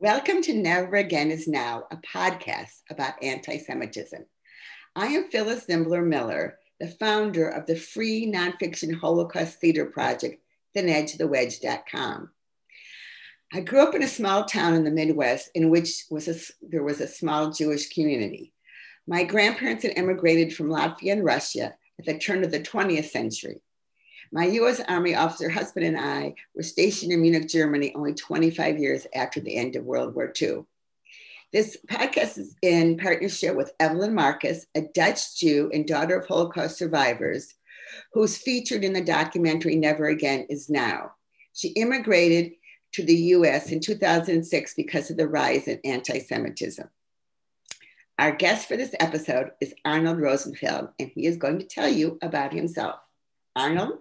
Welcome 0.00 0.42
to 0.42 0.52
Never 0.52 0.96
Again 0.96 1.30
Is 1.30 1.46
Now, 1.46 1.84
a 1.88 1.96
podcast 1.98 2.80
about 2.90 3.22
anti 3.22 3.58
Semitism. 3.58 4.26
I 4.96 5.06
am 5.06 5.30
Phyllis 5.30 5.66
Zimbler 5.66 6.02
Miller, 6.02 6.58
the 6.80 6.88
founder 6.88 7.48
of 7.48 7.66
the 7.66 7.76
free 7.76 8.30
nonfiction 8.30 8.98
Holocaust 8.98 9.60
theater 9.60 9.86
project, 9.86 10.42
thinedgethewedge.com. 10.76 12.30
I 13.52 13.60
grew 13.60 13.78
up 13.78 13.94
in 13.94 14.02
a 14.02 14.08
small 14.08 14.44
town 14.44 14.74
in 14.74 14.82
the 14.82 14.90
Midwest 14.90 15.50
in 15.54 15.70
which 15.70 16.06
was 16.10 16.26
a, 16.26 16.34
there 16.60 16.82
was 16.82 17.00
a 17.00 17.06
small 17.06 17.52
Jewish 17.52 17.88
community. 17.90 18.52
My 19.06 19.22
grandparents 19.22 19.84
had 19.84 19.96
immigrated 19.96 20.54
from 20.54 20.70
Latvia 20.70 21.12
and 21.12 21.24
Russia 21.24 21.72
at 22.00 22.04
the 22.04 22.18
turn 22.18 22.42
of 22.42 22.50
the 22.50 22.60
20th 22.60 23.10
century. 23.10 23.62
My 24.34 24.46
US 24.46 24.80
Army 24.88 25.14
officer 25.14 25.48
husband 25.48 25.86
and 25.86 25.96
I 25.96 26.34
were 26.56 26.64
stationed 26.64 27.12
in 27.12 27.22
Munich, 27.22 27.48
Germany, 27.48 27.94
only 27.94 28.14
25 28.14 28.80
years 28.80 29.06
after 29.14 29.38
the 29.38 29.54
end 29.54 29.76
of 29.76 29.84
World 29.84 30.16
War 30.16 30.32
II. 30.42 30.64
This 31.52 31.76
podcast 31.86 32.38
is 32.38 32.56
in 32.60 32.96
partnership 32.96 33.54
with 33.54 33.72
Evelyn 33.78 34.12
Marcus, 34.12 34.66
a 34.74 34.80
Dutch 34.92 35.36
Jew 35.36 35.70
and 35.72 35.86
daughter 35.86 36.18
of 36.18 36.26
Holocaust 36.26 36.76
survivors, 36.76 37.54
who's 38.12 38.36
featured 38.36 38.82
in 38.82 38.92
the 38.92 39.04
documentary 39.04 39.76
Never 39.76 40.06
Again 40.06 40.46
Is 40.48 40.68
Now. 40.68 41.12
She 41.52 41.68
immigrated 41.68 42.54
to 42.94 43.04
the 43.04 43.14
US 43.14 43.70
in 43.70 43.78
2006 43.78 44.74
because 44.74 45.12
of 45.12 45.16
the 45.16 45.28
rise 45.28 45.68
in 45.68 45.78
anti 45.84 46.18
Semitism. 46.18 46.88
Our 48.18 48.32
guest 48.32 48.66
for 48.66 48.76
this 48.76 48.96
episode 48.98 49.52
is 49.60 49.74
Arnold 49.84 50.18
Rosenfeld, 50.18 50.88
and 50.98 51.12
he 51.14 51.24
is 51.24 51.36
going 51.36 51.60
to 51.60 51.66
tell 51.66 51.88
you 51.88 52.18
about 52.20 52.52
himself. 52.52 52.96
Arnold? 53.54 54.00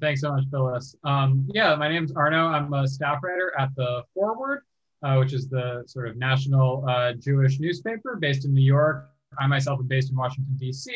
Thanks 0.00 0.20
so 0.20 0.32
much, 0.32 0.44
Phyllis. 0.50 0.96
Um, 1.04 1.46
yeah, 1.52 1.74
my 1.74 1.88
name 1.88 2.04
is 2.04 2.12
Arno. 2.12 2.46
I'm 2.46 2.72
a 2.72 2.88
staff 2.88 3.22
writer 3.22 3.52
at 3.58 3.74
the 3.76 4.02
Forward, 4.14 4.62
uh, 5.02 5.16
which 5.16 5.32
is 5.32 5.48
the 5.48 5.84
sort 5.86 6.08
of 6.08 6.16
national 6.16 6.84
uh, 6.88 7.12
Jewish 7.12 7.60
newspaper 7.60 8.16
based 8.16 8.44
in 8.44 8.54
New 8.54 8.64
York. 8.64 9.10
I 9.38 9.46
myself 9.46 9.80
am 9.80 9.86
based 9.86 10.10
in 10.10 10.16
Washington, 10.16 10.56
D.C. 10.58 10.94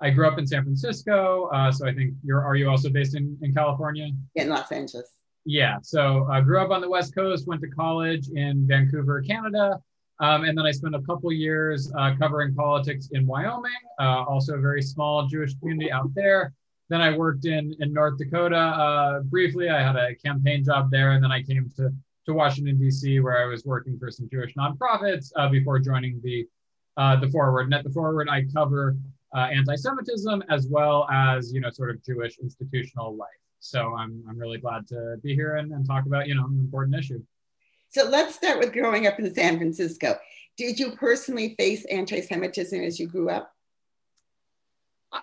I 0.00 0.10
grew 0.10 0.26
up 0.26 0.38
in 0.38 0.46
San 0.46 0.64
Francisco, 0.64 1.48
uh, 1.54 1.70
so 1.70 1.86
I 1.86 1.94
think 1.94 2.14
you're. 2.24 2.44
Are 2.44 2.56
you 2.56 2.68
also 2.68 2.90
based 2.90 3.14
in 3.14 3.38
in 3.42 3.54
California? 3.54 4.08
In 4.34 4.48
Los 4.48 4.72
Angeles. 4.72 5.08
Yeah. 5.44 5.78
So 5.82 6.26
I 6.30 6.40
grew 6.40 6.60
up 6.60 6.70
on 6.70 6.80
the 6.80 6.88
West 6.88 7.14
Coast. 7.14 7.46
Went 7.46 7.60
to 7.62 7.68
college 7.68 8.28
in 8.34 8.66
Vancouver, 8.66 9.22
Canada. 9.22 9.80
Um, 10.20 10.44
and 10.44 10.56
then 10.56 10.66
I 10.66 10.70
spent 10.70 10.94
a 10.94 11.02
couple 11.02 11.32
years 11.32 11.92
uh, 11.98 12.14
covering 12.18 12.54
politics 12.54 13.08
in 13.12 13.26
Wyoming, 13.26 13.72
uh, 13.98 14.24
also 14.24 14.54
a 14.54 14.60
very 14.60 14.82
small 14.82 15.26
Jewish 15.26 15.58
community 15.58 15.90
out 15.90 16.14
there. 16.14 16.52
Then 16.92 17.00
I 17.00 17.16
worked 17.16 17.46
in 17.46 17.74
in 17.80 17.90
North 17.94 18.18
Dakota 18.18 18.54
uh, 18.54 19.20
briefly. 19.20 19.70
I 19.70 19.82
had 19.82 19.96
a 19.96 20.14
campaign 20.14 20.62
job 20.62 20.90
there, 20.90 21.12
and 21.12 21.24
then 21.24 21.32
I 21.32 21.42
came 21.42 21.72
to 21.76 21.90
to 22.26 22.34
Washington 22.34 22.78
D.C. 22.78 23.18
where 23.20 23.42
I 23.42 23.46
was 23.46 23.64
working 23.64 23.98
for 23.98 24.10
some 24.10 24.28
Jewish 24.30 24.52
nonprofits 24.56 25.32
uh, 25.36 25.48
before 25.48 25.78
joining 25.78 26.20
the 26.22 26.46
uh, 26.98 27.16
the 27.16 27.30
Forward. 27.30 27.62
And 27.62 27.72
at 27.72 27.84
the 27.84 27.88
Forward, 27.88 28.28
I 28.28 28.44
cover 28.52 28.98
uh, 29.34 29.38
anti-Semitism 29.38 30.44
as 30.50 30.66
well 30.68 31.08
as 31.10 31.50
you 31.50 31.62
know 31.62 31.70
sort 31.70 31.88
of 31.88 32.04
Jewish 32.04 32.38
institutional 32.42 33.16
life. 33.16 33.30
So 33.60 33.94
I'm 33.94 34.22
I'm 34.28 34.38
really 34.38 34.58
glad 34.58 34.86
to 34.88 35.16
be 35.22 35.34
here 35.34 35.56
and, 35.56 35.72
and 35.72 35.86
talk 35.86 36.04
about 36.04 36.28
you 36.28 36.34
know 36.34 36.44
an 36.44 36.58
important 36.60 36.94
issue. 36.94 37.22
So 37.88 38.04
let's 38.04 38.34
start 38.34 38.58
with 38.58 38.74
growing 38.74 39.06
up 39.06 39.18
in 39.18 39.34
San 39.34 39.56
Francisco. 39.56 40.18
Did 40.58 40.78
you 40.78 40.90
personally 40.90 41.54
face 41.58 41.86
anti-Semitism 41.86 42.82
as 42.82 43.00
you 43.00 43.06
grew 43.06 43.30
up? 43.30 43.51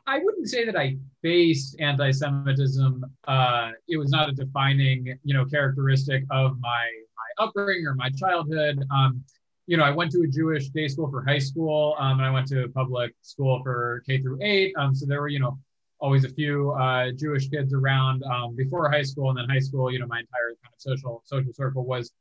I 0.05 0.19
wouldn't 0.19 0.49
say 0.49 0.65
that 0.65 0.75
I 0.75 0.97
faced 1.21 1.79
anti-Semitism. 1.79 3.05
Uh, 3.27 3.71
it 3.87 3.97
was 3.97 4.11
not 4.11 4.29
a 4.29 4.33
defining, 4.33 5.17
you 5.23 5.33
know, 5.33 5.45
characteristic 5.45 6.23
of 6.29 6.59
my 6.59 6.85
my 7.17 7.45
upbringing 7.45 7.85
or 7.87 7.95
my 7.95 8.09
childhood. 8.11 8.83
Um, 8.91 9.23
you 9.65 9.77
know, 9.77 9.83
I 9.83 9.91
went 9.91 10.11
to 10.11 10.21
a 10.21 10.27
Jewish 10.27 10.69
day 10.69 10.87
school 10.87 11.09
for 11.09 11.23
high 11.23 11.39
school, 11.39 11.95
um, 11.99 12.19
and 12.19 12.25
I 12.25 12.31
went 12.31 12.47
to 12.47 12.63
a 12.63 12.69
public 12.69 13.13
school 13.21 13.61
for 13.63 14.03
K 14.07 14.21
through 14.21 14.39
eight. 14.41 14.73
Um, 14.77 14.93
so 14.93 15.05
there 15.05 15.21
were, 15.21 15.27
you 15.27 15.39
know, 15.39 15.59
always 15.99 16.23
a 16.23 16.29
few 16.29 16.71
uh, 16.71 17.11
Jewish 17.11 17.49
kids 17.49 17.73
around 17.73 18.23
um, 18.23 18.55
before 18.55 18.89
high 18.91 19.03
school, 19.03 19.29
and 19.29 19.37
then 19.39 19.49
high 19.49 19.59
school. 19.59 19.91
You 19.91 19.99
know, 19.99 20.07
my 20.07 20.19
entire 20.19 20.55
kind 20.63 20.73
of 20.73 20.81
social 20.81 21.23
social 21.25 21.53
circle 21.53 21.85
was 21.85 22.11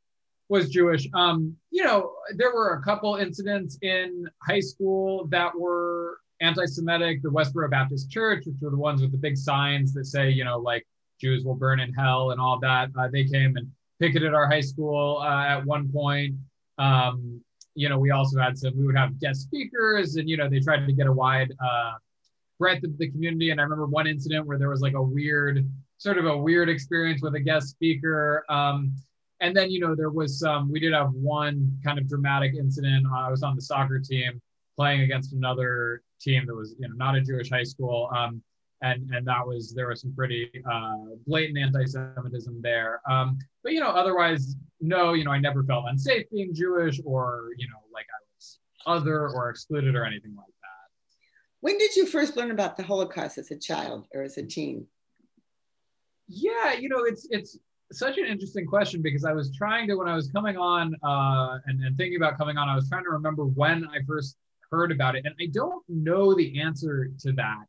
was 0.48 0.70
Jewish. 0.70 1.06
Um, 1.14 1.56
you 1.70 1.84
know, 1.84 2.14
there 2.36 2.54
were 2.54 2.74
a 2.74 2.82
couple 2.82 3.16
incidents 3.16 3.78
in 3.82 4.26
high 4.42 4.60
school 4.60 5.26
that 5.26 5.58
were 5.58 6.18
anti-Semitic, 6.40 7.22
the 7.22 7.28
Westboro 7.28 7.70
Baptist 7.70 8.10
Church, 8.10 8.44
which 8.46 8.62
are 8.62 8.70
the 8.70 8.76
ones 8.76 9.02
with 9.02 9.12
the 9.12 9.18
big 9.18 9.36
signs 9.36 9.92
that 9.94 10.04
say, 10.04 10.30
you 10.30 10.44
know, 10.44 10.58
like 10.58 10.86
Jews 11.20 11.44
will 11.44 11.54
burn 11.54 11.80
in 11.80 11.92
hell 11.92 12.30
and 12.30 12.40
all 12.40 12.58
that. 12.60 12.90
Uh, 12.98 13.08
they 13.12 13.24
came 13.24 13.56
and 13.56 13.70
picketed 14.00 14.34
our 14.34 14.46
high 14.48 14.60
school 14.60 15.18
uh, 15.20 15.44
at 15.44 15.64
one 15.64 15.90
point. 15.90 16.36
Um, 16.78 17.40
you 17.74 17.88
know, 17.88 17.98
we 17.98 18.10
also 18.10 18.40
had 18.40 18.56
some, 18.56 18.76
we 18.76 18.86
would 18.86 18.96
have 18.96 19.18
guest 19.20 19.42
speakers 19.42 20.16
and, 20.16 20.28
you 20.28 20.36
know, 20.36 20.48
they 20.48 20.60
tried 20.60 20.86
to 20.86 20.92
get 20.92 21.06
a 21.06 21.12
wide 21.12 21.52
uh, 21.60 21.92
breadth 22.58 22.84
of 22.84 22.96
the 22.98 23.10
community. 23.10 23.50
And 23.50 23.60
I 23.60 23.64
remember 23.64 23.86
one 23.86 24.06
incident 24.06 24.46
where 24.46 24.58
there 24.58 24.68
was 24.68 24.80
like 24.80 24.94
a 24.94 25.02
weird, 25.02 25.68
sort 25.98 26.18
of 26.18 26.26
a 26.26 26.36
weird 26.36 26.68
experience 26.68 27.20
with 27.22 27.34
a 27.34 27.40
guest 27.40 27.68
speaker. 27.68 28.44
Um, 28.48 28.94
and 29.40 29.56
then, 29.56 29.70
you 29.70 29.80
know, 29.80 29.94
there 29.94 30.10
was 30.10 30.38
some, 30.38 30.70
we 30.70 30.80
did 30.80 30.92
have 30.92 31.12
one 31.12 31.78
kind 31.84 31.98
of 31.98 32.08
dramatic 32.08 32.54
incident. 32.54 33.06
Uh, 33.06 33.26
I 33.26 33.30
was 33.30 33.42
on 33.42 33.54
the 33.54 33.62
soccer 33.62 34.00
team 34.00 34.40
playing 34.76 35.02
against 35.02 35.32
another 35.32 36.02
team 36.20 36.44
that 36.46 36.54
was 36.54 36.74
you 36.78 36.88
know 36.88 36.94
not 36.96 37.14
a 37.14 37.20
Jewish 37.20 37.50
high 37.50 37.64
school. 37.64 38.10
Um, 38.14 38.42
and 38.82 39.10
and 39.12 39.26
that 39.26 39.46
was 39.46 39.74
there 39.74 39.88
was 39.88 40.00
some 40.02 40.14
pretty 40.14 40.50
uh, 40.70 40.96
blatant 41.26 41.58
anti-Semitism 41.58 42.60
there. 42.62 43.00
Um, 43.10 43.38
but 43.62 43.72
you 43.72 43.80
know, 43.80 43.90
otherwise, 43.90 44.54
no, 44.80 45.14
you 45.14 45.24
know, 45.24 45.32
I 45.32 45.38
never 45.38 45.64
felt 45.64 45.86
unsafe 45.88 46.26
being 46.30 46.54
Jewish 46.54 47.00
or 47.04 47.50
you 47.56 47.66
know, 47.68 47.80
like 47.92 48.06
I 48.06 48.20
was 48.36 48.58
other 48.86 49.28
or 49.28 49.50
excluded 49.50 49.96
or 49.96 50.04
anything 50.04 50.34
like 50.36 50.46
that. 50.46 50.54
When 51.60 51.76
did 51.78 51.96
you 51.96 52.06
first 52.06 52.36
learn 52.36 52.52
about 52.52 52.76
the 52.76 52.84
Holocaust 52.84 53.38
as 53.38 53.50
a 53.50 53.58
child 53.58 54.06
or 54.14 54.22
as 54.22 54.38
a 54.38 54.46
teen? 54.46 54.86
Yeah, 56.28 56.74
you 56.74 56.88
know, 56.88 57.04
it's 57.04 57.26
it's 57.30 57.58
such 57.90 58.18
an 58.18 58.26
interesting 58.26 58.66
question 58.66 59.02
because 59.02 59.24
I 59.24 59.32
was 59.32 59.50
trying 59.56 59.88
to 59.88 59.96
when 59.96 60.08
I 60.08 60.14
was 60.14 60.28
coming 60.28 60.56
on 60.56 60.94
uh, 61.02 61.58
and, 61.66 61.82
and 61.82 61.96
thinking 61.96 62.16
about 62.16 62.38
coming 62.38 62.58
on, 62.58 62.68
I 62.68 62.76
was 62.76 62.88
trying 62.88 63.04
to 63.04 63.10
remember 63.10 63.44
when 63.44 63.86
I 63.86 64.04
first 64.06 64.36
heard 64.70 64.92
about 64.92 65.16
it. 65.16 65.24
And 65.24 65.34
I 65.40 65.46
don't 65.52 65.82
know 65.88 66.34
the 66.34 66.60
answer 66.60 67.10
to 67.20 67.32
that. 67.32 67.64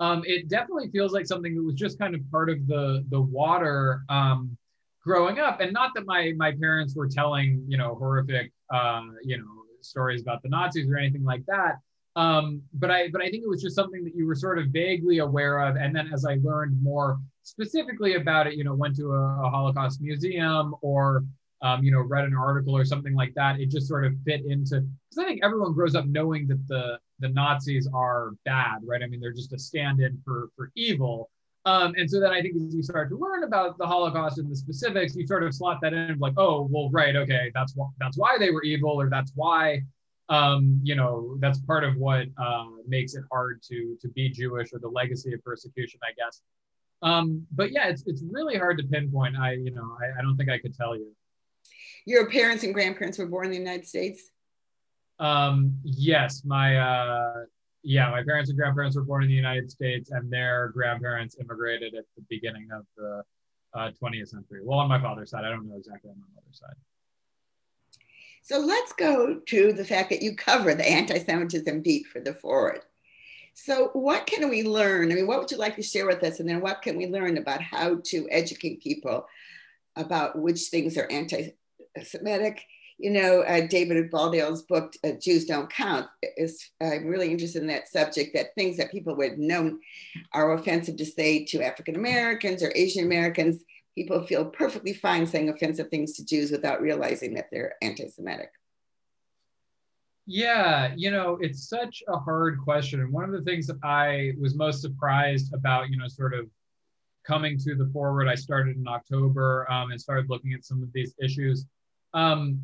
Um, 0.00 0.22
it 0.26 0.48
definitely 0.48 0.90
feels 0.90 1.12
like 1.12 1.26
something 1.26 1.54
that 1.54 1.62
was 1.62 1.74
just 1.74 1.98
kind 1.98 2.14
of 2.14 2.20
part 2.30 2.50
of 2.50 2.66
the 2.66 3.04
the 3.10 3.20
water 3.20 4.02
um, 4.08 4.56
growing 5.02 5.38
up, 5.38 5.60
and 5.60 5.72
not 5.72 5.92
that 5.94 6.04
my 6.04 6.32
my 6.36 6.52
parents 6.52 6.96
were 6.96 7.08
telling 7.08 7.64
you 7.68 7.78
know 7.78 7.94
horrific 7.94 8.52
uh, 8.72 9.02
you 9.22 9.38
know 9.38 9.44
stories 9.80 10.20
about 10.22 10.42
the 10.42 10.48
Nazis 10.48 10.90
or 10.90 10.96
anything 10.96 11.22
like 11.24 11.44
that. 11.46 11.76
Um, 12.16 12.62
but 12.74 12.90
I 12.90 13.08
but 13.08 13.22
I 13.22 13.30
think 13.30 13.44
it 13.44 13.48
was 13.48 13.62
just 13.62 13.76
something 13.76 14.04
that 14.04 14.14
you 14.16 14.26
were 14.26 14.34
sort 14.34 14.58
of 14.58 14.66
vaguely 14.68 15.18
aware 15.18 15.60
of, 15.60 15.76
and 15.76 15.94
then 15.94 16.10
as 16.12 16.24
I 16.24 16.38
learned 16.42 16.82
more 16.82 17.18
specifically 17.44 18.14
about 18.14 18.46
it, 18.48 18.54
you 18.54 18.64
know, 18.64 18.74
went 18.74 18.96
to 18.96 19.12
a, 19.12 19.46
a 19.46 19.50
Holocaust 19.50 20.00
museum 20.00 20.74
or 20.80 21.24
um, 21.64 21.82
you 21.82 21.90
know, 21.90 22.00
read 22.00 22.24
an 22.24 22.34
article 22.34 22.76
or 22.76 22.84
something 22.84 23.14
like 23.14 23.32
that, 23.34 23.58
it 23.58 23.70
just 23.70 23.88
sort 23.88 24.04
of 24.04 24.12
fit 24.26 24.44
into 24.44 24.86
because 25.14 25.24
I 25.24 25.28
think 25.28 25.44
everyone 25.44 25.72
grows 25.72 25.94
up 25.94 26.06
knowing 26.06 26.46
that 26.48 26.66
the 26.68 26.98
the 27.20 27.28
Nazis 27.28 27.88
are 27.92 28.32
bad, 28.44 28.78
right? 28.84 29.02
I 29.02 29.06
mean, 29.06 29.20
they're 29.20 29.32
just 29.32 29.52
a 29.52 29.58
stand-in 29.58 30.20
for 30.24 30.48
for 30.56 30.70
evil. 30.74 31.30
Um, 31.66 31.94
and 31.96 32.10
so 32.10 32.20
then 32.20 32.30
I 32.30 32.42
think 32.42 32.56
as 32.56 32.74
you 32.74 32.82
start 32.82 33.08
to 33.08 33.16
learn 33.16 33.44
about 33.44 33.78
the 33.78 33.86
Holocaust 33.86 34.36
and 34.38 34.50
the 34.50 34.56
specifics, 34.56 35.16
you 35.16 35.26
sort 35.26 35.42
of 35.44 35.54
slot 35.54 35.78
that 35.80 35.94
in 35.94 36.18
like, 36.18 36.34
oh, 36.36 36.68
well, 36.70 36.90
right, 36.90 37.16
okay, 37.16 37.50
that's 37.54 37.74
why 37.74 37.86
that's 37.98 38.18
why 38.18 38.36
they 38.38 38.50
were 38.50 38.62
evil, 38.62 39.00
or 39.00 39.08
that's 39.08 39.32
why, 39.34 39.82
um, 40.28 40.80
you 40.82 40.94
know, 40.94 41.36
that's 41.40 41.58
part 41.60 41.84
of 41.84 41.96
what 41.96 42.26
uh, 42.36 42.66
makes 42.86 43.14
it 43.14 43.24
hard 43.30 43.62
to 43.70 43.96
to 44.00 44.08
be 44.08 44.28
Jewish 44.28 44.72
or 44.72 44.78
the 44.78 44.88
legacy 44.88 45.32
of 45.32 45.42
persecution, 45.42 46.00
I 46.02 46.12
guess. 46.12 46.42
Um, 47.02 47.46
but 47.52 47.70
yeah, 47.72 47.88
it's 47.88 48.02
it's 48.06 48.22
really 48.30 48.56
hard 48.56 48.78
to 48.78 48.84
pinpoint. 48.84 49.36
I 49.36 49.52
you 49.52 49.70
know 49.70 49.96
I, 50.00 50.18
I 50.18 50.22
don't 50.22 50.36
think 50.36 50.50
I 50.50 50.58
could 50.58 50.74
tell 50.76 50.96
you. 50.96 51.12
Your 52.06 52.28
parents 52.28 52.64
and 52.64 52.74
grandparents 52.74 53.16
were 53.16 53.26
born 53.26 53.46
in 53.46 53.52
the 53.52 53.58
United 53.58 53.86
States? 53.86 54.30
Um, 55.18 55.78
yes, 55.84 56.42
my 56.44 56.76
uh, 56.76 57.44
yeah, 57.82 58.10
my 58.10 58.22
parents 58.22 58.50
and 58.50 58.58
grandparents 58.58 58.96
were 58.96 59.04
born 59.04 59.22
in 59.22 59.28
the 59.28 59.34
United 59.34 59.70
States, 59.70 60.10
and 60.10 60.30
their 60.30 60.68
grandparents 60.68 61.36
immigrated 61.38 61.94
at 61.94 62.04
the 62.16 62.24
beginning 62.28 62.68
of 62.72 62.86
the 62.96 63.22
uh, 63.74 63.90
20th 64.02 64.28
century. 64.28 64.60
Well, 64.62 64.78
on 64.78 64.88
my 64.88 65.00
father's 65.00 65.30
side, 65.30 65.44
I 65.44 65.50
don't 65.50 65.68
know 65.68 65.76
exactly 65.76 66.10
on 66.10 66.16
my 66.18 66.26
mother's 66.34 66.58
side. 66.58 66.76
So 68.42 68.58
let's 68.58 68.92
go 68.92 69.40
to 69.46 69.72
the 69.72 69.84
fact 69.84 70.10
that 70.10 70.22
you 70.22 70.36
cover 70.36 70.74
the 70.74 70.86
anti-Semitism 70.86 71.80
beat 71.80 72.06
for 72.06 72.20
the 72.20 72.34
Forward. 72.34 72.80
So 73.54 73.90
what 73.92 74.26
can 74.26 74.48
we 74.50 74.62
learn? 74.64 75.10
I 75.10 75.14
mean, 75.14 75.26
what 75.26 75.38
would 75.38 75.50
you 75.50 75.56
like 75.56 75.76
to 75.76 75.82
share 75.82 76.06
with 76.06 76.22
us? 76.22 76.40
And 76.40 76.48
then 76.48 76.60
what 76.60 76.82
can 76.82 76.96
we 76.96 77.06
learn 77.06 77.38
about 77.38 77.62
how 77.62 78.00
to 78.04 78.28
educate 78.30 78.82
people 78.82 79.26
about 79.96 80.38
which 80.38 80.62
things 80.64 80.98
are 80.98 81.10
anti 81.10 81.52
Semitic. 82.02 82.64
You 82.98 83.10
know, 83.10 83.40
uh, 83.42 83.66
David 83.66 84.10
Baddiel's 84.10 84.62
book, 84.62 84.94
uh, 85.02 85.12
Jews 85.20 85.46
Don't 85.46 85.68
Count, 85.70 86.06
is 86.36 86.70
I'm 86.80 87.06
really 87.06 87.30
interested 87.30 87.62
in 87.62 87.68
that 87.68 87.88
subject 87.88 88.34
that 88.34 88.54
things 88.54 88.76
that 88.76 88.92
people 88.92 89.16
would 89.16 89.38
know 89.38 89.78
are 90.32 90.54
offensive 90.54 90.96
to 90.98 91.04
say 91.04 91.44
to 91.46 91.62
African 91.62 91.96
Americans 91.96 92.62
or 92.62 92.72
Asian 92.74 93.04
Americans, 93.04 93.62
people 93.94 94.22
feel 94.22 94.44
perfectly 94.44 94.92
fine 94.92 95.26
saying 95.26 95.48
offensive 95.48 95.88
things 95.88 96.14
to 96.14 96.24
Jews 96.24 96.50
without 96.50 96.80
realizing 96.80 97.34
that 97.34 97.48
they're 97.50 97.74
anti 97.82 98.08
Semitic? 98.08 98.50
Yeah, 100.26 100.94
you 100.96 101.10
know, 101.10 101.38
it's 101.40 101.68
such 101.68 102.02
a 102.08 102.18
hard 102.18 102.58
question. 102.58 103.00
And 103.00 103.12
one 103.12 103.24
of 103.24 103.32
the 103.32 103.42
things 103.42 103.66
that 103.66 103.76
I 103.82 104.32
was 104.40 104.54
most 104.54 104.80
surprised 104.80 105.52
about, 105.52 105.90
you 105.90 105.98
know, 105.98 106.08
sort 106.08 106.32
of 106.32 106.48
coming 107.26 107.58
to 107.58 107.74
the 107.74 107.86
forward, 107.92 108.28
I 108.28 108.34
started 108.34 108.76
in 108.76 108.88
October 108.88 109.70
um, 109.70 109.90
and 109.90 110.00
started 110.00 110.30
looking 110.30 110.54
at 110.54 110.64
some 110.64 110.82
of 110.82 110.92
these 110.92 111.14
issues. 111.20 111.66
Um, 112.14 112.60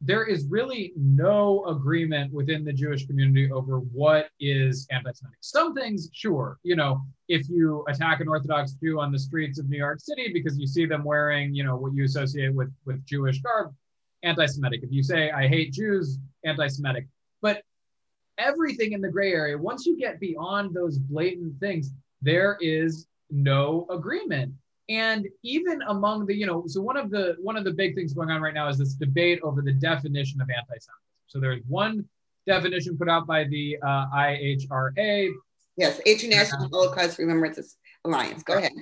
there 0.00 0.24
is 0.24 0.46
really 0.46 0.92
no 0.96 1.64
agreement 1.66 2.32
within 2.32 2.64
the 2.64 2.72
Jewish 2.72 3.06
community 3.06 3.52
over 3.52 3.80
what 3.80 4.30
is 4.40 4.86
anti-Semitic. 4.90 5.38
Some 5.40 5.74
things, 5.74 6.08
sure, 6.12 6.58
you 6.62 6.74
know, 6.74 7.02
if 7.28 7.48
you 7.50 7.84
attack 7.86 8.20
an 8.20 8.28
Orthodox 8.28 8.72
Jew 8.72 8.98
on 8.98 9.12
the 9.12 9.18
streets 9.18 9.58
of 9.58 9.68
New 9.68 9.76
York 9.76 10.00
City 10.00 10.30
because 10.32 10.58
you 10.58 10.66
see 10.66 10.86
them 10.86 11.04
wearing, 11.04 11.54
you 11.54 11.64
know, 11.64 11.76
what 11.76 11.92
you 11.94 12.04
associate 12.04 12.54
with 12.54 12.72
with 12.86 13.04
Jewish 13.04 13.42
garb, 13.42 13.74
anti-Semitic. 14.22 14.82
If 14.82 14.90
you 14.90 15.02
say 15.02 15.30
I 15.30 15.48
hate 15.48 15.72
Jews, 15.72 16.18
anti-Semitic. 16.44 17.06
But 17.42 17.62
everything 18.38 18.92
in 18.92 19.02
the 19.02 19.10
gray 19.10 19.32
area, 19.34 19.58
once 19.58 19.84
you 19.84 19.98
get 19.98 20.18
beyond 20.18 20.74
those 20.74 20.98
blatant 20.98 21.60
things, 21.60 21.92
there 22.22 22.56
is 22.60 23.06
no 23.30 23.86
agreement 23.90 24.54
and 24.90 25.28
even 25.44 25.80
among 25.82 26.26
the 26.26 26.34
you 26.34 26.44
know 26.44 26.64
so 26.66 26.82
one 26.82 26.96
of 26.96 27.10
the 27.10 27.36
one 27.40 27.56
of 27.56 27.64
the 27.64 27.70
big 27.70 27.94
things 27.94 28.12
going 28.12 28.28
on 28.28 28.42
right 28.42 28.52
now 28.52 28.68
is 28.68 28.76
this 28.76 28.94
debate 28.94 29.40
over 29.42 29.62
the 29.62 29.72
definition 29.72 30.40
of 30.40 30.50
anti-semitism. 30.50 30.94
So 31.28 31.38
there's 31.38 31.62
one 31.68 32.04
definition 32.46 32.98
put 32.98 33.08
out 33.08 33.26
by 33.26 33.44
the 33.44 33.78
uh, 33.82 34.06
ihra 34.12 35.30
yes 35.76 36.00
international 36.04 36.68
holocaust 36.68 37.18
remembrance 37.18 37.76
alliance. 38.04 38.42
Go 38.42 38.58
ahead. 38.58 38.72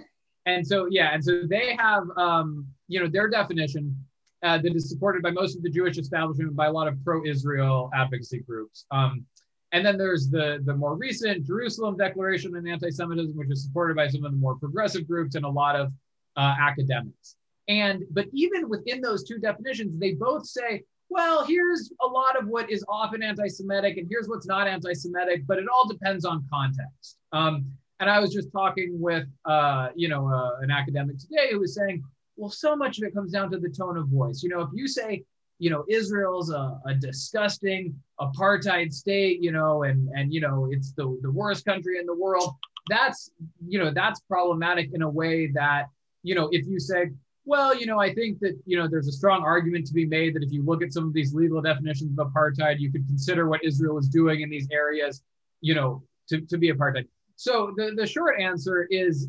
And 0.46 0.66
so 0.66 0.88
yeah 0.90 1.10
and 1.12 1.22
so 1.22 1.42
they 1.46 1.76
have 1.78 2.04
um, 2.16 2.66
you 2.88 3.00
know 3.00 3.08
their 3.08 3.28
definition 3.28 3.94
uh, 4.42 4.56
that 4.58 4.74
is 4.74 4.88
supported 4.88 5.22
by 5.22 5.30
most 5.30 5.56
of 5.56 5.62
the 5.62 5.70
jewish 5.70 5.98
establishment 5.98 6.56
by 6.56 6.66
a 6.66 6.72
lot 6.72 6.88
of 6.88 6.94
pro-israel 7.04 7.90
advocacy 7.94 8.40
groups. 8.40 8.86
Um, 8.90 9.26
and 9.72 9.84
then 9.84 9.98
there's 9.98 10.30
the, 10.30 10.60
the 10.64 10.74
more 10.74 10.96
recent 10.96 11.46
Jerusalem 11.46 11.96
Declaration 11.96 12.56
on 12.56 12.66
Anti-Semitism, 12.66 13.36
which 13.36 13.50
is 13.50 13.64
supported 13.64 13.96
by 13.96 14.08
some 14.08 14.24
of 14.24 14.32
the 14.32 14.38
more 14.38 14.56
progressive 14.56 15.06
groups 15.06 15.34
and 15.34 15.44
a 15.44 15.48
lot 15.48 15.76
of 15.76 15.92
uh, 16.36 16.54
academics. 16.60 17.36
And 17.68 18.04
but 18.10 18.26
even 18.32 18.68
within 18.68 19.00
those 19.00 19.24
two 19.24 19.38
definitions, 19.38 19.98
they 20.00 20.12
both 20.14 20.46
say, 20.46 20.84
well, 21.10 21.44
here's 21.44 21.92
a 22.02 22.06
lot 22.06 22.38
of 22.40 22.48
what 22.48 22.70
is 22.70 22.84
often 22.88 23.22
anti-Semitic, 23.22 23.96
and 23.98 24.06
here's 24.10 24.28
what's 24.28 24.46
not 24.46 24.66
anti-Semitic, 24.66 25.46
but 25.46 25.58
it 25.58 25.66
all 25.72 25.86
depends 25.88 26.24
on 26.24 26.44
context. 26.50 27.18
Um, 27.32 27.66
and 28.00 28.08
I 28.08 28.20
was 28.20 28.32
just 28.32 28.52
talking 28.52 29.00
with, 29.00 29.26
uh, 29.44 29.88
you 29.96 30.08
know, 30.08 30.28
uh, 30.28 30.60
an 30.60 30.70
academic 30.70 31.18
today 31.18 31.48
who 31.50 31.60
was 31.60 31.74
saying, 31.74 32.02
well, 32.36 32.50
so 32.50 32.76
much 32.76 32.98
of 32.98 33.04
it 33.04 33.14
comes 33.14 33.32
down 33.32 33.50
to 33.50 33.58
the 33.58 33.68
tone 33.68 33.96
of 33.96 34.06
voice. 34.08 34.42
You 34.42 34.50
know, 34.50 34.60
if 34.60 34.68
you 34.72 34.86
say 34.86 35.24
you 35.58 35.70
know 35.70 35.84
Israel's 35.88 36.50
a, 36.50 36.80
a, 36.86 36.94
disgusting 36.94 37.94
apartheid 38.20 38.92
state, 38.92 39.42
you 39.42 39.52
know, 39.52 39.82
and 39.82 40.08
and 40.14 40.32
you 40.32 40.40
know 40.40 40.68
it's 40.70 40.92
the 40.92 41.18
the 41.22 41.30
worst 41.30 41.64
country 41.64 41.98
in 41.98 42.06
the 42.06 42.14
world. 42.14 42.54
That's 42.88 43.30
you 43.66 43.78
know 43.78 43.90
that's 43.90 44.20
problematic 44.20 44.90
in 44.94 45.02
a 45.02 45.08
way 45.08 45.48
that 45.48 45.86
you 46.22 46.34
know 46.34 46.48
if 46.52 46.66
you 46.66 46.78
say, 46.78 47.10
well, 47.44 47.74
you 47.74 47.86
know, 47.86 47.98
I 47.98 48.14
think 48.14 48.40
that 48.40 48.58
you 48.66 48.76
know 48.76 48.86
there's 48.86 49.08
a 49.08 49.12
strong 49.12 49.42
argument 49.42 49.86
to 49.86 49.94
be 49.94 50.06
made 50.06 50.34
that 50.34 50.42
if 50.42 50.52
you 50.52 50.64
look 50.64 50.82
at 50.82 50.92
some 50.92 51.06
of 51.06 51.12
these 51.12 51.34
legal 51.34 51.60
definitions 51.62 52.16
of 52.18 52.28
apartheid, 52.28 52.78
you 52.78 52.92
could 52.92 53.06
consider 53.06 53.48
what 53.48 53.64
Israel 53.64 53.98
is 53.98 54.08
doing 54.08 54.42
in 54.42 54.50
these 54.50 54.68
areas, 54.70 55.22
you 55.60 55.74
know, 55.74 56.02
to, 56.28 56.40
to 56.42 56.58
be 56.58 56.70
apartheid. 56.70 57.06
So 57.36 57.72
the, 57.76 57.92
the 57.96 58.06
short 58.06 58.40
answer 58.40 58.86
is 58.90 59.28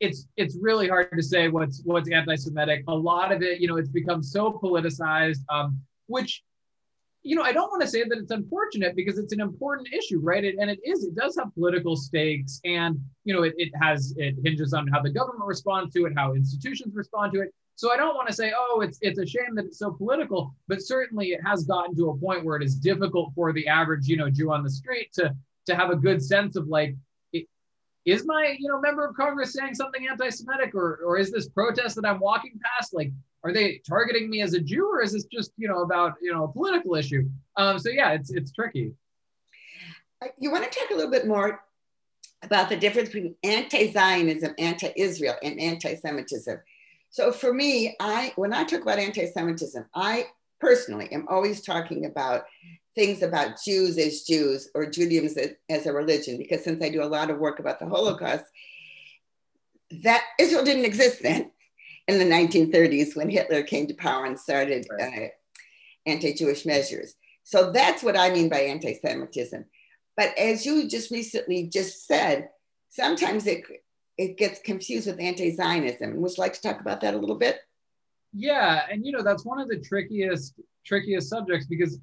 it's 0.00 0.26
it's 0.36 0.56
really 0.60 0.88
hard 0.88 1.10
to 1.16 1.22
say 1.22 1.48
what's 1.48 1.82
what's 1.84 2.10
anti-Semitic. 2.10 2.84
A 2.88 2.94
lot 2.94 3.32
of 3.32 3.42
it, 3.42 3.60
you 3.60 3.68
know, 3.68 3.76
it's 3.76 3.88
become 3.88 4.22
so 4.22 4.52
politicized, 4.62 5.40
um, 5.48 5.80
which 6.06 6.42
you 7.24 7.34
know, 7.34 7.42
I 7.42 7.52
don't 7.52 7.68
want 7.68 7.82
to 7.82 7.88
say 7.88 8.04
that 8.04 8.16
it's 8.16 8.30
unfortunate 8.30 8.94
because 8.94 9.18
it's 9.18 9.32
an 9.32 9.40
important 9.40 9.88
issue, 9.92 10.20
right? 10.22 10.42
It, 10.42 10.54
and 10.58 10.70
it 10.70 10.78
is, 10.84 11.04
it 11.04 11.14
does 11.14 11.36
have 11.36 11.52
political 11.52 11.96
stakes 11.96 12.60
and, 12.64 12.98
you 13.24 13.34
know, 13.34 13.42
it, 13.42 13.54
it 13.58 13.72
has, 13.82 14.14
it 14.16 14.36
hinges 14.44 14.72
on 14.72 14.86
how 14.86 15.02
the 15.02 15.10
government 15.10 15.44
responds 15.44 15.92
to 15.94 16.06
it, 16.06 16.12
how 16.16 16.34
institutions 16.34 16.94
respond 16.94 17.32
to 17.34 17.40
it. 17.40 17.52
So 17.74 17.92
I 17.92 17.96
don't 17.96 18.14
want 18.14 18.28
to 18.28 18.34
say, 18.34 18.52
oh, 18.56 18.80
it's, 18.82 18.98
it's 19.02 19.18
a 19.18 19.26
shame 19.26 19.56
that 19.56 19.66
it's 19.66 19.78
so 19.78 19.90
political, 19.90 20.54
but 20.68 20.80
certainly 20.80 21.32
it 21.32 21.40
has 21.44 21.64
gotten 21.64 21.94
to 21.96 22.10
a 22.10 22.16
point 22.16 22.44
where 22.44 22.56
it 22.56 22.62
is 22.62 22.76
difficult 22.76 23.32
for 23.34 23.52
the 23.52 23.66
average, 23.66 24.06
you 24.06 24.16
know, 24.16 24.30
Jew 24.30 24.52
on 24.52 24.62
the 24.62 24.70
street 24.70 25.12
to, 25.14 25.34
to 25.66 25.74
have 25.74 25.90
a 25.90 25.96
good 25.96 26.22
sense 26.22 26.56
of 26.56 26.68
like, 26.68 26.94
is 28.10 28.26
my 28.26 28.56
you 28.58 28.68
know 28.68 28.80
member 28.80 29.06
of 29.06 29.14
Congress 29.16 29.52
saying 29.52 29.74
something 29.74 30.06
anti-Semitic, 30.08 30.74
or 30.74 31.00
or 31.04 31.18
is 31.18 31.30
this 31.30 31.48
protest 31.48 31.96
that 31.96 32.06
I'm 32.06 32.20
walking 32.20 32.58
past 32.62 32.94
like 32.94 33.12
are 33.44 33.52
they 33.52 33.80
targeting 33.88 34.28
me 34.28 34.42
as 34.42 34.54
a 34.54 34.60
Jew, 34.60 34.86
or 34.86 35.02
is 35.02 35.12
this 35.12 35.24
just 35.24 35.52
you 35.56 35.68
know 35.68 35.82
about 35.82 36.14
you 36.20 36.32
know 36.32 36.44
a 36.44 36.48
political 36.48 36.94
issue? 36.94 37.28
Um, 37.56 37.78
so 37.78 37.90
yeah, 37.90 38.12
it's 38.12 38.30
it's 38.30 38.52
tricky. 38.52 38.92
You 40.38 40.50
want 40.50 40.70
to 40.70 40.78
talk 40.78 40.90
a 40.90 40.94
little 40.94 41.10
bit 41.10 41.28
more 41.28 41.62
about 42.42 42.68
the 42.68 42.76
difference 42.76 43.08
between 43.10 43.36
anti-Zionism, 43.44 44.54
anti-Israel, 44.58 45.36
and 45.42 45.60
anti-Semitism. 45.60 46.58
So 47.10 47.32
for 47.32 47.54
me, 47.54 47.96
I 48.00 48.32
when 48.36 48.52
I 48.52 48.64
talk 48.64 48.82
about 48.82 48.98
anti-Semitism, 48.98 49.86
I 49.94 50.26
personally 50.60 51.08
am 51.12 51.26
always 51.28 51.62
talking 51.62 52.06
about 52.06 52.44
things 52.94 53.22
about 53.22 53.62
Jews 53.64 53.96
as 53.98 54.22
Jews 54.22 54.70
or 54.74 54.90
Judaism 54.90 55.56
as 55.68 55.86
a 55.86 55.92
religion, 55.92 56.36
because 56.36 56.64
since 56.64 56.82
I 56.82 56.88
do 56.88 57.02
a 57.02 57.04
lot 57.04 57.30
of 57.30 57.38
work 57.38 57.60
about 57.60 57.78
the 57.78 57.86
Holocaust, 57.86 58.44
that 60.02 60.24
Israel 60.38 60.64
didn't 60.64 60.84
exist 60.84 61.22
then 61.22 61.50
in 62.08 62.18
the 62.18 62.24
1930s 62.24 63.16
when 63.16 63.30
Hitler 63.30 63.62
came 63.62 63.86
to 63.86 63.94
power 63.94 64.24
and 64.24 64.38
started 64.38 64.86
uh, 65.00 65.28
anti 66.06 66.34
Jewish 66.34 66.66
measures. 66.66 67.14
So 67.44 67.72
that's 67.72 68.02
what 68.02 68.16
I 68.16 68.30
mean 68.30 68.48
by 68.48 68.60
anti 68.60 68.94
Semitism. 68.94 69.64
But 70.16 70.36
as 70.36 70.66
you 70.66 70.88
just 70.88 71.10
recently 71.10 71.68
just 71.68 72.06
said, 72.06 72.48
sometimes 72.90 73.46
it, 73.46 73.62
it 74.16 74.36
gets 74.36 74.60
confused 74.60 75.06
with 75.06 75.20
anti 75.20 75.54
Zionism. 75.54 76.20
Would 76.20 76.36
you 76.36 76.42
like 76.42 76.54
to 76.54 76.62
talk 76.62 76.80
about 76.80 77.00
that 77.02 77.14
a 77.14 77.18
little 77.18 77.38
bit? 77.38 77.58
Yeah, 78.32 78.82
and 78.90 79.04
you 79.04 79.12
know 79.12 79.22
that's 79.22 79.44
one 79.44 79.60
of 79.60 79.68
the 79.68 79.78
trickiest 79.78 80.54
trickiest 80.84 81.28
subjects 81.28 81.66
because 81.66 81.98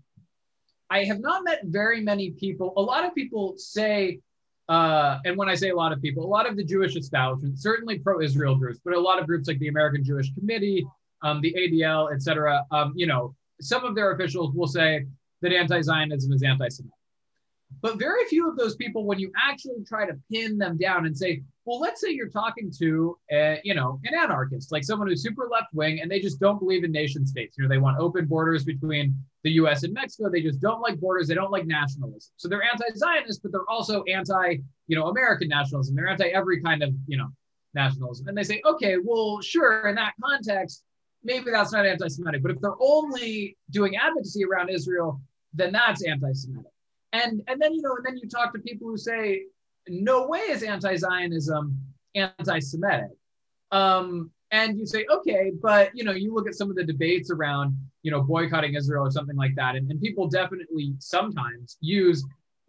I 0.90 1.04
have 1.06 1.20
not 1.20 1.44
met 1.44 1.62
very 1.66 2.02
many 2.02 2.32
people. 2.32 2.74
A 2.78 2.82
lot 2.82 3.06
of 3.06 3.16
people 3.16 3.56
say, 3.58 4.20
uh, 4.70 5.20
and 5.26 5.38
when 5.38 5.50
I 5.50 5.56
say 5.56 5.70
a 5.70 5.76
lot 5.76 5.92
of 5.92 6.02
people, 6.02 6.24
a 6.24 6.28
lot 6.28 6.48
of 6.48 6.56
the 6.56 6.64
Jewish 6.64 6.96
establishment, 6.96 7.60
certainly 7.60 8.00
pro-Israel 8.00 8.56
groups, 8.56 8.80
but 8.84 8.94
a 8.94 9.00
lot 9.00 9.20
of 9.20 9.28
groups 9.28 9.48
like 9.48 9.60
the 9.60 9.68
American 9.68 10.04
Jewish 10.04 10.34
Committee, 10.34 10.86
um, 11.24 11.42
the 11.42 11.54
ADL, 11.54 12.14
etc. 12.14 12.64
Um, 12.72 12.94
you 12.96 13.08
know, 13.08 13.36
some 13.62 13.84
of 13.84 13.96
their 13.96 14.12
officials 14.12 14.54
will 14.54 14.68
say 14.68 15.06
that 15.42 15.52
anti-Zionism 15.52 16.32
is 16.32 16.44
anti-Semitic. 16.44 16.94
But 17.82 18.00
very 18.00 18.26
few 18.26 18.50
of 18.50 18.58
those 18.58 18.76
people, 18.76 19.06
when 19.06 19.20
you 19.20 19.32
actually 19.42 19.84
try 19.88 20.06
to 20.06 20.14
pin 20.32 20.58
them 20.58 20.78
down 20.78 21.06
and 21.06 21.18
say, 21.18 21.44
well, 21.66 21.80
let's 21.80 22.00
say 22.00 22.12
you're 22.12 22.30
talking 22.30 22.72
to, 22.80 23.18
a, 23.32 23.60
you 23.64 23.74
know, 23.74 24.00
an 24.06 24.14
anarchist, 24.14 24.72
like 24.72 24.84
someone 24.84 25.08
who's 25.08 25.24
super 25.24 25.48
left 25.52 25.74
wing, 25.74 26.02
and 26.02 26.10
they 26.10 26.20
just 26.20 26.40
don't 26.40 26.60
believe 26.60 26.84
in 26.84 26.92
nation 26.92 27.26
states. 27.26 27.58
You 27.58 27.64
know, 27.64 27.70
they 27.70 27.80
want 27.80 28.00
open 28.00 28.26
borders 28.26 28.64
between 28.64 29.16
the 29.44 29.52
U.S. 29.52 29.84
and 29.84 29.94
Mexico. 29.94 30.30
They 30.30 30.42
just 30.42 30.62
don't 30.62 30.82
like 30.82 31.00
borders. 31.00 31.28
They 31.28 31.34
don't 31.34 31.52
like 31.52 31.66
nationalism. 31.66 32.32
So 32.38 32.48
they're 32.48 32.64
anti-Zionist, 32.64 33.42
but 33.42 33.52
they're 33.52 33.70
also 33.70 34.04
anti, 34.04 34.58
you 34.88 34.96
know, 34.96 35.08
American 35.08 35.48
nationalism. 35.48 35.96
They're 35.96 36.08
anti 36.08 36.28
every 36.28 36.62
kind 36.62 36.84
of, 36.84 36.94
you 37.08 37.18
know, 37.18 37.30
nationalism. 37.74 38.28
And 38.28 38.38
they 38.38 38.44
say, 38.44 38.62
okay, 38.66 38.98
well, 39.04 39.42
sure, 39.42 39.88
in 39.88 39.96
that 39.96 40.14
context, 40.24 40.84
maybe 41.24 41.50
that's 41.52 41.74
not 41.74 41.86
anti-Semitic. 41.86 42.44
But 42.44 42.52
if 42.52 42.62
they're 42.62 42.80
only 42.80 43.58
doing 43.72 43.96
advocacy 43.96 44.46
around 44.46 44.70
Israel, 44.70 45.20
then 45.54 45.72
that's 45.72 46.04
anti-Semitic. 46.04 46.72
And 47.20 47.34
and 47.50 47.58
then 47.62 47.72
you 47.76 47.82
know, 47.86 47.96
and 47.98 48.06
then 48.06 48.18
you 48.22 48.28
talk 48.38 48.48
to 48.54 48.60
people 48.70 48.88
who 48.92 48.98
say, 48.98 49.24
no 49.88 50.18
way 50.28 50.44
is 50.56 50.62
anti-Zionism 50.74 51.64
anti-Semitic. 52.16 53.16
Um, 53.72 54.32
and 54.52 54.70
you 54.80 54.86
say, 54.86 55.06
okay, 55.18 55.44
but 55.68 55.86
you 55.98 56.04
know, 56.06 56.16
you 56.24 56.30
look 56.36 56.48
at 56.48 56.56
some 56.56 56.70
of 56.72 56.76
the 56.80 56.84
debates 56.94 57.30
around, 57.36 57.68
you 58.04 58.12
know, 58.12 58.22
boycotting 58.34 58.74
Israel 58.76 59.04
or 59.08 59.12
something 59.18 59.40
like 59.44 59.56
that, 59.56 59.76
and, 59.76 59.90
and 59.92 59.98
people 60.08 60.26
definitely 60.28 60.88
sometimes 61.00 61.78
use 61.82 62.20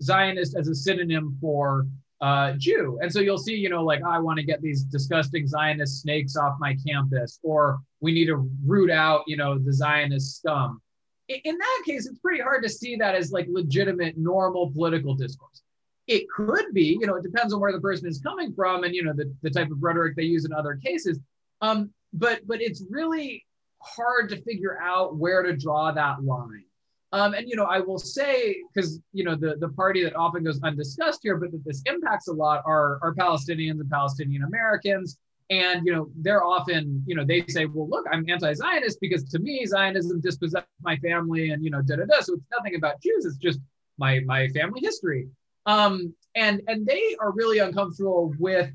Zionist 0.02 0.52
as 0.60 0.66
a 0.68 0.74
synonym 0.74 1.26
for 1.40 1.86
uh, 2.20 2.52
Jew. 2.64 2.98
And 3.02 3.12
so 3.12 3.20
you'll 3.20 3.44
see, 3.48 3.56
you 3.64 3.70
know, 3.74 3.84
like 3.92 4.02
I 4.02 4.18
want 4.26 4.38
to 4.38 4.44
get 4.44 4.58
these 4.62 4.80
disgusting 4.96 5.46
Zionist 5.46 6.02
snakes 6.02 6.34
off 6.36 6.54
my 6.66 6.76
campus, 6.86 7.38
or 7.42 7.78
we 8.00 8.10
need 8.12 8.26
to 8.26 8.38
root 8.64 8.90
out, 8.90 9.22
you 9.26 9.36
know, 9.36 9.58
the 9.58 9.72
Zionist 9.72 10.38
scum. 10.38 10.80
In, 11.28 11.58
that 11.58 11.82
case, 11.84 12.06
it's 12.06 12.18
pretty 12.20 12.40
hard 12.40 12.62
to 12.62 12.68
see 12.68 12.96
that 12.96 13.14
as 13.14 13.32
like 13.32 13.46
legitimate, 13.48 14.16
normal 14.16 14.70
political 14.70 15.14
discourse. 15.14 15.62
It 16.06 16.26
could 16.34 16.72
be, 16.72 16.96
you 17.00 17.06
know, 17.06 17.16
it 17.16 17.24
depends 17.24 17.52
on 17.52 17.60
where 17.60 17.72
the 17.72 17.80
person 17.80 18.06
is 18.06 18.20
coming 18.20 18.54
from 18.54 18.84
and, 18.84 18.94
you 18.94 19.02
know, 19.02 19.12
the, 19.12 19.34
the 19.42 19.50
type 19.50 19.70
of 19.72 19.82
rhetoric 19.82 20.14
they 20.14 20.22
use 20.22 20.44
in 20.44 20.52
other 20.52 20.76
cases. 20.76 21.18
Um, 21.60 21.90
but 22.12 22.46
but 22.46 22.60
it's 22.60 22.84
really 22.90 23.44
hard 23.82 24.28
to 24.30 24.40
figure 24.42 24.78
out 24.80 25.16
where 25.16 25.42
to 25.42 25.56
draw 25.56 25.92
that 25.92 26.22
line. 26.22 26.64
Um, 27.12 27.34
and 27.34 27.48
you 27.48 27.56
know, 27.56 27.64
I 27.64 27.78
will 27.80 27.98
say 27.98 28.56
because 28.72 29.00
you 29.12 29.24
know 29.24 29.36
the 29.36 29.56
the 29.56 29.68
party 29.70 30.02
that 30.04 30.16
often 30.16 30.42
goes 30.42 30.60
undiscussed 30.62 31.20
here, 31.22 31.36
but 31.36 31.52
that 31.52 31.64
this 31.64 31.82
impacts 31.86 32.28
a 32.28 32.32
lot 32.32 32.62
are 32.66 32.98
are 33.02 33.14
Palestinians 33.14 33.80
and 33.80 33.90
Palestinian 33.90 34.42
Americans. 34.42 35.18
And 35.48 35.86
you 35.86 35.92
know, 35.92 36.10
they're 36.16 36.44
often, 36.44 37.04
you 37.06 37.14
know, 37.14 37.24
they 37.24 37.44
say, 37.48 37.66
well, 37.66 37.88
look, 37.88 38.04
I'm 38.10 38.28
anti-Zionist 38.28 38.98
because 39.00 39.24
to 39.30 39.38
me, 39.38 39.64
Zionism 39.64 40.20
dispossessed 40.20 40.66
my 40.82 40.96
family 40.96 41.50
and 41.50 41.62
you 41.62 41.70
know, 41.70 41.82
da 41.82 41.96
da 41.96 42.04
da. 42.04 42.20
So 42.20 42.34
it's 42.34 42.44
nothing 42.56 42.74
about 42.74 43.00
Jews, 43.00 43.24
it's 43.24 43.36
just 43.36 43.60
my 43.98 44.20
my 44.20 44.48
family 44.48 44.80
history. 44.82 45.28
Um, 45.66 46.14
and 46.34 46.62
and 46.66 46.86
they 46.86 47.16
are 47.20 47.32
really 47.32 47.58
uncomfortable 47.58 48.34
with 48.38 48.70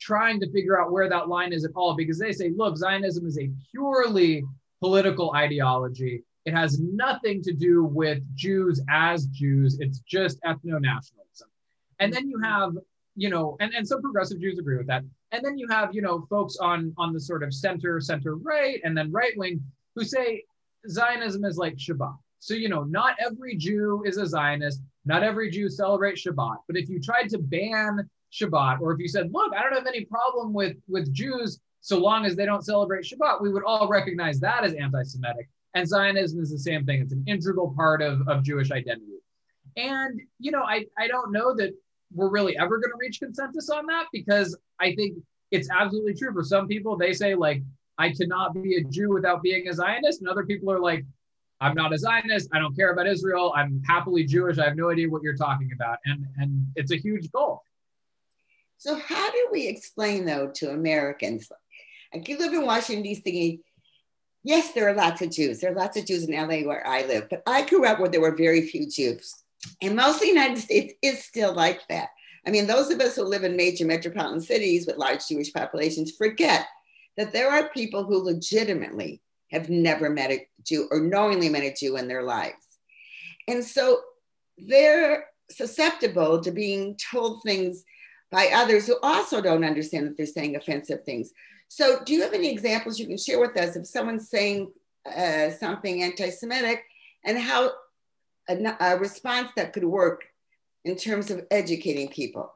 trying 0.00 0.40
to 0.40 0.50
figure 0.50 0.80
out 0.80 0.92
where 0.92 1.08
that 1.08 1.28
line 1.28 1.52
is 1.52 1.64
at 1.64 1.70
all 1.74 1.94
because 1.94 2.18
they 2.18 2.32
say, 2.32 2.52
look, 2.54 2.76
Zionism 2.76 3.26
is 3.26 3.38
a 3.38 3.50
purely 3.70 4.44
political 4.80 5.32
ideology. 5.34 6.22
It 6.44 6.52
has 6.52 6.78
nothing 6.78 7.42
to 7.42 7.52
do 7.52 7.84
with 7.84 8.18
Jews 8.34 8.82
as 8.90 9.26
Jews. 9.26 9.78
It's 9.80 10.00
just 10.00 10.40
ethno 10.42 10.78
nationalism. 10.78 11.48
And 12.00 12.12
then 12.12 12.28
you 12.28 12.38
have, 12.42 12.72
you 13.16 13.30
know, 13.30 13.56
and, 13.60 13.72
and 13.72 13.86
some 13.86 14.02
progressive 14.02 14.40
Jews 14.40 14.58
agree 14.58 14.76
with 14.76 14.88
that. 14.88 15.04
And 15.34 15.44
then 15.44 15.58
you 15.58 15.66
have, 15.68 15.92
you 15.92 16.00
know, 16.00 16.24
folks 16.30 16.58
on, 16.58 16.94
on 16.96 17.12
the 17.12 17.18
sort 17.18 17.42
of 17.42 17.52
center, 17.52 18.00
center 18.00 18.36
right, 18.36 18.80
and 18.84 18.96
then 18.96 19.10
right 19.10 19.32
wing 19.36 19.60
who 19.96 20.04
say 20.04 20.44
Zionism 20.88 21.44
is 21.44 21.56
like 21.56 21.74
Shabbat. 21.74 22.16
So, 22.38 22.54
you 22.54 22.68
know, 22.68 22.84
not 22.84 23.16
every 23.18 23.56
Jew 23.56 24.04
is 24.06 24.16
a 24.16 24.28
Zionist. 24.28 24.80
Not 25.04 25.24
every 25.24 25.50
Jew 25.50 25.68
celebrates 25.68 26.24
Shabbat. 26.24 26.58
But 26.68 26.76
if 26.76 26.88
you 26.88 27.00
tried 27.00 27.30
to 27.30 27.38
ban 27.38 28.08
Shabbat, 28.32 28.80
or 28.80 28.92
if 28.92 29.00
you 29.00 29.08
said, 29.08 29.32
look, 29.32 29.52
I 29.56 29.62
don't 29.62 29.74
have 29.74 29.88
any 29.88 30.04
problem 30.04 30.52
with, 30.52 30.76
with 30.86 31.12
Jews 31.12 31.58
so 31.80 31.98
long 31.98 32.26
as 32.26 32.36
they 32.36 32.46
don't 32.46 32.64
celebrate 32.64 33.04
Shabbat, 33.04 33.42
we 33.42 33.52
would 33.52 33.64
all 33.64 33.88
recognize 33.88 34.38
that 34.38 34.62
as 34.62 34.74
anti 34.74 35.02
Semitic. 35.02 35.48
And 35.74 35.88
Zionism 35.88 36.40
is 36.40 36.52
the 36.52 36.58
same 36.60 36.86
thing. 36.86 37.00
It's 37.00 37.12
an 37.12 37.24
integral 37.26 37.74
part 37.74 38.02
of, 38.02 38.28
of 38.28 38.44
Jewish 38.44 38.70
identity. 38.70 39.18
And, 39.76 40.20
you 40.38 40.52
know, 40.52 40.62
I, 40.62 40.86
I 40.96 41.08
don't 41.08 41.32
know 41.32 41.56
that 41.56 41.72
we're 42.14 42.30
really 42.30 42.56
ever 42.56 42.78
going 42.78 42.90
to 42.90 42.98
reach 42.98 43.20
consensus 43.20 43.68
on 43.70 43.86
that 43.86 44.06
because 44.12 44.56
I 44.80 44.94
think 44.94 45.18
it's 45.50 45.68
absolutely 45.70 46.14
true. 46.14 46.32
For 46.32 46.44
some 46.44 46.66
people, 46.66 46.96
they 46.96 47.12
say, 47.12 47.34
like, 47.34 47.62
I 47.98 48.10
cannot 48.10 48.54
be 48.54 48.76
a 48.76 48.84
Jew 48.84 49.12
without 49.12 49.42
being 49.42 49.68
a 49.68 49.72
Zionist. 49.72 50.20
And 50.20 50.28
other 50.28 50.44
people 50.44 50.70
are 50.72 50.80
like, 50.80 51.04
I'm 51.60 51.74
not 51.74 51.92
a 51.92 51.98
Zionist. 51.98 52.48
I 52.52 52.58
don't 52.58 52.74
care 52.74 52.92
about 52.92 53.06
Israel. 53.06 53.52
I'm 53.56 53.82
happily 53.86 54.24
Jewish. 54.24 54.58
I 54.58 54.64
have 54.64 54.76
no 54.76 54.90
idea 54.90 55.08
what 55.08 55.22
you're 55.22 55.36
talking 55.36 55.70
about. 55.74 55.98
And, 56.04 56.26
and 56.38 56.66
it's 56.74 56.92
a 56.92 56.96
huge 56.96 57.30
goal. 57.30 57.62
So, 58.76 58.96
how 58.96 59.30
do 59.30 59.48
we 59.52 59.68
explain, 59.68 60.24
though, 60.24 60.50
to 60.56 60.70
Americans 60.70 61.48
you 62.26 62.38
live 62.38 62.52
in 62.52 62.64
Washington, 62.64 63.02
D.C., 63.02 63.60
yes, 64.42 64.72
there 64.72 64.88
are 64.88 64.94
lots 64.94 65.22
of 65.22 65.30
Jews. 65.30 65.60
There 65.60 65.72
are 65.72 65.76
lots 65.76 65.96
of 65.96 66.06
Jews 66.06 66.24
in 66.24 66.34
LA 66.34 66.66
where 66.66 66.86
I 66.86 67.02
live, 67.02 67.28
but 67.28 67.42
I 67.46 67.66
grew 67.66 67.84
up 67.86 67.98
where 67.98 68.08
there 68.08 68.20
were 68.20 68.36
very 68.36 68.62
few 68.62 68.88
Jews. 68.88 69.43
And 69.82 69.96
most 69.96 70.16
of 70.16 70.20
the 70.22 70.28
United 70.28 70.58
States 70.58 70.94
is 71.02 71.24
still 71.24 71.52
like 71.52 71.86
that. 71.88 72.08
I 72.46 72.50
mean, 72.50 72.66
those 72.66 72.90
of 72.90 73.00
us 73.00 73.16
who 73.16 73.24
live 73.24 73.44
in 73.44 73.56
major 73.56 73.86
metropolitan 73.86 74.40
cities 74.40 74.86
with 74.86 74.98
large 74.98 75.26
Jewish 75.26 75.52
populations 75.52 76.12
forget 76.12 76.66
that 77.16 77.32
there 77.32 77.50
are 77.50 77.68
people 77.70 78.04
who 78.04 78.18
legitimately 78.18 79.22
have 79.50 79.70
never 79.70 80.10
met 80.10 80.30
a 80.30 80.46
Jew 80.62 80.88
or 80.90 81.00
knowingly 81.00 81.48
met 81.48 81.62
a 81.62 81.72
Jew 81.72 81.96
in 81.96 82.08
their 82.08 82.22
lives. 82.22 82.78
And 83.48 83.64
so 83.64 84.00
they're 84.58 85.26
susceptible 85.50 86.40
to 86.42 86.50
being 86.50 86.96
told 87.10 87.42
things 87.42 87.84
by 88.30 88.50
others 88.52 88.86
who 88.86 88.96
also 89.02 89.40
don't 89.40 89.64
understand 89.64 90.06
that 90.06 90.16
they're 90.16 90.26
saying 90.26 90.56
offensive 90.56 91.04
things. 91.04 91.30
So, 91.68 92.00
do 92.04 92.12
you 92.12 92.22
have 92.22 92.34
any 92.34 92.50
examples 92.50 92.98
you 92.98 93.06
can 93.06 93.18
share 93.18 93.40
with 93.40 93.56
us 93.56 93.76
of 93.76 93.86
someone 93.86 94.20
saying 94.20 94.72
uh, 95.06 95.50
something 95.50 96.02
anti 96.02 96.30
Semitic 96.30 96.82
and 97.24 97.38
how 97.38 97.72
a, 98.48 98.76
a, 98.80 98.98
response 98.98 99.50
that 99.56 99.72
could 99.72 99.84
work 99.84 100.24
in 100.84 100.96
terms 100.96 101.30
of 101.30 101.46
educating 101.50 102.08
people? 102.08 102.52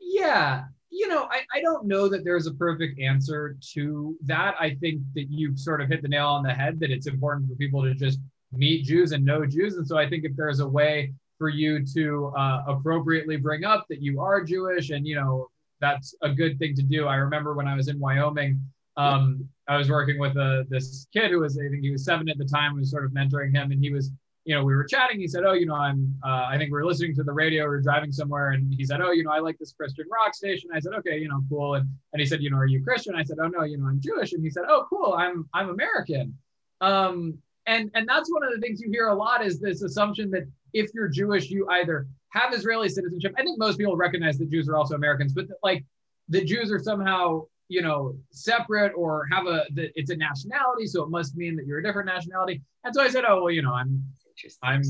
Yeah, 0.00 0.64
you 0.90 1.08
know, 1.08 1.28
I, 1.30 1.42
I 1.54 1.60
don't 1.60 1.86
know 1.86 2.08
that 2.08 2.24
there's 2.24 2.46
a 2.46 2.54
perfect 2.54 2.98
answer 3.00 3.56
to 3.74 4.16
that. 4.24 4.54
I 4.58 4.74
think 4.76 5.02
that 5.14 5.26
you've 5.28 5.58
sort 5.58 5.80
of 5.80 5.88
hit 5.88 6.02
the 6.02 6.08
nail 6.08 6.28
on 6.28 6.42
the 6.42 6.54
head 6.54 6.80
that 6.80 6.90
it's 6.90 7.06
important 7.06 7.48
for 7.48 7.54
people 7.56 7.82
to 7.82 7.94
just 7.94 8.18
meet 8.52 8.84
Jews 8.84 9.12
and 9.12 9.24
know 9.24 9.44
Jews. 9.44 9.76
And 9.76 9.86
so 9.86 9.98
I 9.98 10.08
think 10.08 10.24
if 10.24 10.36
there's 10.36 10.60
a 10.60 10.66
way 10.66 11.12
for 11.38 11.48
you 11.48 11.84
to 11.94 12.32
uh, 12.36 12.64
appropriately 12.66 13.36
bring 13.36 13.64
up 13.64 13.86
that 13.88 14.00
you 14.00 14.20
are 14.20 14.42
Jewish 14.42 14.90
and, 14.90 15.06
you 15.06 15.16
know, 15.16 15.48
that's 15.80 16.14
a 16.22 16.30
good 16.30 16.58
thing 16.58 16.74
to 16.76 16.82
do. 16.82 17.06
I 17.06 17.16
remember 17.16 17.54
when 17.54 17.68
I 17.68 17.74
was 17.74 17.88
in 17.88 18.00
Wyoming, 18.00 18.60
um, 18.96 19.46
I 19.68 19.76
was 19.76 19.90
working 19.90 20.18
with 20.18 20.36
a, 20.36 20.64
this 20.70 21.06
kid 21.12 21.30
who 21.30 21.40
was, 21.40 21.58
I 21.58 21.68
think 21.68 21.82
he 21.82 21.90
was 21.90 22.04
seven 22.04 22.28
at 22.30 22.38
the 22.38 22.46
time, 22.46 22.76
was 22.76 22.90
sort 22.90 23.04
of 23.04 23.10
mentoring 23.10 23.54
him. 23.54 23.70
And 23.70 23.82
he 23.82 23.90
was, 23.90 24.10
you 24.46 24.54
know, 24.54 24.64
we 24.64 24.76
were 24.76 24.84
chatting. 24.84 25.18
He 25.18 25.26
said, 25.26 25.42
Oh, 25.44 25.54
you 25.54 25.66
know, 25.66 25.74
I'm, 25.74 26.14
uh, 26.24 26.46
I 26.48 26.56
think 26.56 26.68
we 26.68 26.78
were 26.78 26.86
listening 26.86 27.16
to 27.16 27.24
the 27.24 27.32
radio, 27.32 27.64
we 27.64 27.70
were 27.70 27.80
driving 27.80 28.12
somewhere. 28.12 28.50
And 28.50 28.72
he 28.72 28.84
said, 28.84 29.00
Oh, 29.00 29.10
you 29.10 29.24
know, 29.24 29.32
I 29.32 29.40
like 29.40 29.58
this 29.58 29.72
Christian 29.72 30.06
rock 30.10 30.34
station. 30.34 30.70
I 30.72 30.78
said, 30.78 30.92
Okay, 30.94 31.18
you 31.18 31.28
know, 31.28 31.42
cool. 31.48 31.74
And, 31.74 31.88
and 32.12 32.20
he 32.20 32.26
said, 32.26 32.40
You 32.40 32.50
know, 32.50 32.58
are 32.58 32.66
you 32.66 32.82
Christian? 32.82 33.16
I 33.16 33.24
said, 33.24 33.38
Oh, 33.42 33.48
no, 33.48 33.64
you 33.64 33.76
know, 33.76 33.86
I'm 33.86 34.00
Jewish. 34.00 34.32
And 34.34 34.44
he 34.44 34.50
said, 34.50 34.62
Oh, 34.68 34.86
cool. 34.88 35.14
I'm, 35.18 35.48
I'm 35.52 35.70
American. 35.70 36.38
Um, 36.80 37.36
and, 37.66 37.90
and 37.94 38.08
that's 38.08 38.32
one 38.32 38.44
of 38.44 38.52
the 38.54 38.60
things 38.60 38.80
you 38.80 38.88
hear 38.88 39.08
a 39.08 39.14
lot 39.14 39.44
is 39.44 39.58
this 39.58 39.82
assumption 39.82 40.30
that 40.30 40.48
if 40.72 40.94
you're 40.94 41.08
Jewish, 41.08 41.50
you 41.50 41.68
either 41.68 42.06
have 42.28 42.54
Israeli 42.54 42.88
citizenship. 42.88 43.34
I 43.36 43.42
think 43.42 43.58
most 43.58 43.78
people 43.78 43.96
recognize 43.96 44.38
that 44.38 44.48
Jews 44.48 44.68
are 44.68 44.76
also 44.76 44.94
Americans, 44.94 45.32
but 45.32 45.46
like 45.64 45.84
the 46.28 46.44
Jews 46.44 46.70
are 46.70 46.78
somehow, 46.78 47.46
you 47.66 47.82
know, 47.82 48.14
separate 48.30 48.92
or 48.94 49.26
have 49.32 49.46
a 49.46 49.64
that 49.74 49.90
it's 49.96 50.10
a 50.10 50.16
nationality, 50.16 50.86
so 50.86 51.02
it 51.02 51.10
must 51.10 51.36
mean 51.36 51.56
that 51.56 51.66
you're 51.66 51.78
a 51.78 51.82
different 51.82 52.06
nationality. 52.06 52.62
And 52.84 52.94
so 52.94 53.02
I 53.02 53.08
said, 53.08 53.24
oh 53.26 53.42
well, 53.42 53.50
you 53.50 53.62
know, 53.62 53.72
I'm 53.72 54.04
I'm 54.62 54.82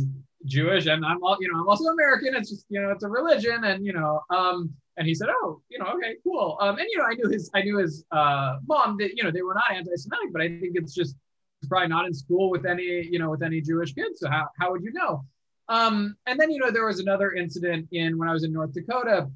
Jewish 0.45 0.87
and 0.87 1.05
I'm 1.05 1.23
all, 1.23 1.37
you 1.41 1.53
know, 1.53 1.61
I'm 1.61 1.69
also 1.69 1.85
American. 1.87 2.35
It's 2.35 2.51
just, 2.51 2.67
you 2.69 2.81
know, 2.81 2.91
it's 2.91 3.05
a 3.05 3.09
religion, 3.09 3.65
and 3.65 3.85
you 3.85 3.93
know, 3.93 4.21
um, 4.31 4.73
and 4.97 5.07
he 5.07 5.15
said, 5.15 5.29
oh, 5.31 5.61
you 5.69 5.79
know, 5.79 5.87
okay, 5.97 6.17
cool. 6.25 6.59
Um, 6.61 6.79
and 6.79 6.87
you 6.91 6.99
know, 6.99 7.05
I 7.05 7.15
knew 7.15 7.29
his 7.29 7.51
I 7.55 7.63
knew 7.63 7.79
his 7.79 8.05
uh 8.11 8.57
mom 8.67 8.97
that 8.99 9.17
you 9.17 9.23
know 9.25 9.31
they 9.31 9.43
were 9.43 9.55
not 9.55 9.71
anti-Semitic, 9.73 10.33
but 10.33 10.43
I 10.43 10.49
think 10.49 10.73
it's 10.75 10.95
just 10.95 11.17
probably 11.69 11.89
not 11.89 12.07
in 12.07 12.15
school 12.15 12.51
with 12.51 12.65
any 12.67 13.07
you 13.11 13.19
know 13.19 13.31
with 13.31 13.43
any 13.43 13.61
Jewish 13.61 13.93
kids. 13.93 14.21
So 14.21 14.31
how 14.31 14.49
how 14.61 14.73
would 14.73 14.83
you 14.83 14.93
know? 14.93 15.25
Um, 15.69 16.17
and 16.27 16.39
then, 16.39 16.51
you 16.51 16.61
know, 16.61 16.71
there 16.71 16.87
was 16.87 17.01
another 17.01 17.33
incident 17.33 17.89
in 17.93 18.19
when 18.19 18.29
I 18.29 18.33
was 18.33 18.45
in 18.45 18.53
North 18.53 18.73
Dakota. 18.73 19.29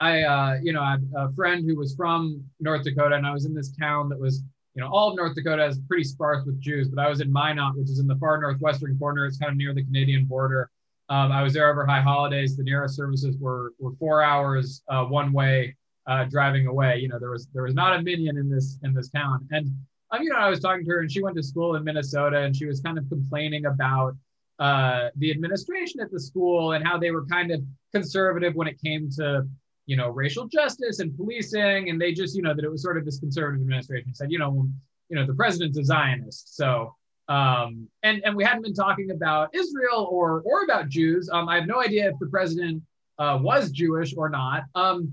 I, 0.00 0.22
uh, 0.22 0.58
you 0.62 0.72
know, 0.72 0.82
I 0.82 0.92
had 0.92 1.10
a 1.16 1.32
friend 1.32 1.64
who 1.68 1.76
was 1.76 1.94
from 1.94 2.44
North 2.60 2.84
Dakota, 2.84 3.16
and 3.16 3.26
I 3.26 3.32
was 3.32 3.44
in 3.44 3.54
this 3.54 3.74
town 3.76 4.08
that 4.10 4.18
was, 4.20 4.42
you 4.74 4.82
know, 4.82 4.88
all 4.88 5.10
of 5.10 5.16
North 5.16 5.34
Dakota 5.34 5.66
is 5.66 5.78
pretty 5.86 6.04
sparse 6.04 6.44
with 6.46 6.60
Jews, 6.60 6.88
but 6.88 7.04
I 7.04 7.08
was 7.08 7.20
in 7.20 7.30
Minot, 7.30 7.76
which 7.76 7.90
is 7.90 7.98
in 7.98 8.06
the 8.06 8.16
far 8.16 8.40
northwestern 8.40 8.98
corner. 8.98 9.26
It's 9.26 9.38
kind 9.38 9.50
of 9.50 9.56
near 9.56 9.74
the 9.74 9.84
Canadian 9.84 10.24
border. 10.24 10.70
Um, 11.08 11.30
I 11.30 11.42
was 11.42 11.52
there 11.52 11.70
over 11.70 11.84
high 11.84 12.00
holidays. 12.00 12.56
The 12.56 12.62
nearest 12.62 12.96
services 12.96 13.36
were 13.38 13.74
were 13.78 13.92
four 13.98 14.22
hours 14.22 14.82
uh, 14.88 15.04
one 15.04 15.32
way 15.32 15.76
uh, 16.06 16.24
driving 16.24 16.66
away. 16.66 16.98
You 16.98 17.08
know, 17.08 17.18
there 17.18 17.30
was 17.30 17.48
there 17.52 17.64
was 17.64 17.74
not 17.74 17.98
a 17.98 18.02
minyan 18.02 18.38
in 18.38 18.48
this 18.48 18.78
in 18.82 18.94
this 18.94 19.10
town, 19.10 19.46
and 19.50 19.66
um, 20.10 20.22
you 20.22 20.30
know, 20.30 20.36
I 20.36 20.48
was 20.48 20.60
talking 20.60 20.84
to 20.84 20.90
her, 20.92 21.00
and 21.00 21.12
she 21.12 21.22
went 21.22 21.36
to 21.36 21.42
school 21.42 21.76
in 21.76 21.84
Minnesota, 21.84 22.38
and 22.38 22.56
she 22.56 22.66
was 22.66 22.80
kind 22.80 22.96
of 22.96 23.08
complaining 23.10 23.66
about 23.66 24.14
uh, 24.58 25.08
the 25.16 25.30
administration 25.30 26.00
at 26.00 26.10
the 26.10 26.20
school 26.20 26.72
and 26.72 26.86
how 26.86 26.96
they 26.96 27.10
were 27.10 27.26
kind 27.26 27.50
of 27.50 27.60
conservative 27.92 28.54
when 28.54 28.68
it 28.68 28.80
came 28.80 29.10
to 29.10 29.46
you 29.86 29.96
know 29.96 30.08
racial 30.08 30.46
justice 30.46 31.00
and 31.00 31.16
policing 31.16 31.90
and 31.90 32.00
they 32.00 32.12
just 32.12 32.36
you 32.36 32.42
know 32.42 32.54
that 32.54 32.64
it 32.64 32.70
was 32.70 32.82
sort 32.82 32.96
of 32.96 33.04
this 33.04 33.18
conservative 33.18 33.60
administration. 33.60 34.14
Said 34.14 34.30
you 34.30 34.38
know 34.38 34.68
you 35.08 35.16
know 35.16 35.26
the 35.26 35.34
president's 35.34 35.78
a 35.78 35.84
zionist. 35.84 36.56
So 36.56 36.94
um 37.28 37.88
and 38.02 38.22
and 38.24 38.34
we 38.34 38.44
hadn't 38.44 38.62
been 38.62 38.74
talking 38.74 39.10
about 39.10 39.54
israel 39.54 40.08
or 40.10 40.42
or 40.44 40.64
about 40.64 40.88
jews. 40.88 41.28
Um 41.32 41.48
i 41.48 41.56
have 41.56 41.66
no 41.66 41.80
idea 41.80 42.08
if 42.08 42.18
the 42.18 42.26
president 42.26 42.82
uh, 43.18 43.38
was 43.40 43.70
jewish 43.70 44.14
or 44.16 44.28
not. 44.28 44.64
Um 44.74 45.12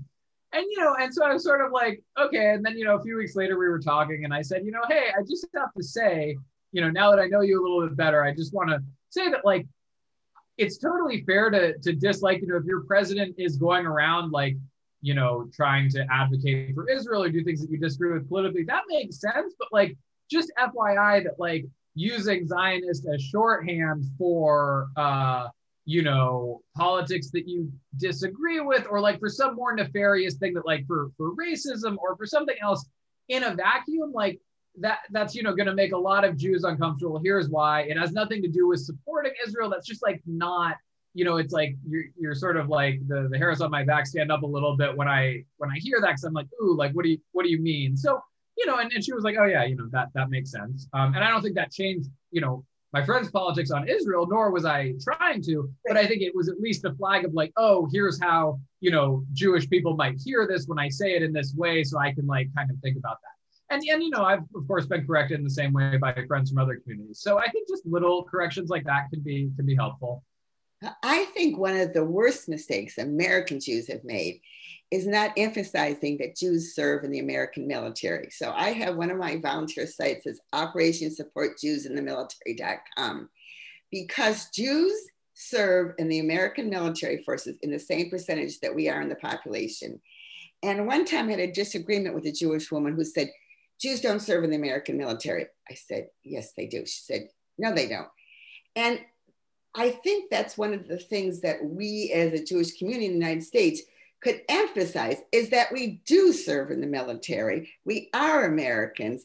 and 0.52 0.64
you 0.68 0.80
know 0.80 0.96
and 0.98 1.12
so 1.14 1.24
i 1.24 1.32
was 1.32 1.44
sort 1.44 1.64
of 1.64 1.72
like 1.72 2.02
okay. 2.18 2.50
And 2.50 2.64
then 2.64 2.76
you 2.76 2.84
know 2.84 2.96
a 2.96 3.02
few 3.02 3.16
weeks 3.16 3.36
later 3.36 3.58
we 3.58 3.68
were 3.68 3.78
talking 3.78 4.24
and 4.24 4.34
i 4.34 4.42
said 4.42 4.64
you 4.64 4.72
know 4.72 4.82
hey 4.88 5.08
i 5.16 5.22
just 5.22 5.46
have 5.54 5.72
to 5.76 5.82
say 5.82 6.36
you 6.72 6.80
know 6.80 6.90
now 6.90 7.10
that 7.10 7.20
i 7.20 7.26
know 7.26 7.40
you 7.40 7.60
a 7.60 7.62
little 7.62 7.86
bit 7.86 7.96
better 7.96 8.24
i 8.24 8.34
just 8.34 8.52
want 8.52 8.70
to 8.70 8.78
say 9.10 9.30
that 9.30 9.44
like 9.44 9.66
it's 10.60 10.76
totally 10.76 11.22
fair 11.24 11.50
to 11.50 11.78
to 11.78 11.92
dislike, 11.94 12.40
you 12.42 12.48
know, 12.48 12.56
if 12.56 12.64
your 12.64 12.82
president 12.82 13.34
is 13.38 13.56
going 13.56 13.86
around 13.86 14.30
like, 14.30 14.56
you 15.00 15.14
know, 15.14 15.48
trying 15.54 15.88
to 15.90 16.06
advocate 16.12 16.74
for 16.74 16.88
Israel 16.88 17.22
or 17.22 17.30
do 17.30 17.42
things 17.42 17.62
that 17.62 17.70
you 17.70 17.78
disagree 17.78 18.12
with 18.12 18.28
politically, 18.28 18.64
that 18.64 18.82
makes 18.88 19.20
sense. 19.20 19.54
But 19.58 19.68
like 19.72 19.96
just 20.30 20.52
FYI 20.58 21.24
that 21.24 21.38
like 21.38 21.64
using 21.94 22.46
Zionist 22.46 23.08
as 23.12 23.22
shorthand 23.22 24.04
for 24.18 24.88
uh, 24.96 25.48
you 25.86 26.02
know, 26.02 26.60
politics 26.76 27.30
that 27.30 27.48
you 27.48 27.72
disagree 27.96 28.60
with, 28.60 28.86
or 28.88 29.00
like 29.00 29.18
for 29.18 29.30
some 29.30 29.56
more 29.56 29.74
nefarious 29.74 30.34
thing 30.34 30.52
that 30.54 30.66
like 30.66 30.86
for 30.86 31.10
for 31.16 31.34
racism 31.34 31.96
or 31.98 32.16
for 32.16 32.26
something 32.26 32.56
else 32.62 32.86
in 33.28 33.44
a 33.44 33.54
vacuum, 33.54 34.12
like 34.12 34.38
that 34.78 35.00
that's 35.10 35.34
you 35.34 35.42
know 35.42 35.54
going 35.54 35.66
to 35.66 35.74
make 35.74 35.92
a 35.92 35.98
lot 35.98 36.24
of 36.24 36.36
Jews 36.36 36.64
uncomfortable. 36.64 37.20
Here's 37.22 37.48
why. 37.48 37.82
It 37.82 37.98
has 37.98 38.12
nothing 38.12 38.42
to 38.42 38.48
do 38.48 38.68
with 38.68 38.80
supporting 38.80 39.32
Israel. 39.46 39.70
That's 39.70 39.86
just 39.86 40.02
like 40.02 40.22
not 40.26 40.76
you 41.12 41.24
know 41.24 41.36
it's 41.36 41.52
like 41.52 41.76
you're 41.86 42.04
you're 42.16 42.34
sort 42.34 42.56
of 42.56 42.68
like 42.68 43.00
the 43.08 43.28
the 43.30 43.38
hairs 43.38 43.60
on 43.60 43.70
my 43.70 43.84
back 43.84 44.06
stand 44.06 44.30
up 44.30 44.42
a 44.42 44.46
little 44.46 44.76
bit 44.76 44.96
when 44.96 45.08
I 45.08 45.44
when 45.58 45.70
I 45.70 45.78
hear 45.78 45.98
that 46.00 46.08
because 46.08 46.24
I'm 46.24 46.32
like 46.32 46.46
ooh 46.62 46.76
like 46.76 46.92
what 46.92 47.04
do 47.04 47.10
you 47.10 47.18
what 47.32 47.44
do 47.44 47.50
you 47.50 47.60
mean? 47.60 47.96
So 47.96 48.20
you 48.56 48.66
know 48.66 48.78
and, 48.78 48.92
and 48.92 49.04
she 49.04 49.12
was 49.12 49.24
like 49.24 49.36
oh 49.38 49.46
yeah 49.46 49.64
you 49.64 49.76
know 49.76 49.88
that 49.90 50.08
that 50.14 50.30
makes 50.30 50.50
sense. 50.50 50.86
Um, 50.92 51.14
and 51.14 51.24
I 51.24 51.30
don't 51.30 51.42
think 51.42 51.56
that 51.56 51.72
changed 51.72 52.08
you 52.30 52.40
know 52.40 52.64
my 52.92 53.04
friend's 53.04 53.30
politics 53.30 53.70
on 53.70 53.88
Israel, 53.88 54.26
nor 54.28 54.50
was 54.50 54.64
I 54.64 54.94
trying 55.00 55.42
to, 55.42 55.70
but 55.86 55.96
I 55.96 56.08
think 56.08 56.22
it 56.22 56.34
was 56.34 56.48
at 56.48 56.58
least 56.58 56.84
a 56.84 56.92
flag 56.94 57.24
of 57.24 57.32
like, 57.34 57.52
oh, 57.56 57.88
here's 57.92 58.20
how 58.20 58.58
you 58.80 58.90
know, 58.90 59.24
Jewish 59.32 59.68
people 59.68 59.94
might 59.94 60.20
hear 60.24 60.46
this 60.50 60.66
when 60.66 60.78
I 60.78 60.88
say 60.88 61.14
it 61.14 61.22
in 61.22 61.32
this 61.32 61.54
way, 61.54 61.84
so 61.84 61.98
I 61.98 62.12
can 62.12 62.26
like 62.26 62.48
kind 62.56 62.70
of 62.70 62.78
think 62.80 62.96
about 62.96 63.18
that. 63.22 63.39
And 63.70 63.82
and 63.88 64.02
you 64.02 64.10
know, 64.10 64.24
I've 64.24 64.42
of 64.54 64.66
course 64.66 64.86
been 64.86 65.06
corrected 65.06 65.38
in 65.38 65.44
the 65.44 65.50
same 65.50 65.72
way 65.72 65.96
by 65.96 66.12
friends 66.26 66.50
from 66.50 66.58
other 66.58 66.76
communities. 66.76 67.20
So 67.20 67.38
I 67.38 67.48
think 67.50 67.68
just 67.68 67.86
little 67.86 68.24
corrections 68.24 68.68
like 68.68 68.84
that 68.84 69.10
can 69.10 69.20
be 69.20 69.50
can 69.56 69.66
be 69.66 69.76
helpful. 69.76 70.24
I 71.02 71.26
think 71.34 71.58
one 71.58 71.76
of 71.76 71.92
the 71.92 72.04
worst 72.04 72.48
mistakes 72.48 72.98
American 72.98 73.60
Jews 73.60 73.86
have 73.88 74.02
made 74.02 74.40
is 74.90 75.06
not 75.06 75.32
emphasizing 75.36 76.16
that 76.18 76.36
Jews 76.36 76.74
serve 76.74 77.04
in 77.04 77.10
the 77.10 77.18
American 77.18 77.66
military. 77.68 78.30
So 78.30 78.50
I 78.50 78.72
have 78.72 78.96
one 78.96 79.10
of 79.10 79.18
my 79.18 79.36
volunteer 79.36 79.86
sites 79.86 80.26
is 80.26 80.40
Operation 80.52 81.10
Support 81.10 81.58
Jews 81.60 81.86
in 81.86 81.94
the 81.94 82.02
Military.com 82.02 83.28
because 83.90 84.48
Jews 84.50 84.94
serve 85.34 85.94
in 85.98 86.08
the 86.08 86.18
American 86.18 86.68
military 86.68 87.22
forces 87.22 87.56
in 87.62 87.70
the 87.70 87.78
same 87.78 88.10
percentage 88.10 88.58
that 88.60 88.74
we 88.74 88.88
are 88.88 89.00
in 89.00 89.08
the 89.08 89.14
population. 89.16 90.00
And 90.62 90.86
one 90.86 91.04
time 91.04 91.28
I 91.28 91.32
had 91.32 91.40
a 91.40 91.52
disagreement 91.52 92.14
with 92.14 92.26
a 92.26 92.32
Jewish 92.32 92.70
woman 92.70 92.94
who 92.94 93.04
said, 93.04 93.30
Jews 93.80 94.00
don't 94.00 94.20
serve 94.20 94.44
in 94.44 94.50
the 94.50 94.56
American 94.56 94.96
military. 94.96 95.46
I 95.68 95.74
said, 95.74 96.08
yes, 96.22 96.52
they 96.56 96.66
do. 96.66 96.84
She 96.86 97.00
said, 97.00 97.28
no, 97.58 97.74
they 97.74 97.88
don't. 97.88 98.08
And 98.76 99.00
I 99.74 99.90
think 99.90 100.30
that's 100.30 100.58
one 100.58 100.74
of 100.74 100.88
the 100.88 100.98
things 100.98 101.40
that 101.40 101.64
we 101.64 102.12
as 102.14 102.32
a 102.32 102.44
Jewish 102.44 102.76
community 102.76 103.06
in 103.06 103.12
the 103.12 103.18
United 103.18 103.42
States 103.42 103.82
could 104.20 104.42
emphasize 104.48 105.16
is 105.32 105.50
that 105.50 105.72
we 105.72 106.02
do 106.06 106.32
serve 106.32 106.70
in 106.70 106.80
the 106.80 106.86
military. 106.86 107.70
We 107.84 108.10
are 108.12 108.44
Americans. 108.44 109.24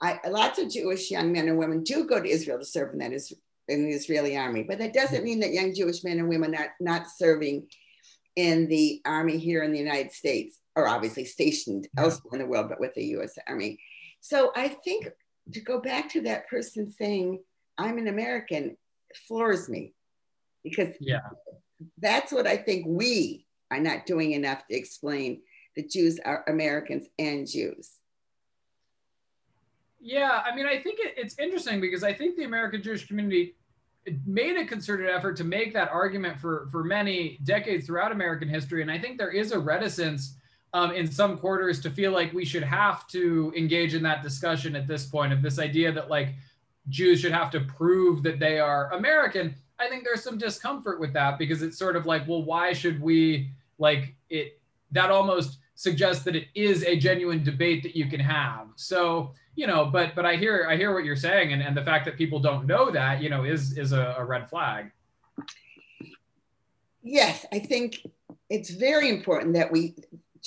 I, 0.00 0.20
lots 0.28 0.58
of 0.58 0.70
Jewish 0.70 1.10
young 1.10 1.32
men 1.32 1.48
and 1.48 1.58
women 1.58 1.82
do 1.82 2.04
go 2.04 2.20
to 2.20 2.28
Israel 2.28 2.58
to 2.58 2.64
serve 2.64 2.92
in 2.92 3.00
that 3.00 3.12
is, 3.12 3.32
in 3.66 3.84
the 3.84 3.92
Israeli 3.92 4.36
army. 4.36 4.62
But 4.62 4.78
that 4.78 4.94
doesn't 4.94 5.24
mean 5.24 5.40
that 5.40 5.52
young 5.52 5.74
Jewish 5.74 6.04
men 6.04 6.18
and 6.18 6.28
women 6.28 6.54
are 6.54 6.72
not 6.80 7.06
serving 7.10 7.66
in 8.36 8.68
the 8.68 9.02
army 9.04 9.38
here 9.38 9.64
in 9.64 9.72
the 9.72 9.78
United 9.78 10.12
States, 10.12 10.60
or 10.76 10.86
obviously 10.86 11.24
stationed 11.24 11.88
elsewhere 11.96 12.34
in 12.34 12.38
the 12.38 12.46
world, 12.46 12.68
but 12.68 12.78
with 12.78 12.94
the 12.94 13.06
US 13.16 13.36
Army. 13.48 13.80
So 14.20 14.52
I 14.56 14.68
think 14.68 15.08
to 15.52 15.60
go 15.60 15.80
back 15.80 16.10
to 16.10 16.22
that 16.22 16.48
person 16.48 16.90
saying, 16.90 17.40
I'm 17.76 17.98
an 17.98 18.08
American, 18.08 18.76
floors 19.26 19.68
me 19.68 19.94
because 20.62 20.94
yeah. 21.00 21.20
that's 21.98 22.32
what 22.32 22.46
I 22.46 22.56
think 22.56 22.86
we 22.86 23.46
are 23.70 23.80
not 23.80 24.06
doing 24.06 24.32
enough 24.32 24.66
to 24.66 24.76
explain 24.76 25.40
that 25.76 25.90
Jews 25.90 26.18
are 26.24 26.44
Americans 26.48 27.06
and 27.18 27.46
Jews. 27.46 27.92
Yeah, 30.00 30.42
I 30.44 30.54
mean, 30.54 30.66
I 30.66 30.80
think 30.80 31.00
it, 31.00 31.14
it's 31.16 31.38
interesting 31.38 31.80
because 31.80 32.04
I 32.04 32.12
think 32.12 32.36
the 32.36 32.44
American 32.44 32.82
Jewish 32.82 33.06
community 33.06 33.54
made 34.26 34.56
a 34.56 34.64
concerted 34.64 35.08
effort 35.10 35.36
to 35.36 35.44
make 35.44 35.72
that 35.74 35.90
argument 35.90 36.40
for 36.40 36.68
for 36.70 36.84
many 36.84 37.38
decades 37.44 37.86
throughout 37.86 38.12
American 38.12 38.48
history, 38.48 38.80
and 38.82 38.90
I 38.90 38.98
think 38.98 39.18
there 39.18 39.30
is 39.30 39.52
a 39.52 39.58
reticence 39.58 40.36
um, 40.74 40.92
in 40.92 41.10
some 41.10 41.38
quarters 41.38 41.80
to 41.80 41.90
feel 41.90 42.12
like 42.12 42.32
we 42.32 42.44
should 42.44 42.62
have 42.62 43.06
to 43.08 43.52
engage 43.56 43.94
in 43.94 44.02
that 44.02 44.22
discussion 44.22 44.76
at 44.76 44.86
this 44.86 45.06
point 45.06 45.32
of 45.32 45.42
this 45.42 45.58
idea 45.58 45.92
that 45.92 46.10
like 46.10 46.34
Jews 46.88 47.20
should 47.20 47.32
have 47.32 47.50
to 47.52 47.60
prove 47.60 48.22
that 48.22 48.38
they 48.38 48.58
are 48.58 48.92
American. 48.92 49.54
I 49.78 49.88
think 49.88 50.04
there's 50.04 50.22
some 50.22 50.38
discomfort 50.38 51.00
with 51.00 51.12
that 51.12 51.38
because 51.38 51.62
it's 51.62 51.78
sort 51.78 51.96
of 51.96 52.06
like, 52.06 52.26
well, 52.26 52.42
why 52.42 52.72
should 52.72 53.00
we 53.00 53.50
like 53.78 54.14
it? 54.28 54.60
That 54.90 55.10
almost 55.10 55.58
suggests 55.74 56.24
that 56.24 56.34
it 56.34 56.48
is 56.54 56.82
a 56.84 56.96
genuine 56.96 57.44
debate 57.44 57.82
that 57.84 57.94
you 57.96 58.06
can 58.06 58.20
have. 58.20 58.68
So 58.76 59.32
you 59.58 59.66
know, 59.66 59.86
but 59.86 60.14
but 60.14 60.24
I 60.24 60.36
hear 60.36 60.68
I 60.70 60.76
hear 60.76 60.94
what 60.94 61.04
you're 61.04 61.16
saying, 61.16 61.52
and, 61.52 61.60
and 61.60 61.76
the 61.76 61.82
fact 61.82 62.04
that 62.04 62.16
people 62.16 62.38
don't 62.38 62.64
know 62.64 62.92
that, 62.92 63.20
you 63.20 63.28
know, 63.28 63.42
is 63.42 63.76
is 63.76 63.90
a, 63.90 64.14
a 64.16 64.24
red 64.24 64.48
flag. 64.48 64.92
Yes, 67.02 67.44
I 67.52 67.58
think 67.58 68.06
it's 68.48 68.70
very 68.70 69.08
important 69.08 69.54
that 69.54 69.72
we 69.72 69.96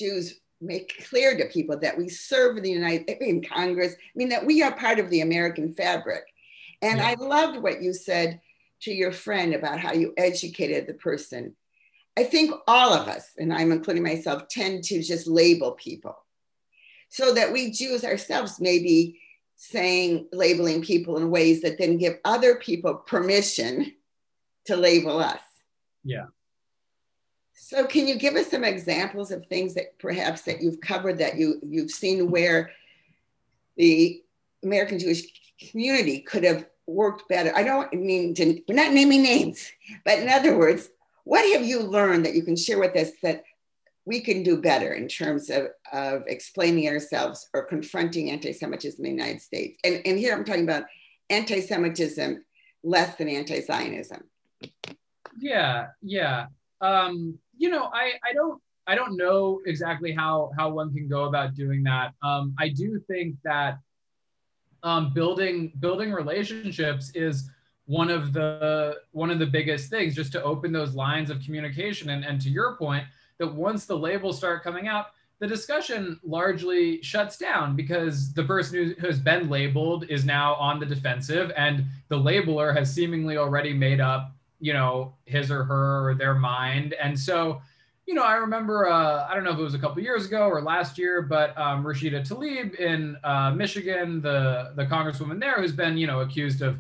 Jews 0.02 0.40
make 0.60 1.08
clear 1.10 1.38
to 1.38 1.46
people 1.46 1.78
that 1.80 1.98
we 1.98 2.10
serve 2.10 2.58
in 2.58 2.64
the 2.64 2.72
United 2.72 3.10
in 3.22 3.44
Congress. 3.44 3.94
I 3.94 4.12
mean 4.16 4.30
that 4.30 4.46
we 4.46 4.62
are 4.64 4.76
part 4.76 5.00
of 5.00 5.10
the 5.10 5.22
American 5.22 5.74
fabric. 5.74 6.24
And 6.82 6.98
yeah. 6.98 7.08
I 7.08 7.14
loved 7.16 7.62
what 7.62 7.82
you 7.82 7.94
said 7.94 8.42
to 8.82 8.92
your 8.92 9.12
friend 9.12 9.54
about 9.54 9.80
how 9.80 9.94
you 9.94 10.14
educated 10.18 10.88
the 10.88 10.94
person. 10.96 11.56
I 12.18 12.24
think 12.24 12.54
all 12.68 12.94
of 12.94 13.08
us, 13.08 13.30
and 13.38 13.54
I'm 13.54 13.72
including 13.72 14.04
myself, 14.04 14.48
tend 14.48 14.84
to 14.86 15.02
just 15.02 15.28
label 15.28 15.74
people 15.74 16.18
so 17.10 17.34
that 17.34 17.54
we 17.54 17.72
Jews 17.72 18.04
ourselves 18.04 18.60
may 18.60 18.80
be 18.80 19.20
saying, 19.56 20.28
labeling 20.32 20.82
people 20.82 21.18
in 21.18 21.30
ways 21.30 21.62
that 21.62 21.78
then 21.78 21.98
give 21.98 22.18
other 22.26 22.56
people 22.56 22.96
permission 22.96 23.94
to 24.66 24.76
label 24.76 25.20
us. 25.20 25.42
Yeah. 26.04 26.26
So 27.64 27.86
can 27.86 28.08
you 28.08 28.16
give 28.16 28.34
us 28.34 28.50
some 28.50 28.64
examples 28.64 29.30
of 29.30 29.46
things 29.46 29.76
that 29.76 29.98
perhaps 30.00 30.42
that 30.42 30.64
you've 30.64 30.82
covered 30.82 31.20
that 31.20 31.38
you, 31.38 31.60
you've 31.62 31.92
seen 31.92 32.32
where 32.32 32.72
the 33.78 34.24
American 34.64 34.98
Jewish 34.98 35.22
community 35.70 36.22
could 36.22 36.44
have 36.44 36.66
worked 36.88 37.30
better? 37.30 37.56
I 37.56 37.62
don't 37.62 37.94
mean 37.94 38.34
to, 38.34 38.60
we're 38.68 38.74
not 38.74 38.94
naming 38.94 39.22
names, 39.22 39.72
but 40.04 40.18
in 40.18 40.28
other 40.28 40.58
words, 40.58 40.90
what 41.24 41.48
have 41.54 41.64
you 41.64 41.82
learned 41.82 42.26
that 42.26 42.34
you 42.34 42.42
can 42.42 42.56
share 42.56 42.80
with 42.80 42.96
us 42.96 43.12
that 43.22 43.44
we 44.06 44.22
can 44.22 44.42
do 44.42 44.60
better 44.60 44.94
in 44.94 45.08
terms 45.08 45.52
of, 45.52 45.68
of 45.94 46.24
explaining 46.26 46.90
ourselves 46.90 47.48
or 47.54 47.66
confronting 47.66 48.32
anti-Semitism 48.32 49.06
in 49.06 49.16
the 49.16 49.24
United 49.24 49.40
States. 49.40 49.80
And, 49.84 50.02
and 50.04 50.18
here 50.18 50.36
I'm 50.36 50.46
talking 50.46 50.64
about 50.64 50.86
anti-Semitism 51.30 52.44
less 52.84 53.16
than 53.18 53.30
anti-Zionism. 53.30 54.24
Yeah, 55.40 55.90
yeah. 56.02 56.48
Um, 56.82 57.38
you 57.62 57.70
know, 57.70 57.92
I, 57.94 58.14
I 58.28 58.34
don't 58.34 58.60
I 58.88 58.96
don't 58.96 59.16
know 59.16 59.62
exactly 59.68 60.12
how 60.12 60.52
how 60.58 60.72
one 60.72 60.92
can 60.92 61.08
go 61.08 61.26
about 61.26 61.54
doing 61.54 61.84
that. 61.84 62.14
Um, 62.24 62.56
I 62.58 62.70
do 62.70 63.00
think 63.08 63.36
that 63.44 63.78
um, 64.82 65.14
building 65.14 65.72
building 65.80 66.12
relationships 66.12 67.12
is 67.14 67.50
one 67.86 68.10
of 68.10 68.34
the 68.34 68.98
one 69.12 69.30
of 69.30 69.38
the 69.38 69.46
biggest 69.46 69.92
things 69.92 70.16
just 70.16 70.32
to 70.32 70.44
open 70.44 70.72
those 70.72 70.96
lines 70.96 71.30
of 71.30 71.40
communication 71.46 72.10
and, 72.10 72.26
and 72.26 72.42
to 72.42 72.50
your 72.50 72.76
point 72.78 73.06
that 73.38 73.54
once 73.54 73.86
the 73.86 73.98
labels 73.98 74.38
start 74.38 74.64
coming 74.64 74.88
out, 74.88 75.08
the 75.40 75.48
discussion 75.48 76.20
largely 76.24 77.02
shuts 77.04 77.38
down 77.38 77.76
because 77.76 78.34
the 78.34 78.44
person 78.44 78.96
who 79.00 79.08
has 79.08 79.20
been 79.20 79.50
labeled 79.50 80.06
is 80.10 80.26
now 80.26 80.56
on 80.56 80.80
the 80.80 80.86
defensive 80.86 81.52
and 81.56 81.86
the 82.08 82.18
labeler 82.18 82.76
has 82.76 82.92
seemingly 82.92 83.38
already 83.38 83.74
made 83.74 84.00
up, 84.00 84.32
you 84.62 84.74
know, 84.74 85.14
his 85.26 85.52
or 85.52 85.64
her 85.66 86.10
or 86.10 86.16
their 86.16 86.36
mind. 86.36 86.94
And 86.94 87.20
so, 87.20 87.62
you 88.06 88.14
know, 88.14 88.24
I 88.24 88.36
remember, 88.36 88.88
uh, 88.88 89.28
I 89.28 89.34
don't 89.34 89.44
know 89.44 89.52
if 89.52 89.60
it 89.60 89.64
was 89.64 89.74
a 89.74 89.80
couple 89.80 90.02
years 90.02 90.26
ago 90.26 90.48
or 90.48 90.62
last 90.62 90.98
year, 90.98 91.22
but 91.22 91.58
um, 91.58 91.84
Rashida 91.84 92.26
Tlaib 92.28 92.76
in 92.76 93.18
uh, 93.24 93.52
Michigan, 93.52 94.22
the, 94.22 94.72
the 94.76 94.86
congresswoman 94.86 95.40
there 95.40 95.60
who's 95.60 95.72
been, 95.72 95.98
you 95.98 96.08
know, 96.08 96.22
accused 96.22 96.62
of 96.62 96.78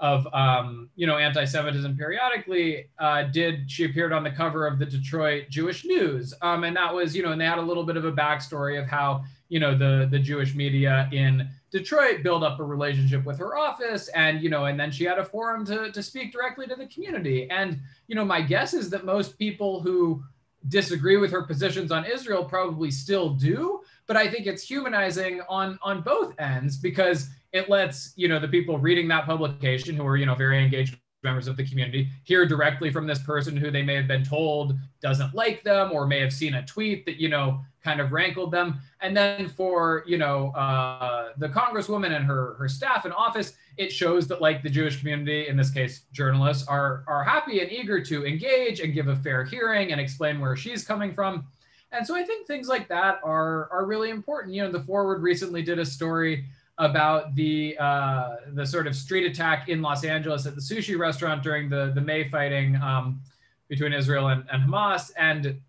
of 0.00 0.26
um, 0.32 0.88
you 0.96 1.06
know 1.06 1.18
anti-Semitism 1.18 1.96
periodically. 1.96 2.88
Uh, 2.98 3.24
did 3.24 3.70
she 3.70 3.84
appeared 3.84 4.12
on 4.12 4.24
the 4.24 4.30
cover 4.30 4.66
of 4.66 4.78
the 4.78 4.86
Detroit 4.86 5.44
Jewish 5.50 5.84
News, 5.84 6.32
um, 6.40 6.64
and 6.64 6.74
that 6.76 6.92
was 6.92 7.14
you 7.14 7.22
know, 7.22 7.32
and 7.32 7.40
they 7.40 7.44
had 7.44 7.58
a 7.58 7.62
little 7.62 7.84
bit 7.84 7.96
of 7.96 8.04
a 8.04 8.12
backstory 8.12 8.80
of 8.80 8.88
how 8.88 9.24
you 9.50 9.60
know 9.60 9.76
the 9.76 10.08
the 10.10 10.18
Jewish 10.18 10.54
media 10.54 11.08
in 11.12 11.48
Detroit 11.70 12.22
built 12.22 12.42
up 12.42 12.58
a 12.58 12.64
relationship 12.64 13.24
with 13.24 13.38
her 13.38 13.56
office, 13.56 14.08
and 14.08 14.42
you 14.42 14.50
know, 14.50 14.64
and 14.64 14.78
then 14.78 14.90
she 14.90 15.04
had 15.04 15.18
a 15.18 15.24
forum 15.24 15.64
to 15.66 15.92
to 15.92 16.02
speak 16.02 16.32
directly 16.32 16.66
to 16.66 16.74
the 16.74 16.86
community. 16.86 17.48
And 17.50 17.80
you 18.08 18.14
know, 18.14 18.24
my 18.24 18.40
guess 18.40 18.74
is 18.74 18.90
that 18.90 19.04
most 19.04 19.38
people 19.38 19.80
who 19.80 20.22
disagree 20.68 21.16
with 21.16 21.30
her 21.30 21.42
positions 21.42 21.90
on 21.90 22.04
Israel 22.04 22.44
probably 22.44 22.90
still 22.90 23.30
do, 23.30 23.80
but 24.06 24.16
I 24.16 24.28
think 24.28 24.46
it's 24.46 24.62
humanizing 24.62 25.40
on 25.48 25.78
on 25.82 26.02
both 26.02 26.38
ends 26.38 26.76
because 26.76 27.28
it 27.52 27.68
lets 27.68 28.12
you 28.16 28.28
know 28.28 28.38
the 28.38 28.48
people 28.48 28.78
reading 28.78 29.08
that 29.08 29.26
publication 29.26 29.94
who 29.94 30.06
are 30.06 30.16
you 30.16 30.26
know 30.26 30.34
very 30.34 30.62
engaged 30.62 30.98
members 31.22 31.46
of 31.46 31.56
the 31.56 31.64
community 31.64 32.08
hear 32.24 32.46
directly 32.46 32.90
from 32.90 33.06
this 33.06 33.18
person 33.20 33.56
who 33.56 33.70
they 33.70 33.82
may 33.82 33.94
have 33.94 34.08
been 34.08 34.24
told 34.24 34.74
doesn't 35.02 35.34
like 35.34 35.62
them 35.62 35.90
or 35.92 36.06
may 36.06 36.20
have 36.20 36.32
seen 36.32 36.54
a 36.54 36.66
tweet 36.66 37.04
that 37.06 37.16
you 37.16 37.28
know 37.28 37.60
kind 37.82 38.00
of 38.00 38.12
rankled 38.12 38.50
them. 38.52 38.78
And 39.00 39.16
then 39.16 39.48
for 39.48 40.04
you 40.06 40.18
know 40.18 40.50
uh, 40.50 41.30
the 41.38 41.48
congresswoman 41.48 42.14
and 42.14 42.24
her 42.24 42.54
her 42.54 42.68
staff 42.68 43.06
in 43.06 43.12
office 43.12 43.54
it 43.76 43.90
shows 43.90 44.26
that 44.28 44.42
like 44.42 44.62
the 44.62 44.68
jewish 44.68 44.98
community 44.98 45.48
in 45.48 45.56
this 45.56 45.70
case 45.70 46.02
journalists 46.12 46.66
are 46.68 47.04
are 47.06 47.24
happy 47.24 47.60
and 47.60 47.70
eager 47.70 48.02
to 48.04 48.26
engage 48.26 48.80
and 48.80 48.92
give 48.92 49.08
a 49.08 49.16
fair 49.16 49.44
hearing 49.44 49.92
and 49.92 50.00
explain 50.00 50.40
where 50.40 50.56
she's 50.56 50.84
coming 50.84 51.14
from. 51.14 51.46
And 51.92 52.06
so 52.06 52.14
i 52.14 52.22
think 52.22 52.46
things 52.46 52.68
like 52.68 52.88
that 52.88 53.20
are 53.22 53.68
are 53.70 53.84
really 53.84 54.10
important. 54.10 54.54
You 54.54 54.64
know 54.64 54.72
the 54.72 54.82
forward 54.82 55.22
recently 55.22 55.62
did 55.62 55.78
a 55.78 55.86
story 55.86 56.44
about 56.80 57.34
the 57.34 57.76
uh, 57.78 58.36
the 58.54 58.66
sort 58.66 58.86
of 58.86 58.96
street 58.96 59.26
attack 59.30 59.68
in 59.68 59.82
Los 59.82 60.02
Angeles 60.02 60.46
at 60.46 60.54
the 60.54 60.60
sushi 60.60 60.98
restaurant 60.98 61.42
during 61.42 61.68
the 61.68 61.92
the 61.94 62.00
May 62.00 62.28
fighting 62.28 62.74
um, 62.76 63.20
between 63.68 63.92
Israel 63.92 64.28
and, 64.28 64.44
and 64.50 64.62
Hamas, 64.62 65.12
and 65.16 65.60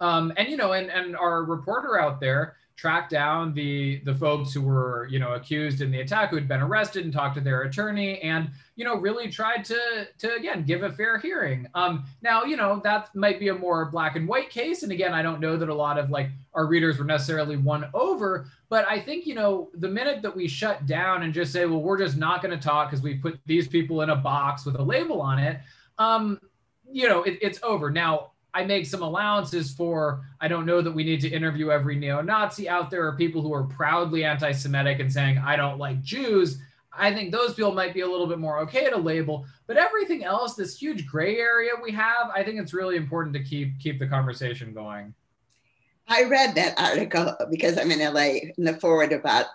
um, 0.00 0.32
and 0.36 0.48
you 0.48 0.56
know, 0.56 0.72
and 0.72 0.90
and 0.90 1.14
our 1.14 1.44
reporter 1.44 2.00
out 2.00 2.20
there 2.20 2.56
track 2.76 3.08
down 3.08 3.54
the 3.54 4.00
the 4.04 4.14
folks 4.14 4.52
who 4.52 4.60
were 4.60 5.06
you 5.10 5.18
know 5.18 5.34
accused 5.34 5.80
in 5.80 5.90
the 5.90 6.00
attack 6.00 6.30
who 6.30 6.36
had 6.36 6.48
been 6.48 6.60
arrested 6.60 7.04
and 7.04 7.12
talk 7.12 7.32
to 7.34 7.40
their 7.40 7.62
attorney 7.62 8.20
and 8.20 8.50
you 8.74 8.84
know 8.84 8.96
really 8.96 9.30
tried 9.30 9.64
to 9.64 10.08
to 10.18 10.34
again 10.34 10.64
give 10.64 10.82
a 10.82 10.92
fair 10.92 11.18
hearing. 11.18 11.66
Um 11.74 12.04
now 12.22 12.44
you 12.44 12.56
know 12.56 12.80
that 12.84 13.14
might 13.14 13.38
be 13.38 13.48
a 13.48 13.54
more 13.54 13.86
black 13.86 14.16
and 14.16 14.26
white 14.26 14.50
case. 14.50 14.82
And 14.82 14.90
again 14.90 15.14
i 15.14 15.22
don't 15.22 15.40
know 15.40 15.56
that 15.56 15.68
a 15.68 15.74
lot 15.74 15.98
of 15.98 16.10
like 16.10 16.30
our 16.52 16.66
readers 16.66 16.98
were 16.98 17.04
necessarily 17.04 17.56
won 17.56 17.86
over 17.94 18.46
but 18.68 18.86
i 18.88 19.00
think 19.00 19.26
you 19.26 19.34
know 19.34 19.70
the 19.74 19.88
minute 19.88 20.22
that 20.22 20.34
we 20.34 20.48
shut 20.48 20.86
down 20.86 21.22
and 21.22 21.32
just 21.32 21.52
say 21.52 21.66
well 21.66 21.80
we're 21.80 21.98
just 21.98 22.16
not 22.16 22.42
going 22.42 22.56
to 22.56 22.62
talk 22.62 22.90
because 22.90 23.02
we 23.02 23.14
put 23.14 23.38
these 23.46 23.68
people 23.68 24.02
in 24.02 24.10
a 24.10 24.16
box 24.16 24.64
with 24.64 24.76
a 24.76 24.82
label 24.82 25.20
on 25.20 25.38
it 25.38 25.60
um 25.98 26.38
you 26.94 27.08
know 27.08 27.22
it, 27.24 27.38
it's 27.42 27.58
over. 27.62 27.90
Now 27.90 28.32
I 28.54 28.64
make 28.64 28.86
some 28.86 29.02
allowances 29.02 29.72
for 29.72 30.22
I 30.40 30.46
don't 30.46 30.64
know 30.64 30.80
that 30.80 30.92
we 30.92 31.02
need 31.02 31.20
to 31.22 31.28
interview 31.28 31.70
every 31.70 31.96
neo-Nazi 31.96 32.68
out 32.68 32.88
there 32.88 33.06
or 33.06 33.16
people 33.16 33.42
who 33.42 33.52
are 33.52 33.64
proudly 33.64 34.24
anti-Semitic 34.24 35.00
and 35.00 35.12
saying 35.12 35.38
I 35.38 35.56
don't 35.56 35.78
like 35.78 36.00
Jews. 36.02 36.58
I 36.96 37.12
think 37.12 37.32
those 37.32 37.54
people 37.54 37.72
might 37.72 37.92
be 37.92 38.02
a 38.02 38.06
little 38.06 38.28
bit 38.28 38.38
more 38.38 38.60
okay 38.60 38.88
to 38.88 38.96
label, 38.96 39.44
but 39.66 39.76
everything 39.76 40.22
else, 40.22 40.54
this 40.54 40.78
huge 40.78 41.04
gray 41.04 41.38
area 41.38 41.72
we 41.82 41.90
have, 41.90 42.30
I 42.32 42.44
think 42.44 42.60
it's 42.60 42.72
really 42.72 42.94
important 42.94 43.34
to 43.34 43.42
keep 43.42 43.80
keep 43.80 43.98
the 43.98 44.06
conversation 44.06 44.72
going. 44.72 45.12
I 46.06 46.24
read 46.24 46.54
that 46.54 46.78
article 46.78 47.34
because 47.50 47.76
I'm 47.76 47.90
in 47.90 47.98
LA 47.98 48.52
in 48.56 48.64
the 48.64 48.74
forward 48.74 49.12
about 49.12 49.46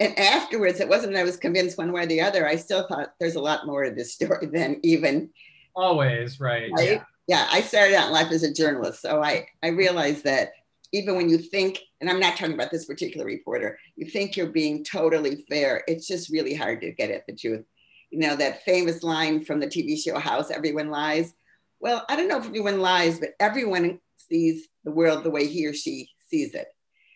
and 0.00 0.18
afterwards 0.18 0.80
it 0.80 0.88
wasn't 0.88 1.14
I 1.14 1.22
was 1.22 1.36
convinced 1.36 1.78
one 1.78 1.92
way 1.92 2.02
or 2.02 2.06
the 2.06 2.22
other. 2.22 2.48
I 2.48 2.56
still 2.56 2.88
thought 2.88 3.14
there's 3.20 3.36
a 3.36 3.40
lot 3.40 3.66
more 3.66 3.84
to 3.84 3.92
this 3.92 4.12
story 4.14 4.46
than 4.46 4.80
even 4.82 5.30
always 5.76 6.40
right. 6.40 6.68
right? 6.76 6.90
Yeah 6.90 7.04
yeah, 7.30 7.46
I 7.48 7.60
started 7.60 7.94
out 7.94 8.08
in 8.08 8.12
life 8.12 8.32
as 8.32 8.42
a 8.42 8.52
journalist. 8.52 9.02
So 9.02 9.22
I, 9.22 9.46
I 9.62 9.68
realized 9.68 10.24
that 10.24 10.50
even 10.90 11.14
when 11.14 11.28
you 11.28 11.38
think, 11.38 11.78
and 12.00 12.10
I'm 12.10 12.18
not 12.18 12.36
talking 12.36 12.54
about 12.54 12.72
this 12.72 12.86
particular 12.86 13.24
reporter, 13.24 13.78
you 13.94 14.06
think 14.10 14.36
you're 14.36 14.48
being 14.48 14.82
totally 14.82 15.44
fair, 15.48 15.84
it's 15.86 16.08
just 16.08 16.32
really 16.32 16.56
hard 16.56 16.80
to 16.80 16.90
get 16.90 17.12
at 17.12 17.28
the 17.28 17.36
truth. 17.36 17.64
You 18.10 18.18
know, 18.18 18.34
that 18.34 18.64
famous 18.64 19.04
line 19.04 19.44
from 19.44 19.60
the 19.60 19.68
TV 19.68 19.96
show 19.96 20.18
House, 20.18 20.50
everyone 20.50 20.90
lies. 20.90 21.32
Well, 21.78 22.04
I 22.08 22.16
don't 22.16 22.26
know 22.26 22.38
if 22.38 22.46
everyone 22.46 22.80
lies, 22.80 23.20
but 23.20 23.34
everyone 23.38 24.00
sees 24.16 24.66
the 24.82 24.90
world 24.90 25.22
the 25.22 25.30
way 25.30 25.46
he 25.46 25.68
or 25.68 25.72
she 25.72 26.10
sees 26.30 26.52
it. 26.52 26.66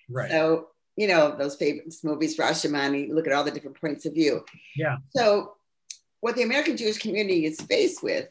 Right. 0.09 0.31
So, 0.31 0.68
you 0.96 1.09
know, 1.09 1.35
those 1.37 1.57
famous 1.57 2.05
movies, 2.05 2.37
Rashomon, 2.37 3.12
look 3.12 3.27
at 3.27 3.33
all 3.33 3.42
the 3.42 3.50
different 3.50 3.81
points 3.81 4.07
of 4.07 4.14
view. 4.14 4.44
Yeah. 4.77 4.98
So, 5.11 5.55
what 6.20 6.37
the 6.37 6.44
American 6.44 6.77
Jewish 6.77 6.98
community 6.98 7.46
is 7.46 7.61
faced 7.61 8.00
with 8.00 8.29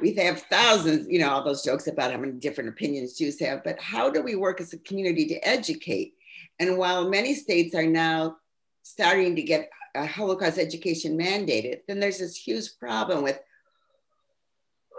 we 0.00 0.14
have 0.14 0.42
thousands, 0.42 1.08
you 1.08 1.18
know, 1.18 1.30
all 1.30 1.44
those 1.44 1.62
jokes 1.62 1.86
about 1.86 2.12
how 2.12 2.18
many 2.18 2.32
different 2.32 2.70
opinions 2.70 3.16
Jews 3.16 3.38
have, 3.40 3.64
but 3.64 3.80
how 3.80 4.10
do 4.10 4.22
we 4.22 4.34
work 4.34 4.60
as 4.60 4.72
a 4.72 4.78
community 4.78 5.26
to 5.26 5.48
educate? 5.48 6.14
And 6.58 6.78
while 6.78 7.08
many 7.08 7.34
states 7.34 7.74
are 7.74 7.86
now 7.86 8.36
starting 8.82 9.36
to 9.36 9.42
get 9.42 9.70
Holocaust 9.96 10.58
education 10.58 11.18
mandated, 11.18 11.80
then 11.88 12.00
there's 12.00 12.18
this 12.18 12.36
huge 12.36 12.78
problem 12.78 13.22
with 13.22 13.38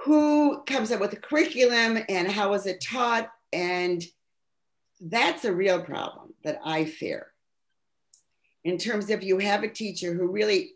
who 0.04 0.64
comes 0.64 0.92
up 0.92 1.00
with 1.00 1.12
the 1.12 1.18
curriculum 1.18 2.00
and 2.10 2.28
how 2.28 2.54
is 2.54 2.66
it 2.66 2.82
taught. 2.82 3.30
And 3.54 4.04
that's 5.00 5.46
a 5.46 5.54
real 5.54 5.82
problem 5.82 6.34
that 6.44 6.60
I 6.64 6.86
fear 6.86 7.31
in 8.64 8.78
terms 8.78 9.10
of 9.10 9.24
you 9.24 9.40
have 9.40 9.64
a 9.64 9.70
teacher 9.70 10.14
who 10.14 10.32
really 10.32 10.74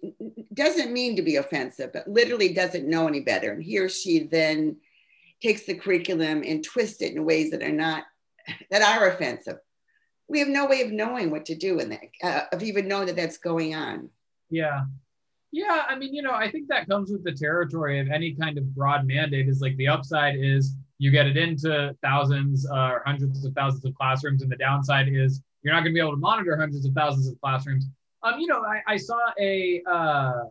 doesn't 0.54 0.92
mean 0.92 1.16
to 1.16 1.22
be 1.22 1.36
offensive, 1.36 1.92
but 1.94 2.08
literally 2.08 2.54
doesn't 2.54 2.90
know 2.90 3.08
any 3.08 3.20
better. 3.20 3.52
And 3.52 3.64
he 3.64 3.78
or 3.78 3.90
she 3.90 4.24
then 4.24 4.78
takes 5.42 5.66
the 5.66 5.76
curriculum 5.76 6.44
and 6.44 6.64
twists 6.64 7.02
it 7.02 7.14
in 7.14 7.26
ways 7.26 7.52
that 7.52 7.62
are 7.62 7.72
not, 7.72 8.04
that 8.72 8.82
are 8.82 9.10
offensive. 9.10 9.58
We 10.28 10.40
have 10.40 10.48
no 10.48 10.66
way 10.66 10.82
of 10.82 10.92
knowing 10.92 11.30
what 11.30 11.46
to 11.46 11.56
do 11.56 11.80
in 11.80 11.90
that, 11.90 12.00
uh, 12.24 12.42
of 12.52 12.64
even 12.64 12.88
knowing 12.88 13.06
that 13.08 13.16
that's 13.16 13.38
going 13.38 13.76
on. 13.76 14.10
Yeah. 14.50 14.86
Yeah. 15.52 15.84
I 15.88 15.96
mean, 15.96 16.14
you 16.14 16.24
know, 16.24 16.34
I 16.34 16.50
think 16.50 16.68
that 16.70 16.90
comes 16.90 17.12
with 17.12 17.24
the 17.24 17.32
territory 17.32 18.00
of 18.00 18.10
any 18.10 18.34
kind 18.34 18.58
of 18.58 18.74
broad 18.74 19.06
mandate 19.06 19.48
is 19.48 19.62
like 19.62 19.78
the 19.78 19.88
upside 19.88 20.36
is 20.36 20.76
you 20.98 21.12
get 21.12 21.28
it 21.28 21.38
into 21.38 21.96
thousands 22.02 22.68
uh, 22.70 22.90
or 22.90 23.04
hundreds 23.06 23.46
of 23.46 23.54
thousands 23.54 23.86
of 23.86 23.94
classrooms. 23.94 24.42
And 24.42 24.52
the 24.52 24.58
downside 24.58 25.08
is 25.08 25.42
you're 25.66 25.74
not 25.74 25.82
going 25.82 25.92
to 25.92 25.94
be 25.94 26.00
able 26.00 26.12
to 26.12 26.18
monitor 26.18 26.56
hundreds 26.56 26.86
of 26.86 26.94
thousands 26.94 27.28
of 27.28 27.42
classrooms. 27.42 27.88
Um, 28.22 28.40
you 28.40 28.46
know, 28.46 28.62
I, 28.64 28.94
I 28.94 28.98
saw 28.98 29.20
a, 29.40 29.82
uh, 29.90 30.44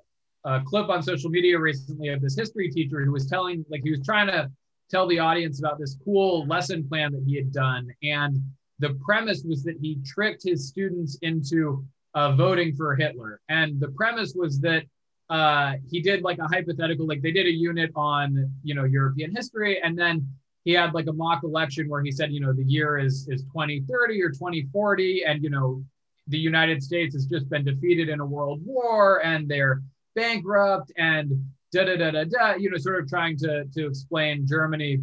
a 0.44 0.61
clip 0.66 0.88
on 0.88 1.03
social 1.03 1.31
media 1.31 1.59
recently 1.59 2.09
of 2.09 2.20
this 2.20 2.37
history 2.37 2.68
teacher 2.68 3.05
who 3.05 3.12
was 3.12 3.27
telling, 3.27 3.64
like, 3.70 3.83
he 3.85 3.92
was 3.92 4.05
trying 4.05 4.27
to 4.27 4.50
tell 4.90 5.07
the 5.07 5.20
audience 5.20 5.61
about 5.61 5.79
this 5.79 5.96
cool 6.05 6.46
lesson 6.46 6.87
plan 6.88 7.12
that 7.12 7.22
he 7.27 7.37
had 7.37 7.53
done. 7.53 7.88
And 8.03 8.38
the 8.81 8.94
premise 9.07 9.44
was 9.44 9.62
that 9.62 9.77
he 9.81 9.98
tricked 10.05 10.42
his 10.42 10.68
students 10.68 11.16
into 11.22 11.85
uh, 12.14 12.33
voting 12.33 12.74
for 12.74 12.96
Hitler. 12.96 13.40
And 13.48 13.81
the 13.81 13.88
premise 13.88 14.35
was 14.37 14.61
that 14.61 14.83
uh, 15.31 15.74
he 15.90 16.00
did 16.00 16.22
like 16.22 16.38
a 16.38 16.46
hypothetical, 16.48 17.07
like 17.07 17.22
they 17.22 17.33
did 17.33 17.46
a 17.46 17.53
unit 17.53 17.90
on, 17.94 18.53
you 18.62 18.74
know, 18.74 18.85
European 18.85 19.35
history. 19.35 19.81
And 19.83 19.96
then 19.96 20.29
he 20.64 20.72
had 20.72 20.94
like 20.94 21.07
a 21.07 21.12
mock 21.12 21.44
election 21.44 21.88
where 21.88 22.03
he 22.03 22.11
said, 22.11 22.33
you 22.33 22.40
know, 22.40 22.53
the 22.53 22.64
year 22.64 22.98
is 22.98 23.29
is 23.29 23.42
2030 23.44 24.22
or 24.22 24.31
2040, 24.31 25.24
and 25.24 25.42
you 25.42 25.50
know, 25.50 25.85
the 26.27 26.38
United 26.38 26.83
States 26.83 27.14
has 27.14 27.27
just 27.27 27.48
been 27.50 27.64
defeated 27.64 28.09
in 28.09 28.20
a 28.20 28.27
world 28.27 28.61
war 28.64 29.22
and 29.24 29.46
they're 29.46 29.83
bankrupt 30.14 30.90
and 30.96 31.31
da 31.70 31.85
da 31.85 31.96
da 31.96 32.11
da 32.11 32.24
da. 32.24 32.55
You 32.55 32.70
know, 32.70 32.79
sort 32.79 33.03
of 33.03 33.09
trying 33.09 33.37
to 33.38 33.66
to 33.66 33.87
explain 33.87 34.46
Germany 34.46 35.00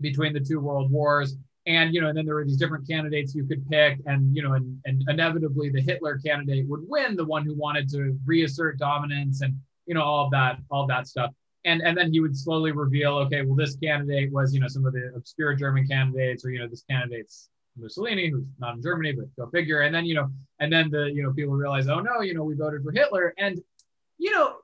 between 0.00 0.32
the 0.32 0.40
two 0.40 0.60
world 0.60 0.90
wars. 0.92 1.36
And 1.66 1.92
you 1.92 2.00
know, 2.00 2.08
and 2.08 2.16
then 2.16 2.24
there 2.24 2.36
were 2.36 2.46
these 2.46 2.56
different 2.56 2.88
candidates 2.88 3.34
you 3.34 3.44
could 3.44 3.68
pick, 3.68 3.98
and 4.06 4.34
you 4.34 4.42
know, 4.42 4.52
and, 4.52 4.78
and 4.86 5.02
inevitably 5.08 5.70
the 5.70 5.82
Hitler 5.82 6.18
candidate 6.24 6.66
would 6.68 6.88
win, 6.88 7.16
the 7.16 7.26
one 7.26 7.44
who 7.44 7.54
wanted 7.54 7.90
to 7.90 8.16
reassert 8.24 8.78
dominance 8.78 9.42
and 9.42 9.58
you 9.86 9.94
know 9.94 10.02
all 10.02 10.24
of 10.24 10.30
that, 10.30 10.60
all 10.70 10.82
of 10.82 10.88
that 10.88 11.08
stuff 11.08 11.32
and 11.64 11.82
and 11.82 11.96
then 11.96 12.12
he 12.12 12.20
would 12.20 12.36
slowly 12.36 12.72
reveal, 12.72 13.16
okay, 13.18 13.42
well, 13.42 13.56
this 13.56 13.76
candidate 13.76 14.32
was, 14.32 14.54
you 14.54 14.60
know, 14.60 14.68
some 14.68 14.86
of 14.86 14.92
the 14.92 15.12
obscure 15.16 15.54
German 15.54 15.86
candidates, 15.86 16.44
or 16.44 16.50
you 16.50 16.58
know, 16.58 16.68
this 16.68 16.84
candidate's 16.88 17.50
Mussolini, 17.76 18.30
who's 18.30 18.44
not 18.58 18.76
in 18.76 18.82
Germany, 18.82 19.12
but 19.12 19.26
go 19.36 19.50
figure. 19.50 19.80
And 19.80 19.94
then, 19.94 20.04
you 20.04 20.14
know, 20.14 20.28
and 20.60 20.72
then 20.72 20.90
the, 20.90 21.10
you 21.12 21.22
know, 21.22 21.32
people 21.32 21.54
realize, 21.54 21.88
oh 21.88 22.00
no, 22.00 22.20
you 22.20 22.34
know, 22.34 22.44
we 22.44 22.54
voted 22.54 22.82
for 22.82 22.92
Hitler. 22.92 23.34
And, 23.38 23.60
you 24.18 24.30
know, 24.30 24.56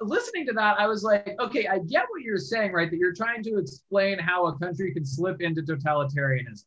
listening 0.00 0.46
to 0.46 0.52
that, 0.54 0.78
I 0.78 0.86
was 0.86 1.02
like, 1.02 1.36
okay, 1.40 1.66
I 1.66 1.78
get 1.78 2.06
what 2.08 2.22
you're 2.22 2.38
saying, 2.38 2.72
right? 2.72 2.90
That 2.90 2.98
you're 2.98 3.14
trying 3.14 3.42
to 3.44 3.58
explain 3.58 4.18
how 4.18 4.46
a 4.46 4.58
country 4.58 4.92
can 4.92 5.04
slip 5.04 5.40
into 5.40 5.62
totalitarianism. 5.62 6.64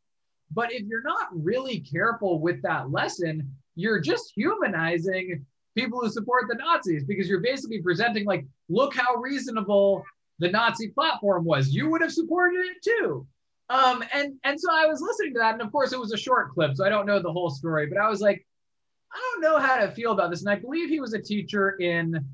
But 0.51 0.73
if 0.73 0.83
you're 0.87 1.03
not 1.03 1.27
really 1.31 1.79
careful 1.79 2.39
with 2.39 2.61
that 2.63 2.91
lesson, 2.91 3.55
you're 3.75 3.99
just 3.99 4.33
humanizing 4.35 5.45
people 5.75 5.99
who 6.01 6.09
support 6.09 6.45
the 6.47 6.55
Nazis 6.55 7.03
because 7.03 7.27
you're 7.27 7.41
basically 7.41 7.81
presenting 7.81 8.25
like, 8.25 8.45
look 8.69 8.95
how 8.95 9.15
reasonable 9.15 10.03
the 10.39 10.49
Nazi 10.49 10.89
platform 10.89 11.45
was. 11.45 11.69
You 11.69 11.89
would 11.89 12.01
have 12.01 12.11
supported 12.11 12.65
it 12.65 12.77
too. 12.83 13.27
Um, 13.69 14.03
and 14.13 14.33
and 14.43 14.59
so 14.59 14.69
I 14.71 14.87
was 14.87 14.99
listening 14.99 15.33
to 15.33 15.39
that, 15.39 15.53
and 15.53 15.61
of 15.61 15.71
course 15.71 15.93
it 15.93 15.99
was 15.99 16.11
a 16.11 16.17
short 16.17 16.51
clip, 16.51 16.75
so 16.75 16.85
I 16.85 16.89
don't 16.89 17.05
know 17.05 17.21
the 17.21 17.31
whole 17.31 17.51
story. 17.51 17.85
But 17.85 17.99
I 17.99 18.09
was 18.09 18.19
like, 18.19 18.43
I 19.13 19.17
don't 19.17 19.41
know 19.41 19.59
how 19.59 19.77
to 19.77 19.91
feel 19.91 20.11
about 20.11 20.31
this. 20.31 20.41
And 20.41 20.49
I 20.49 20.55
believe 20.55 20.89
he 20.89 20.99
was 20.99 21.13
a 21.13 21.21
teacher 21.21 21.71
in 21.79 22.25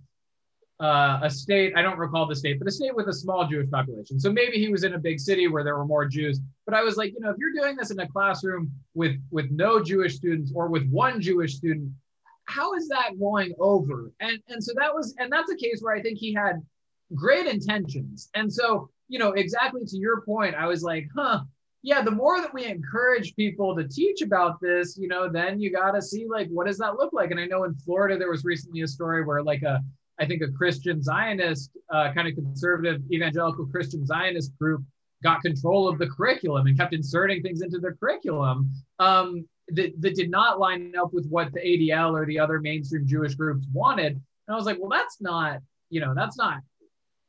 uh, 0.79 1.19
a 1.23 1.29
state, 1.29 1.73
I 1.75 1.81
don't 1.81 1.97
recall 1.97 2.25
the 2.25 2.35
state, 2.35 2.59
but 2.59 2.67
a 2.67 2.71
state 2.71 2.93
with 2.95 3.07
a 3.07 3.13
small 3.13 3.47
Jewish 3.47 3.69
population. 3.69 4.19
So 4.19 4.31
maybe 4.31 4.57
he 4.57 4.67
was 4.69 4.83
in 4.83 4.93
a 4.93 4.99
big 4.99 5.19
city 5.19 5.47
where 5.47 5.63
there 5.63 5.77
were 5.77 5.85
more 5.85 6.05
Jews. 6.05 6.39
But 6.65 6.73
I 6.73 6.83
was 6.83 6.97
like, 6.97 7.13
you 7.13 7.19
know, 7.21 7.29
if 7.29 7.37
you're 7.37 7.53
doing 7.53 7.77
this 7.77 7.91
in 7.91 7.99
a 7.99 8.07
classroom 8.07 8.71
with 8.93 9.15
with 9.31 9.49
no 9.51 9.81
Jewish 9.81 10.15
students 10.15 10.51
or 10.53 10.67
with 10.67 10.89
one 10.89 11.21
Jewish 11.21 11.55
student, 11.55 11.91
how 12.45 12.73
is 12.73 12.87
that 12.89 13.19
going 13.19 13.53
over? 13.59 14.11
And 14.19 14.39
and 14.49 14.63
so 14.63 14.73
that 14.77 14.93
was 14.93 15.15
and 15.17 15.31
that's 15.31 15.51
a 15.51 15.55
case 15.55 15.79
where 15.81 15.95
I 15.95 16.01
think 16.01 16.17
he 16.17 16.33
had 16.33 16.61
great 17.13 17.47
intentions. 17.47 18.29
And 18.35 18.51
so, 18.51 18.89
you 19.07 19.19
know, 19.19 19.31
exactly 19.33 19.81
to 19.85 19.97
your 19.97 20.21
point, 20.21 20.55
I 20.55 20.65
was 20.67 20.83
like, 20.83 21.07
huh, 21.15 21.41
yeah, 21.81 22.01
the 22.01 22.11
more 22.11 22.41
that 22.41 22.53
we 22.53 22.65
encourage 22.65 23.35
people 23.35 23.75
to 23.75 23.87
teach 23.87 24.21
about 24.21 24.59
this, 24.59 24.97
you 24.97 25.07
know, 25.07 25.29
then 25.29 25.59
you 25.59 25.71
got 25.71 25.91
to 25.91 26.01
see 26.01 26.25
like 26.27 26.47
what 26.49 26.67
does 26.67 26.77
that 26.79 26.95
look 26.95 27.13
like? 27.13 27.31
And 27.31 27.39
I 27.39 27.45
know 27.45 27.63
in 27.63 27.75
Florida 27.75 28.17
there 28.17 28.31
was 28.31 28.43
recently 28.43 28.81
a 28.81 28.87
story 28.87 29.23
where 29.23 29.43
like 29.43 29.63
a 29.63 29.83
I 30.19 30.25
think 30.25 30.41
a 30.41 30.51
Christian 30.51 31.03
Zionist, 31.03 31.71
uh, 31.89 32.13
kind 32.13 32.27
of 32.27 32.35
conservative 32.35 33.01
evangelical 33.11 33.65
Christian 33.65 34.05
Zionist 34.05 34.57
group 34.57 34.83
got 35.23 35.41
control 35.41 35.87
of 35.87 35.97
the 35.97 36.07
curriculum 36.07 36.67
and 36.67 36.77
kept 36.77 36.93
inserting 36.93 37.41
things 37.41 37.61
into 37.61 37.79
the 37.79 37.91
curriculum. 37.99 38.71
Um, 38.99 39.47
that, 39.69 39.99
that 40.01 40.15
did 40.15 40.29
not 40.29 40.59
line 40.59 40.93
up 40.99 41.13
with 41.13 41.27
what 41.27 41.51
the 41.53 41.59
ADL 41.59 42.13
or 42.13 42.25
the 42.25 42.39
other 42.39 42.59
mainstream 42.59 43.07
Jewish 43.07 43.35
groups 43.35 43.65
wanted. 43.73 44.13
And 44.13 44.53
I 44.53 44.55
was 44.55 44.65
like, 44.65 44.77
well, 44.79 44.89
that's 44.89 45.21
not, 45.21 45.59
you 45.89 46.01
know, 46.01 46.13
that's 46.15 46.37
not 46.37 46.59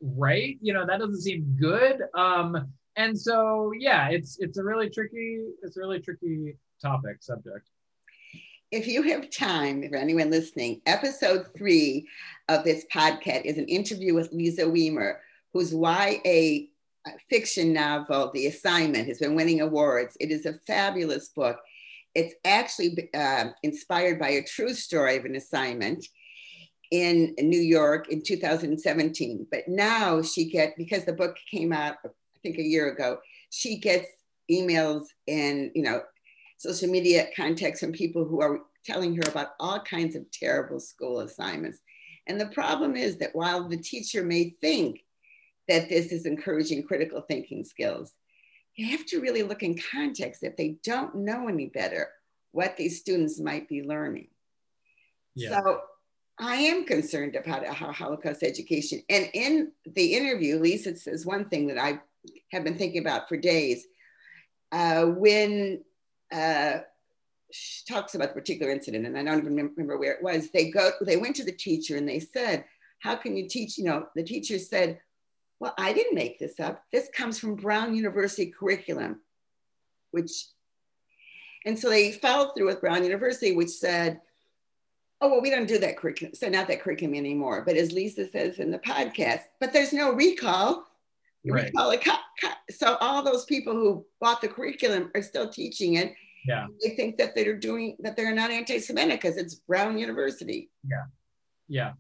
right. 0.01 0.59
You 0.61 0.75
know, 0.75 0.87
that 0.87 0.99
doesn't 0.99 1.23
seem 1.23 1.57
good. 1.59 2.03
Um, 2.15 2.69
and 2.97 3.19
so, 3.19 3.73
yeah, 3.79 4.09
it's 4.09 4.39
it's 4.39 4.59
a 4.59 4.65
really 4.65 4.91
tricky, 4.91 5.45
it's 5.63 5.77
a 5.77 5.81
really 5.81 6.01
tricky 6.01 6.57
topic 6.81 7.23
subject. 7.23 7.69
If 8.71 8.87
you 8.87 9.03
have 9.03 9.31
time, 9.31 9.89
for 9.89 9.97
anyone 9.97 10.31
listening, 10.31 10.83
episode 10.87 11.47
three 11.57 12.09
of 12.49 12.65
this 12.65 12.85
podcast 12.93 13.45
is 13.45 13.59
an 13.59 13.67
interview 13.67 14.13
with 14.13 14.33
Lisa 14.33 14.63
Wiemer, 14.63 15.19
whose 15.53 15.73
YA 15.73 16.67
fiction 17.31 17.73
novel, 17.73 18.33
The 18.35 18.47
Assignment, 18.47 19.07
has 19.07 19.19
been 19.19 19.37
winning 19.37 19.61
awards. 19.61 20.17
It 20.19 20.31
is 20.31 20.47
a 20.47 20.55
fabulous 20.67 21.29
book 21.29 21.59
it's 22.17 22.35
actually 22.47 23.11
uh, 23.13 23.51
inspired 23.63 24.19
by 24.19 24.31
a 24.31 24.43
true 24.43 24.73
story 24.73 25.19
of 25.19 25.27
an 25.27 25.37
assignment 25.37 26.07
in 26.91 27.35
New 27.39 27.61
York 27.61 28.09
in 28.11 28.23
2017. 28.23 29.47
But 29.51 29.69
now 29.69 30.23
she 30.23 30.49
get 30.49 30.75
because 30.79 31.05
the 31.05 31.13
book 31.13 31.37
came 31.51 31.75
out, 31.75 31.97
I 32.05 32.09
think 32.43 32.57
a 32.57 32.63
year 32.63 32.91
ago, 32.91 33.19
she 33.51 33.77
gets 33.79 34.09
emails 34.51 35.03
and 35.29 35.71
you 35.75 35.83
know 35.83 36.01
social 36.59 36.89
media 36.89 37.27
contacts 37.37 37.81
from 37.81 37.93
people 37.93 38.25
who 38.25 38.41
are 38.41 38.61
telling 38.87 39.15
her 39.15 39.29
about 39.29 39.51
all 39.61 39.81
kinds 39.81 40.17
of 40.17 40.31
terrible 40.31 40.81
school 40.81 41.21
assignments. 41.21 41.81
And 42.27 42.41
the 42.41 42.47
problem 42.47 42.97
is 42.97 43.19
that 43.19 43.35
while 43.35 43.69
the 43.69 43.77
teacher 43.77 44.25
may 44.25 44.55
think 44.63 45.01
that 45.69 45.91
this 45.91 46.13
is 46.13 46.25
encouraging 46.25 46.85
critical 46.85 47.21
thinking 47.21 47.63
skills, 47.63 48.13
you 48.77 48.97
have 48.97 49.07
to 49.07 49.21
really 49.21 49.43
look 49.43 49.63
in 49.63 49.79
context 49.91 50.43
if 50.43 50.57
they 50.57 50.77
don't 50.85 51.15
know 51.15 51.49
any 51.49 51.67
better 51.67 52.09
what 52.53 52.77
these 52.77 53.01
students 53.01 53.41
might 53.41 53.69
be 53.69 53.83
learning. 53.83 54.29
Yeah. 55.35 55.63
So 55.63 55.81
I 56.39 56.57
am 56.57 56.85
concerned 56.85 57.37
about 57.37 57.67
how 57.67 57.93
Holocaust 57.93 58.43
education. 58.43 59.03
And 59.09 59.29
in 59.33 59.73
the 59.87 60.15
interview, 60.15 60.59
Lisa 60.59 60.97
says 60.97 61.25
one 61.25 61.49
thing 61.49 61.67
that 61.69 61.79
I 61.79 62.01
have 62.53 62.65
been 62.65 62.77
thinking 62.77 63.01
about 63.01 63.29
for 63.29 63.37
days. 63.37 63.87
Uh, 64.73 65.07
when 65.07 65.83
uh, 66.33 66.79
she 67.53 67.85
talks 67.89 68.15
about 68.15 68.29
the 68.29 68.41
particular 68.41 68.71
incident, 68.73 69.07
and 69.07 69.19
I 69.19 69.23
don't 69.23 69.39
even 69.39 69.57
remember 69.57 69.99
where 69.99 70.13
it 70.13 70.23
was. 70.23 70.51
They 70.51 70.71
go, 70.71 70.91
they 71.01 71.17
went 71.17 71.37
to 71.37 71.45
the 71.45 71.53
teacher 71.53 71.97
and 71.97 72.09
they 72.09 72.19
said, 72.19 72.65
"How 73.01 73.17
can 73.17 73.37
you 73.37 73.49
teach?" 73.49 73.79
You 73.79 73.85
know, 73.85 74.07
the 74.15 74.25
teacher 74.25 74.59
said, 74.59 74.99
"Well, 75.61 75.75
I 75.79 75.93
didn't 75.93 76.15
make 76.15 76.39
this 76.39 76.61
up. 76.61 76.85
This 76.93 77.09
comes 77.15 77.39
from 77.39 77.57
Brown 77.57 77.95
University 77.95 78.51
curriculum," 78.51 79.21
which, 80.11 80.47
and 81.65 81.79
so 81.79 81.89
they 81.89 82.13
followed 82.13 82.53
through 82.55 82.67
with 82.67 82.81
Brown 82.81 83.03
University, 83.03 83.55
which 83.55 83.71
said, 83.71 84.21
"Oh, 85.21 85.31
well, 85.31 85.43
we 85.43 85.51
don't 85.51 85.69
do 85.69 85.79
that 85.79 85.97
curriculum, 85.97 86.35
so 86.35 86.49
not 86.49 86.69
that 86.69 86.83
curriculum 86.83 87.15
anymore." 87.15 87.63
But 87.65 87.77
as 87.77 87.93
Lisa 87.93 88.29
says 88.29 88.59
in 88.59 88.71
the 88.71 88.79
podcast, 88.79 89.43
but 89.61 89.73
there's 89.73 89.93
no 89.93 90.13
recall. 90.13 90.87
Right. 91.49 91.67
Recall 91.67 91.93
it. 91.93 92.05
So 92.71 92.97
all 92.97 93.23
those 93.23 93.45
people 93.45 93.73
who 93.73 94.05
bought 94.21 94.41
the 94.41 94.49
curriculum 94.49 95.13
are 95.15 95.23
still 95.23 95.49
teaching 95.49 95.95
it 95.95 96.15
yeah 96.47 96.67
they 96.83 96.91
think 96.91 97.17
that 97.19 97.35
they're 97.35 97.57
doing 97.57 97.97
that 98.01 98.17
they're 98.17 98.35
not 98.35 98.51
anti-semitic 98.51 99.21
because 99.21 99.37
it's 99.37 99.55
brown 99.55 99.99
university 99.99 100.71
yeah 100.89 101.05
yeah 101.69 101.93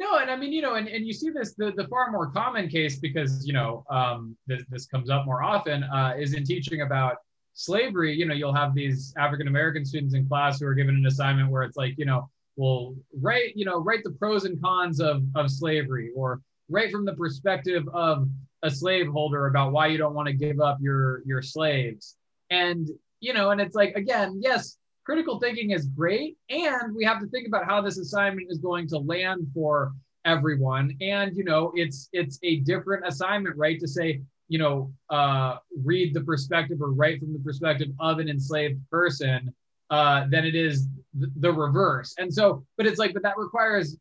no 0.00 0.18
and 0.18 0.30
i 0.30 0.36
mean 0.36 0.52
you 0.52 0.60
know 0.60 0.74
and, 0.74 0.88
and 0.88 1.06
you 1.06 1.12
see 1.12 1.30
this 1.30 1.54
the, 1.54 1.72
the 1.76 1.86
far 1.86 2.10
more 2.10 2.28
common 2.30 2.68
case 2.68 2.98
because 2.98 3.46
you 3.46 3.52
know 3.52 3.84
um, 3.90 4.36
this, 4.48 4.64
this 4.68 4.86
comes 4.86 5.10
up 5.10 5.24
more 5.26 5.44
often 5.44 5.84
uh, 5.84 6.14
is 6.18 6.34
in 6.34 6.44
teaching 6.44 6.80
about 6.82 7.16
slavery. 7.52 8.14
You 8.14 8.26
know 8.26 8.34
you'll 8.34 8.54
have 8.54 8.74
these 8.74 9.14
african 9.18 9.46
american 9.46 9.84
students 9.84 10.14
in 10.14 10.26
class 10.26 10.60
who 10.60 10.66
are 10.66 10.74
given 10.74 10.96
an 10.96 11.06
assignment 11.06 11.50
where 11.50 11.62
it's 11.62 11.76
like 11.76 11.94
you 11.98 12.06
know 12.06 12.28
well 12.56 12.94
write 13.20 13.56
you 13.56 13.64
know 13.64 13.78
write 13.78 14.02
the 14.02 14.12
pros 14.12 14.44
and 14.44 14.60
cons 14.62 15.00
of 15.00 15.22
of 15.34 15.50
slavery 15.50 16.10
or 16.16 16.40
write 16.70 16.90
from 16.90 17.04
the 17.04 17.14
perspective 17.14 17.86
of 17.92 18.28
a 18.62 18.70
slaveholder 18.70 19.46
about 19.46 19.72
why 19.72 19.86
you 19.86 19.98
don't 19.98 20.14
want 20.14 20.28
to 20.28 20.34
give 20.34 20.60
up 20.60 20.78
your 20.80 21.22
your 21.26 21.42
slaves. 21.42 22.16
And 22.50 22.88
you 23.20 23.34
know, 23.34 23.50
and 23.50 23.60
it's 23.60 23.74
like, 23.74 23.94
again, 23.96 24.40
yes, 24.42 24.78
critical 25.10 25.40
thinking 25.40 25.72
is 25.72 25.86
great. 25.86 26.36
And 26.50 26.94
we 26.94 27.04
have 27.04 27.18
to 27.18 27.26
think 27.26 27.48
about 27.48 27.64
how 27.64 27.80
this 27.80 27.98
assignment 27.98 28.46
is 28.48 28.58
going 28.58 28.86
to 28.90 28.98
land 28.98 29.48
for 29.52 29.92
everyone. 30.24 30.96
And, 31.00 31.36
you 31.36 31.42
know, 31.42 31.72
it's, 31.74 32.08
it's 32.12 32.38
a 32.44 32.60
different 32.60 33.04
assignment, 33.04 33.56
right? 33.56 33.80
To 33.80 33.88
say, 33.88 34.20
you 34.46 34.60
know, 34.60 34.92
uh, 35.08 35.56
read 35.82 36.14
the 36.14 36.20
perspective 36.20 36.80
or 36.80 36.92
write 36.92 37.18
from 37.18 37.32
the 37.32 37.40
perspective 37.40 37.88
of 37.98 38.20
an 38.20 38.28
enslaved 38.28 38.78
person 38.88 39.52
uh, 39.90 40.26
than 40.30 40.44
it 40.44 40.54
is 40.54 40.86
th- 41.18 41.32
the 41.40 41.52
reverse. 41.52 42.14
And 42.18 42.32
so, 42.32 42.64
but 42.76 42.86
it's 42.86 43.00
like, 43.00 43.12
but 43.12 43.24
that 43.24 43.36
requires 43.36 43.96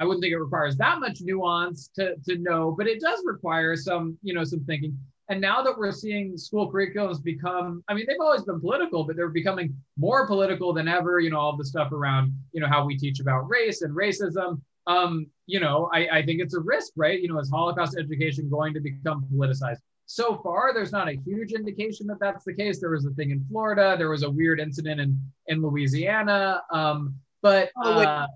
I 0.00 0.04
wouldn't 0.04 0.22
think 0.22 0.32
it 0.32 0.38
requires 0.38 0.76
that 0.78 0.98
much 0.98 1.18
nuance 1.20 1.88
to, 1.94 2.16
to 2.28 2.36
know, 2.38 2.74
but 2.76 2.88
it 2.88 3.00
does 3.00 3.22
require 3.24 3.76
some, 3.76 4.18
you 4.24 4.34
know, 4.34 4.42
some 4.42 4.64
thinking. 4.64 4.98
And 5.32 5.40
now 5.40 5.62
that 5.62 5.78
we're 5.78 5.92
seeing 5.92 6.36
school 6.36 6.70
curriculums 6.70 7.24
become, 7.24 7.82
I 7.88 7.94
mean, 7.94 8.04
they've 8.06 8.20
always 8.20 8.42
been 8.42 8.60
political, 8.60 9.04
but 9.04 9.16
they're 9.16 9.30
becoming 9.30 9.74
more 9.96 10.26
political 10.26 10.74
than 10.74 10.88
ever. 10.88 11.20
You 11.20 11.30
know, 11.30 11.38
all 11.38 11.56
the 11.56 11.64
stuff 11.64 11.90
around, 11.90 12.34
you 12.52 12.60
know, 12.60 12.66
how 12.66 12.84
we 12.84 12.98
teach 12.98 13.18
about 13.18 13.48
race 13.48 13.80
and 13.80 13.96
racism. 13.96 14.60
Um, 14.86 15.28
you 15.46 15.58
know, 15.58 15.88
I, 15.90 16.18
I 16.18 16.26
think 16.26 16.42
it's 16.42 16.52
a 16.52 16.60
risk, 16.60 16.92
right? 16.96 17.18
You 17.18 17.28
know, 17.28 17.38
is 17.38 17.48
Holocaust 17.48 17.96
education 17.98 18.50
going 18.50 18.74
to 18.74 18.80
become 18.80 19.24
politicized? 19.32 19.78
So 20.04 20.38
far, 20.42 20.74
there's 20.74 20.92
not 20.92 21.08
a 21.08 21.16
huge 21.24 21.52
indication 21.54 22.06
that 22.08 22.20
that's 22.20 22.44
the 22.44 22.52
case. 22.52 22.78
There 22.78 22.90
was 22.90 23.06
a 23.06 23.10
thing 23.12 23.30
in 23.30 23.42
Florida. 23.48 23.94
There 23.96 24.10
was 24.10 24.24
a 24.24 24.30
weird 24.30 24.60
incident 24.60 25.00
in 25.00 25.18
in 25.46 25.62
Louisiana. 25.62 26.60
Um, 26.70 27.14
but 27.40 27.70
oh, 27.82 28.00
uh, 28.00 28.26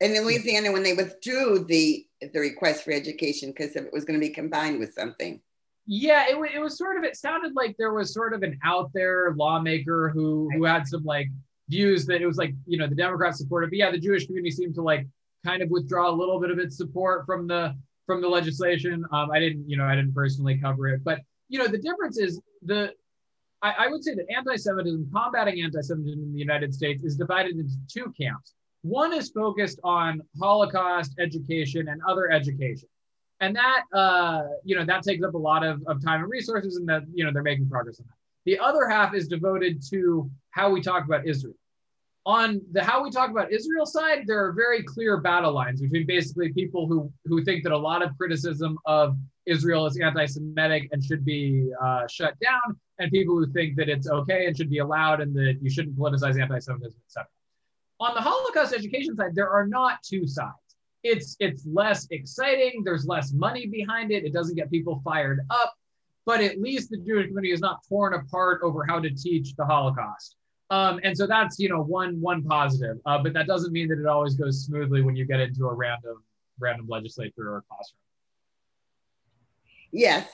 in 0.00 0.14
Louisiana, 0.24 0.72
when 0.72 0.84
they 0.84 0.94
withdrew 0.94 1.66
the 1.68 2.06
the 2.32 2.40
request 2.40 2.82
for 2.82 2.92
education 2.92 3.50
because 3.50 3.76
it 3.76 3.92
was 3.92 4.06
going 4.06 4.18
to 4.18 4.26
be 4.26 4.32
combined 4.32 4.78
with 4.78 4.94
something 4.94 5.42
yeah, 5.86 6.24
it, 6.28 6.36
it 6.54 6.58
was 6.58 6.76
sort 6.76 6.96
of, 6.98 7.04
it 7.04 7.16
sounded 7.16 7.54
like 7.54 7.76
there 7.78 7.92
was 7.92 8.12
sort 8.12 8.34
of 8.34 8.42
an 8.42 8.58
out 8.64 8.90
there 8.92 9.34
lawmaker 9.36 10.10
who, 10.10 10.48
who 10.52 10.64
had 10.64 10.86
some 10.86 11.04
like 11.04 11.28
views 11.68 12.06
that 12.06 12.20
it 12.20 12.26
was 12.26 12.36
like, 12.36 12.54
you 12.66 12.76
know, 12.76 12.86
the 12.86 12.94
Democrats 12.94 13.38
supported, 13.38 13.70
but 13.70 13.78
yeah, 13.78 13.90
the 13.90 13.98
Jewish 13.98 14.26
community 14.26 14.50
seemed 14.50 14.74
to 14.74 14.82
like 14.82 15.06
kind 15.44 15.62
of 15.62 15.70
withdraw 15.70 16.10
a 16.10 16.16
little 16.16 16.40
bit 16.40 16.50
of 16.50 16.58
its 16.58 16.76
support 16.76 17.24
from 17.24 17.46
the, 17.46 17.74
from 18.04 18.20
the 18.20 18.28
legislation. 18.28 19.04
Um, 19.12 19.30
I 19.30 19.38
didn't, 19.38 19.68
you 19.68 19.76
know, 19.76 19.84
I 19.84 19.94
didn't 19.94 20.14
personally 20.14 20.58
cover 20.58 20.88
it, 20.88 21.04
but 21.04 21.20
you 21.48 21.58
know, 21.58 21.68
the 21.68 21.78
difference 21.78 22.18
is 22.18 22.40
the, 22.62 22.92
I, 23.62 23.74
I 23.78 23.88
would 23.88 24.02
say 24.02 24.14
that 24.14 24.26
anti-Semitism, 24.36 25.10
combating 25.14 25.62
anti-Semitism 25.62 26.20
in 26.20 26.32
the 26.32 26.38
United 26.38 26.74
States 26.74 27.04
is 27.04 27.16
divided 27.16 27.56
into 27.56 27.74
two 27.88 28.12
camps. 28.20 28.54
One 28.82 29.12
is 29.12 29.30
focused 29.30 29.80
on 29.82 30.20
Holocaust 30.40 31.14
education 31.18 31.88
and 31.88 32.00
other 32.08 32.30
education 32.30 32.88
and 33.40 33.54
that 33.56 33.82
uh, 33.92 34.42
you 34.64 34.76
know 34.76 34.84
that 34.84 35.02
takes 35.02 35.22
up 35.22 35.34
a 35.34 35.38
lot 35.38 35.64
of, 35.64 35.82
of 35.86 36.02
time 36.02 36.22
and 36.22 36.30
resources 36.30 36.76
and 36.76 36.88
that 36.88 37.02
you 37.12 37.24
know 37.24 37.32
they're 37.32 37.42
making 37.42 37.68
progress 37.68 38.00
on 38.00 38.06
that. 38.08 38.16
The 38.44 38.58
other 38.58 38.88
half 38.88 39.14
is 39.14 39.26
devoted 39.28 39.82
to 39.90 40.30
how 40.50 40.70
we 40.70 40.80
talk 40.80 41.04
about 41.04 41.26
israel. 41.26 41.54
On 42.24 42.60
the 42.72 42.82
how 42.82 43.04
we 43.04 43.10
talk 43.10 43.30
about 43.30 43.52
israel 43.52 43.86
side 43.86 44.24
there 44.26 44.44
are 44.44 44.52
very 44.52 44.82
clear 44.82 45.18
battle 45.18 45.52
lines 45.52 45.80
between 45.80 46.06
basically 46.06 46.52
people 46.52 46.88
who 46.88 47.12
who 47.24 47.44
think 47.44 47.62
that 47.62 47.72
a 47.72 47.78
lot 47.78 48.02
of 48.02 48.16
criticism 48.16 48.78
of 48.84 49.16
israel 49.46 49.86
is 49.86 49.96
anti-semitic 50.00 50.88
and 50.90 51.04
should 51.04 51.24
be 51.24 51.70
uh, 51.80 52.04
shut 52.08 52.34
down 52.40 52.76
and 52.98 53.12
people 53.12 53.36
who 53.36 53.46
think 53.52 53.76
that 53.76 53.88
it's 53.88 54.08
okay 54.08 54.46
and 54.46 54.56
should 54.56 54.70
be 54.70 54.78
allowed 54.78 55.20
and 55.20 55.36
that 55.36 55.58
you 55.62 55.70
shouldn't 55.70 55.96
politicize 55.96 56.40
anti-semitism 56.40 57.00
etc 57.06 57.28
on 58.00 58.12
the 58.14 58.20
holocaust 58.20 58.74
education 58.74 59.14
side 59.14 59.32
there 59.36 59.50
are 59.50 59.68
not 59.68 60.02
two 60.02 60.26
sides 60.26 60.65
it's 61.08 61.36
it's 61.40 61.64
less 61.66 62.06
exciting. 62.10 62.82
There's 62.84 63.06
less 63.06 63.32
money 63.32 63.66
behind 63.66 64.10
it. 64.12 64.24
It 64.24 64.32
doesn't 64.32 64.56
get 64.56 64.70
people 64.70 65.00
fired 65.04 65.40
up, 65.50 65.74
but 66.24 66.40
at 66.40 66.60
least 66.60 66.90
the 66.90 66.98
Jewish 66.98 67.26
community 67.26 67.52
is 67.52 67.60
not 67.60 67.80
torn 67.88 68.14
apart 68.14 68.60
over 68.62 68.84
how 68.84 69.00
to 69.00 69.10
teach 69.10 69.54
the 69.56 69.64
Holocaust. 69.64 70.36
Um, 70.70 71.00
and 71.04 71.16
so 71.16 71.26
that's 71.26 71.58
you 71.58 71.68
know 71.68 71.82
one 71.82 72.20
one 72.20 72.42
positive, 72.42 72.98
uh, 73.06 73.22
but 73.22 73.32
that 73.34 73.46
doesn't 73.46 73.72
mean 73.72 73.88
that 73.88 74.00
it 74.00 74.06
always 74.06 74.34
goes 74.34 74.64
smoothly 74.64 75.02
when 75.02 75.14
you 75.14 75.24
get 75.24 75.40
into 75.40 75.66
a 75.66 75.72
random 75.72 76.22
random 76.58 76.86
legislature 76.88 77.54
or 77.54 77.64
classroom. 77.68 78.00
Yes, 79.92 80.28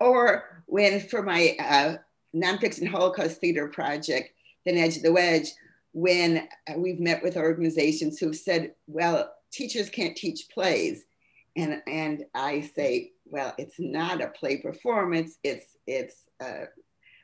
or 0.00 0.62
when 0.66 1.00
for 1.00 1.22
my 1.22 1.56
uh, 1.60 1.96
nonfiction 2.34 2.88
Holocaust 2.88 3.40
theater 3.40 3.68
project, 3.68 4.30
Thin 4.64 4.78
Edge 4.78 4.96
of 4.96 5.02
the 5.02 5.12
Wedge, 5.12 5.48
when 5.92 6.48
we've 6.76 7.00
met 7.00 7.22
with 7.22 7.36
organizations 7.36 8.18
who've 8.18 8.36
said, 8.36 8.74
well, 8.86 9.33
teachers 9.54 9.88
can't 9.88 10.16
teach 10.16 10.48
plays. 10.48 11.04
And, 11.56 11.82
and 11.86 12.24
I 12.34 12.62
say, 12.74 13.12
well, 13.24 13.54
it's 13.58 13.76
not 13.78 14.20
a 14.20 14.28
play 14.28 14.58
performance, 14.58 15.38
it's, 15.42 15.76
it's 15.86 16.16
a 16.40 16.64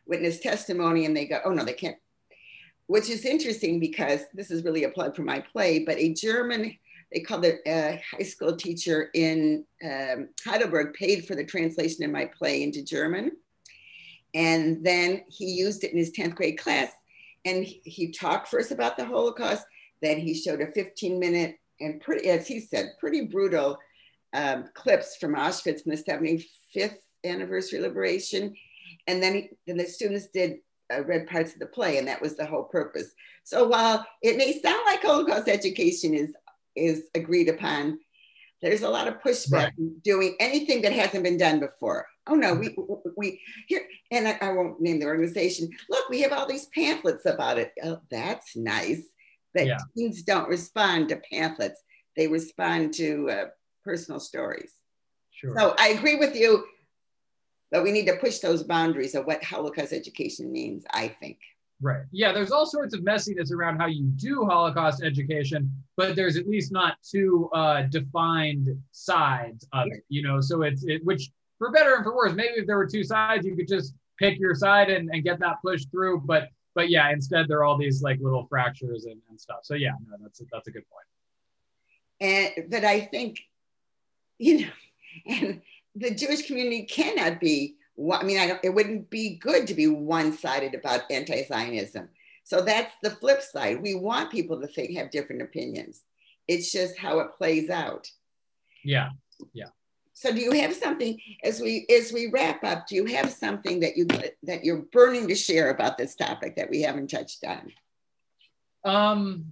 witness 0.06 0.40
testimony. 0.40 1.04
And 1.04 1.16
they 1.16 1.26
go, 1.26 1.40
oh 1.44 1.50
no, 1.50 1.64
they 1.64 1.72
can't. 1.72 1.96
Which 2.86 3.08
is 3.08 3.24
interesting 3.24 3.78
because 3.78 4.20
this 4.34 4.50
is 4.50 4.64
really 4.64 4.84
a 4.84 4.90
plug 4.90 5.14
for 5.14 5.22
my 5.22 5.40
play, 5.40 5.84
but 5.84 5.98
a 5.98 6.12
German, 6.12 6.76
they 7.12 7.20
called 7.20 7.44
it 7.44 7.60
a 7.66 8.02
high 8.10 8.24
school 8.24 8.56
teacher 8.56 9.10
in 9.14 9.64
um, 9.84 10.28
Heidelberg 10.44 10.94
paid 10.94 11.26
for 11.26 11.36
the 11.36 11.44
translation 11.44 12.04
of 12.04 12.10
my 12.10 12.26
play 12.26 12.62
into 12.62 12.84
German. 12.84 13.32
And 14.34 14.84
then 14.84 15.24
he 15.28 15.46
used 15.46 15.84
it 15.84 15.92
in 15.92 15.98
his 15.98 16.12
10th 16.12 16.34
grade 16.34 16.58
class. 16.58 16.90
And 17.44 17.64
he, 17.64 17.80
he 17.84 18.12
talked 18.12 18.48
first 18.48 18.70
about 18.70 18.96
the 18.96 19.04
Holocaust, 19.04 19.64
then 20.02 20.18
he 20.18 20.34
showed 20.34 20.60
a 20.60 20.66
15 20.66 21.18
minute 21.18 21.59
and 21.80 22.00
pretty, 22.00 22.28
as 22.28 22.46
he 22.46 22.60
said, 22.60 22.92
pretty 22.98 23.26
brutal 23.26 23.78
um, 24.32 24.66
clips 24.74 25.16
from 25.16 25.34
Auschwitz 25.34 25.82
from 25.82 25.92
the 25.92 26.02
75th 26.02 26.96
anniversary 27.24 27.80
liberation. 27.80 28.54
And 29.06 29.22
then, 29.22 29.34
he, 29.34 29.50
then 29.66 29.76
the 29.76 29.86
students 29.86 30.28
did 30.28 30.58
uh, 30.92 31.04
read 31.04 31.26
parts 31.26 31.52
of 31.52 31.60
the 31.60 31.66
play, 31.66 31.98
and 31.98 32.08
that 32.08 32.20
was 32.20 32.36
the 32.36 32.46
whole 32.46 32.64
purpose. 32.64 33.12
So 33.44 33.66
while 33.66 34.06
it 34.22 34.36
may 34.36 34.60
sound 34.60 34.80
like 34.86 35.02
Holocaust 35.02 35.48
education 35.48 36.14
is 36.14 36.32
is 36.76 37.04
agreed 37.14 37.48
upon, 37.48 37.98
There's 38.62 38.82
a 38.82 38.88
lot 38.88 39.08
of 39.08 39.20
pushback 39.20 39.52
right. 39.52 40.02
doing 40.02 40.36
anything 40.38 40.82
that 40.82 40.92
hasn't 40.92 41.24
been 41.24 41.38
done 41.38 41.60
before. 41.60 42.06
Oh 42.26 42.34
no, 42.34 42.54
we 42.54 42.76
we 43.16 43.40
here, 43.66 43.82
and 44.10 44.28
I, 44.28 44.38
I, 44.40 44.52
won't 44.52 44.80
name 44.80 45.00
the 45.00 45.06
organization. 45.06 45.70
Look, 45.88 46.08
we 46.08 46.20
have 46.20 46.32
all 46.32 46.46
these 46.46 46.66
pamphlets 46.66 47.26
about 47.26 47.58
it. 47.58 47.72
Oh, 47.82 48.00
that's 48.10 48.54
nice. 48.56 49.02
That 49.54 49.66
yeah. 49.66 49.78
teens 49.96 50.22
don't 50.22 50.48
respond 50.48 51.08
to 51.08 51.20
pamphlets; 51.30 51.82
they 52.16 52.28
respond 52.28 52.94
to 52.94 53.30
uh, 53.30 53.44
personal 53.84 54.20
stories. 54.20 54.72
Sure. 55.32 55.54
So 55.56 55.74
I 55.78 55.88
agree 55.88 56.16
with 56.16 56.36
you, 56.36 56.64
but 57.70 57.82
we 57.82 57.92
need 57.92 58.06
to 58.06 58.16
push 58.16 58.38
those 58.38 58.62
boundaries 58.62 59.14
of 59.14 59.26
what 59.26 59.42
Holocaust 59.42 59.92
education 59.92 60.52
means. 60.52 60.84
I 60.92 61.08
think. 61.08 61.38
Right. 61.82 62.02
Yeah, 62.12 62.32
there's 62.32 62.50
all 62.50 62.66
sorts 62.66 62.94
of 62.94 63.00
messiness 63.00 63.50
around 63.52 63.78
how 63.78 63.86
you 63.86 64.04
do 64.16 64.44
Holocaust 64.44 65.02
education, 65.02 65.72
but 65.96 66.14
there's 66.14 66.36
at 66.36 66.46
least 66.46 66.72
not 66.72 66.96
two 67.02 67.48
uh, 67.54 67.82
defined 67.82 68.68
sides 68.92 69.66
of 69.72 69.86
it. 69.86 70.04
You 70.08 70.22
know, 70.22 70.40
so 70.42 70.62
it's 70.62 70.84
it, 70.84 71.04
which 71.04 71.30
for 71.58 71.70
better 71.70 71.94
and 71.94 72.04
for 72.04 72.14
worse. 72.14 72.34
Maybe 72.34 72.54
if 72.56 72.66
there 72.66 72.76
were 72.76 72.86
two 72.86 73.04
sides, 73.04 73.46
you 73.46 73.56
could 73.56 73.68
just 73.68 73.94
pick 74.18 74.38
your 74.38 74.54
side 74.54 74.90
and, 74.90 75.08
and 75.10 75.24
get 75.24 75.40
that 75.40 75.56
pushed 75.64 75.90
through. 75.90 76.20
But 76.26 76.50
but 76.74 76.90
yeah, 76.90 77.10
instead 77.10 77.48
there 77.48 77.58
are 77.58 77.64
all 77.64 77.78
these 77.78 78.02
like 78.02 78.18
little 78.20 78.46
fractures 78.46 79.04
and, 79.04 79.20
and 79.28 79.40
stuff. 79.40 79.60
So 79.62 79.74
yeah, 79.74 79.92
no, 80.06 80.16
that's 80.20 80.40
a, 80.40 80.44
that's 80.52 80.68
a 80.68 80.70
good 80.70 80.84
point. 80.90 81.06
And 82.20 82.70
but 82.70 82.84
I 82.84 83.00
think, 83.00 83.40
you 84.38 84.60
know, 84.60 84.72
and 85.26 85.62
the 85.94 86.14
Jewish 86.14 86.46
community 86.46 86.84
cannot 86.84 87.40
be 87.40 87.76
I 88.12 88.22
mean, 88.22 88.38
I 88.38 88.46
don't, 88.46 88.64
it 88.64 88.74
wouldn't 88.74 89.10
be 89.10 89.36
good 89.36 89.66
to 89.66 89.74
be 89.74 89.86
one-sided 89.86 90.74
about 90.74 91.02
anti-Zionism. 91.10 92.08
So 92.44 92.62
that's 92.62 92.94
the 93.02 93.10
flip 93.10 93.42
side. 93.42 93.82
We 93.82 93.94
want 93.94 94.32
people 94.32 94.60
to 94.60 94.66
think 94.66 94.96
have 94.96 95.10
different 95.10 95.42
opinions. 95.42 96.02
It's 96.48 96.72
just 96.72 96.98
how 96.98 97.18
it 97.20 97.34
plays 97.36 97.68
out. 97.68 98.08
Yeah, 98.82 99.10
yeah. 99.52 99.66
So 100.20 100.30
do 100.34 100.38
you 100.38 100.52
have 100.52 100.74
something 100.74 101.18
as 101.42 101.62
we 101.62 101.86
as 101.88 102.12
we 102.12 102.28
wrap 102.30 102.62
up? 102.62 102.86
Do 102.86 102.94
you 102.94 103.06
have 103.06 103.30
something 103.30 103.80
that 103.80 103.96
you 103.96 104.06
that 104.42 104.66
you're 104.66 104.82
burning 104.92 105.28
to 105.28 105.34
share 105.34 105.70
about 105.70 105.96
this 105.96 106.14
topic 106.14 106.56
that 106.56 106.68
we 106.68 106.82
haven't 106.82 107.08
touched 107.08 107.42
on? 107.42 107.72
Um, 108.84 109.46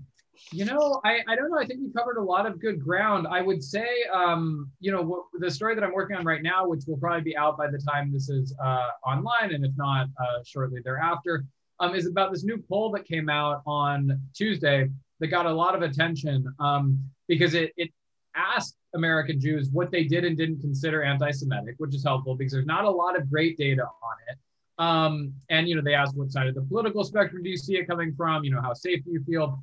you 0.52 0.66
know, 0.66 1.00
I, 1.06 1.20
I 1.26 1.36
don't 1.36 1.50
know. 1.50 1.58
I 1.58 1.64
think 1.64 1.80
we 1.82 1.90
covered 1.90 2.18
a 2.18 2.22
lot 2.22 2.44
of 2.44 2.60
good 2.60 2.84
ground. 2.84 3.26
I 3.30 3.40
would 3.40 3.64
say, 3.64 3.88
um, 4.12 4.70
you 4.78 4.92
know, 4.92 5.00
what, 5.00 5.22
the 5.38 5.50
story 5.50 5.74
that 5.74 5.82
I'm 5.82 5.94
working 5.94 6.18
on 6.18 6.26
right 6.26 6.42
now, 6.42 6.68
which 6.68 6.84
will 6.86 6.98
probably 6.98 7.22
be 7.22 7.34
out 7.34 7.56
by 7.56 7.70
the 7.70 7.78
time 7.78 8.12
this 8.12 8.28
is 8.28 8.54
uh, 8.62 8.90
online, 9.06 9.54
and 9.54 9.64
if 9.64 9.72
not 9.78 10.08
uh, 10.20 10.42
shortly 10.44 10.82
thereafter, 10.84 11.46
um, 11.80 11.94
is 11.94 12.06
about 12.06 12.30
this 12.30 12.44
new 12.44 12.62
poll 12.68 12.90
that 12.90 13.06
came 13.06 13.30
out 13.30 13.62
on 13.66 14.20
Tuesday 14.34 14.90
that 15.20 15.28
got 15.28 15.46
a 15.46 15.50
lot 15.50 15.74
of 15.74 15.80
attention 15.80 16.46
um, 16.60 17.02
because 17.26 17.54
it, 17.54 17.72
it 17.78 17.90
asked 18.38 18.76
American 18.94 19.40
Jews 19.40 19.70
what 19.70 19.90
they 19.90 20.04
did 20.04 20.24
and 20.24 20.36
didn't 20.36 20.60
consider 20.60 21.02
anti-Semitic, 21.02 21.74
which 21.78 21.94
is 21.94 22.04
helpful 22.04 22.34
because 22.34 22.52
there's 22.52 22.66
not 22.66 22.84
a 22.84 22.90
lot 22.90 23.18
of 23.18 23.28
great 23.30 23.58
data 23.58 23.82
on 23.82 24.16
it. 24.28 24.38
Um, 24.78 25.34
and 25.50 25.68
you 25.68 25.74
know, 25.74 25.82
they 25.82 25.94
asked 25.94 26.16
what 26.16 26.30
side 26.30 26.46
of 26.46 26.54
the 26.54 26.62
political 26.62 27.04
spectrum 27.04 27.42
do 27.42 27.50
you 27.50 27.56
see 27.56 27.76
it 27.76 27.86
coming 27.86 28.14
from? 28.14 28.44
You 28.44 28.52
know, 28.52 28.62
how 28.62 28.74
safe 28.74 29.04
do 29.04 29.10
you 29.10 29.22
feel? 29.24 29.62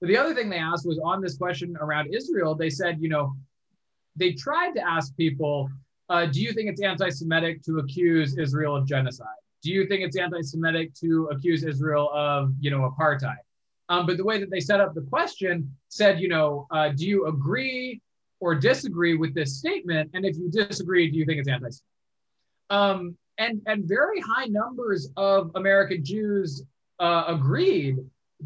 But 0.00 0.08
the 0.08 0.16
other 0.16 0.34
thing 0.34 0.48
they 0.48 0.58
asked 0.58 0.86
was 0.86 0.98
on 0.98 1.20
this 1.20 1.36
question 1.36 1.76
around 1.80 2.14
Israel, 2.14 2.54
they 2.54 2.70
said, 2.70 2.98
you 3.00 3.08
know, 3.08 3.34
they 4.16 4.32
tried 4.32 4.72
to 4.72 4.86
ask 4.86 5.14
people, 5.16 5.68
uh, 6.08 6.26
do 6.26 6.40
you 6.40 6.52
think 6.52 6.70
it's 6.70 6.82
anti 6.82 7.10
Semitic 7.10 7.62
to 7.64 7.78
accuse 7.78 8.38
Israel 8.38 8.76
of 8.76 8.86
genocide? 8.86 9.26
Do 9.62 9.70
you 9.70 9.86
think 9.86 10.02
it's 10.02 10.16
anti 10.16 10.40
Semitic 10.42 10.94
to 10.94 11.28
accuse 11.32 11.64
Israel 11.64 12.10
of, 12.14 12.52
you 12.60 12.70
know, 12.70 12.90
apartheid? 12.90 13.36
Um, 13.88 14.06
but 14.06 14.16
the 14.16 14.24
way 14.24 14.38
that 14.38 14.50
they 14.50 14.60
set 14.60 14.80
up 14.80 14.94
the 14.94 15.02
question 15.02 15.74
said, 15.88 16.18
you 16.18 16.28
know, 16.28 16.66
uh, 16.70 16.88
do 16.88 17.06
you 17.06 17.26
agree 17.26 18.00
or 18.44 18.54
disagree 18.54 19.16
with 19.16 19.34
this 19.34 19.56
statement? 19.56 20.10
And 20.12 20.26
if 20.26 20.36
you 20.36 20.50
disagree, 20.50 21.10
do 21.10 21.16
you 21.16 21.24
think 21.24 21.38
it's 21.40 21.48
anti 21.48 21.70
Semitic? 21.70 21.80
Um, 22.68 23.16
and, 23.38 23.62
and 23.66 23.88
very 23.88 24.20
high 24.20 24.44
numbers 24.44 25.08
of 25.16 25.50
American 25.54 26.04
Jews 26.04 26.62
uh, 27.00 27.24
agreed 27.26 27.96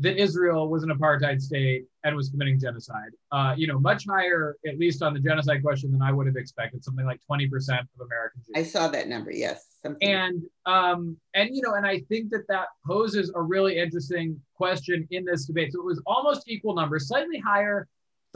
that 0.00 0.16
Israel 0.16 0.68
was 0.68 0.84
an 0.84 0.90
apartheid 0.90 1.40
state 1.40 1.84
and 2.04 2.14
was 2.14 2.28
committing 2.28 2.60
genocide. 2.60 3.10
Uh, 3.32 3.54
you 3.56 3.66
know, 3.66 3.80
much 3.80 4.04
higher, 4.08 4.56
at 4.66 4.78
least 4.78 5.02
on 5.02 5.14
the 5.14 5.18
genocide 5.18 5.62
question, 5.62 5.90
than 5.90 6.00
I 6.00 6.12
would 6.12 6.26
have 6.28 6.36
expected. 6.36 6.84
Something 6.84 7.04
like 7.04 7.20
twenty 7.26 7.48
percent 7.48 7.80
of 7.80 8.06
American 8.06 8.42
Jews. 8.46 8.54
I 8.54 8.62
saw 8.62 8.86
that 8.88 9.08
number. 9.08 9.32
Yes. 9.32 9.66
Something. 9.82 10.08
And 10.08 10.42
um, 10.66 11.16
and 11.34 11.50
you 11.52 11.62
know, 11.62 11.74
and 11.74 11.84
I 11.84 12.00
think 12.08 12.30
that 12.30 12.46
that 12.48 12.68
poses 12.86 13.32
a 13.34 13.42
really 13.42 13.78
interesting 13.78 14.40
question 14.54 15.08
in 15.10 15.24
this 15.24 15.46
debate. 15.46 15.72
So 15.72 15.80
it 15.80 15.84
was 15.84 16.00
almost 16.06 16.48
equal 16.48 16.74
numbers, 16.76 17.08
slightly 17.08 17.38
higher. 17.38 17.88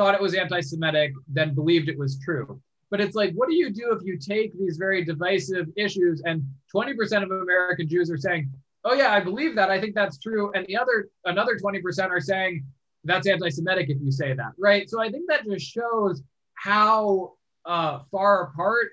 Thought 0.03 0.17
it 0.17 0.21
was 0.21 0.35
anti-Semitic 0.35 1.13
then 1.29 1.55
believed 1.55 1.89
it 1.89 1.97
was 1.97 2.19
true. 2.19 2.61
But 2.91 3.01
it's 3.01 3.15
like, 3.15 3.33
what 3.35 3.49
do 3.49 3.55
you 3.55 3.71
do 3.71 3.93
if 3.93 4.03
you 4.03 4.19
take 4.19 4.53
these 4.59 4.77
very 4.77 5.05
divisive 5.05 5.69
issues 5.77 6.21
and 6.25 6.45
20% 6.75 7.23
of 7.23 7.31
American 7.31 7.89
Jews 7.89 8.11
are 8.11 8.17
saying, 8.17 8.51
oh 8.85 8.95
yeah, 8.95 9.13
I 9.13 9.21
believe 9.21 9.55
that. 9.55 9.71
I 9.71 9.81
think 9.81 9.95
that's 9.95 10.19
true. 10.19 10.51
And 10.57 10.67
the 10.67 10.77
other 10.77 11.09
another 11.25 11.57
20% 11.57 12.11
are 12.11 12.21
saying 12.21 12.65
that's 13.05 13.29
anti-Semitic 13.29 13.91
if 13.91 13.99
you 14.03 14.11
say 14.11 14.35
that, 14.35 14.55
right? 14.59 14.91
So 14.91 15.01
I 15.01 15.09
think 15.09 15.29
that 15.29 15.45
just 15.45 15.71
shows 15.71 16.21
how 16.55 17.35
uh, 17.65 18.01
far 18.11 18.49
apart 18.49 18.89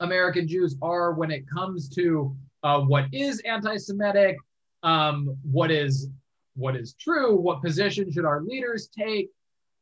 American 0.00 0.48
Jews 0.48 0.74
are 0.82 1.12
when 1.12 1.30
it 1.30 1.48
comes 1.48 1.88
to 1.90 2.36
uh, 2.64 2.80
what 2.80 3.06
is 3.12 3.38
anti-Semitic, 3.46 4.38
um, 4.82 5.36
what 5.48 5.70
is 5.70 6.08
what 6.56 6.74
is 6.74 6.94
true, 6.94 7.36
what 7.36 7.62
position 7.62 8.10
should 8.10 8.24
our 8.24 8.42
leaders 8.42 8.88
take. 8.88 9.30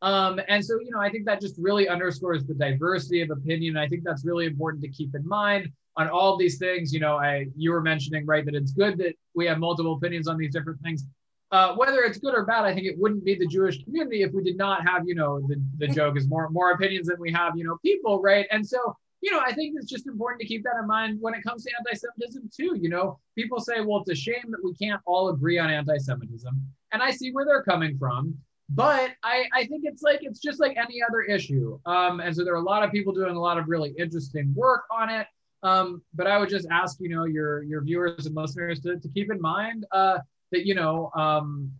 Um, 0.04 0.38
and 0.48 0.62
so, 0.62 0.78
you 0.84 0.90
know, 0.90 1.00
I 1.00 1.08
think 1.08 1.24
that 1.24 1.40
just 1.40 1.56
really 1.58 1.88
underscores 1.88 2.44
the 2.44 2.52
diversity 2.52 3.22
of 3.22 3.30
opinion. 3.30 3.78
I 3.78 3.88
think 3.88 4.02
that's 4.04 4.22
really 4.30 4.44
important 4.44 4.82
to 4.84 4.90
keep 4.90 5.14
in 5.14 5.26
mind 5.26 5.70
on 5.96 6.10
all 6.10 6.34
of 6.34 6.38
these 6.38 6.58
things. 6.58 6.92
You 6.92 7.00
know, 7.00 7.16
I 7.16 7.46
you 7.56 7.70
were 7.72 7.80
mentioning 7.80 8.26
right 8.26 8.44
that 8.44 8.54
it's 8.54 8.72
good 8.72 8.98
that 8.98 9.14
we 9.34 9.46
have 9.46 9.58
multiple 9.58 9.94
opinions 9.94 10.28
on 10.28 10.36
these 10.36 10.52
different 10.52 10.80
things. 10.82 11.06
Uh, 11.52 11.74
whether 11.76 12.00
it's 12.02 12.18
good 12.18 12.34
or 12.34 12.44
bad, 12.44 12.64
I 12.64 12.74
think 12.74 12.86
it 12.86 12.98
wouldn't 12.98 13.24
be 13.24 13.34
the 13.34 13.46
Jewish 13.46 13.82
community 13.84 14.20
if 14.22 14.32
we 14.32 14.42
did 14.42 14.58
not 14.58 14.86
have, 14.86 15.08
you 15.08 15.14
know, 15.14 15.40
the, 15.48 15.56
the 15.78 15.88
joke 15.88 16.18
is 16.18 16.28
more 16.28 16.50
more 16.50 16.72
opinions 16.72 17.06
than 17.06 17.18
we 17.18 17.32
have, 17.32 17.56
you 17.56 17.64
know, 17.64 17.78
people, 17.82 18.20
right? 18.20 18.46
And 18.50 18.66
so, 18.66 18.78
you 19.22 19.30
know, 19.32 19.40
I 19.40 19.54
think 19.54 19.74
it's 19.78 19.90
just 19.94 20.06
important 20.06 20.42
to 20.42 20.46
keep 20.46 20.64
that 20.64 20.76
in 20.82 20.86
mind 20.86 21.18
when 21.22 21.32
it 21.32 21.42
comes 21.42 21.64
to 21.64 21.70
anti-Semitism 21.78 22.50
too. 22.54 22.76
You 22.78 22.90
know, 22.90 23.18
people 23.36 23.58
say, 23.58 23.80
well, 23.80 24.00
it's 24.02 24.10
a 24.10 24.14
shame 24.14 24.48
that 24.50 24.62
we 24.62 24.74
can't 24.74 25.00
all 25.06 25.30
agree 25.30 25.58
on 25.58 25.70
anti-Semitism, 25.70 26.54
and 26.92 27.02
I 27.02 27.10
see 27.10 27.32
where 27.32 27.46
they're 27.46 27.62
coming 27.62 27.96
from. 27.96 28.36
But 28.70 29.10
I, 29.22 29.44
I 29.52 29.66
think 29.66 29.82
it's 29.84 30.02
like 30.02 30.20
it's 30.22 30.40
just 30.40 30.58
like 30.58 30.76
any 30.76 31.02
other 31.02 31.22
issue. 31.22 31.78
Um, 31.84 32.20
and 32.20 32.34
so 32.34 32.44
there 32.44 32.54
are 32.54 32.62
a 32.62 32.62
lot 32.62 32.82
of 32.82 32.90
people 32.90 33.12
doing 33.12 33.36
a 33.36 33.40
lot 33.40 33.58
of 33.58 33.68
really 33.68 33.94
interesting 33.98 34.52
work 34.56 34.84
on 34.90 35.10
it. 35.10 35.26
Um, 35.62 36.02
but 36.14 36.26
I 36.26 36.38
would 36.38 36.48
just 36.48 36.66
ask, 36.70 36.98
you 37.00 37.08
know, 37.08 37.24
your 37.24 37.62
your 37.62 37.82
viewers 37.82 38.26
and 38.26 38.34
listeners 38.34 38.80
to, 38.80 38.98
to 38.98 39.08
keep 39.08 39.30
in 39.30 39.40
mind 39.40 39.86
uh, 39.92 40.18
that, 40.52 40.66
you 40.66 40.74
know, 40.74 41.10
um, 41.14 41.72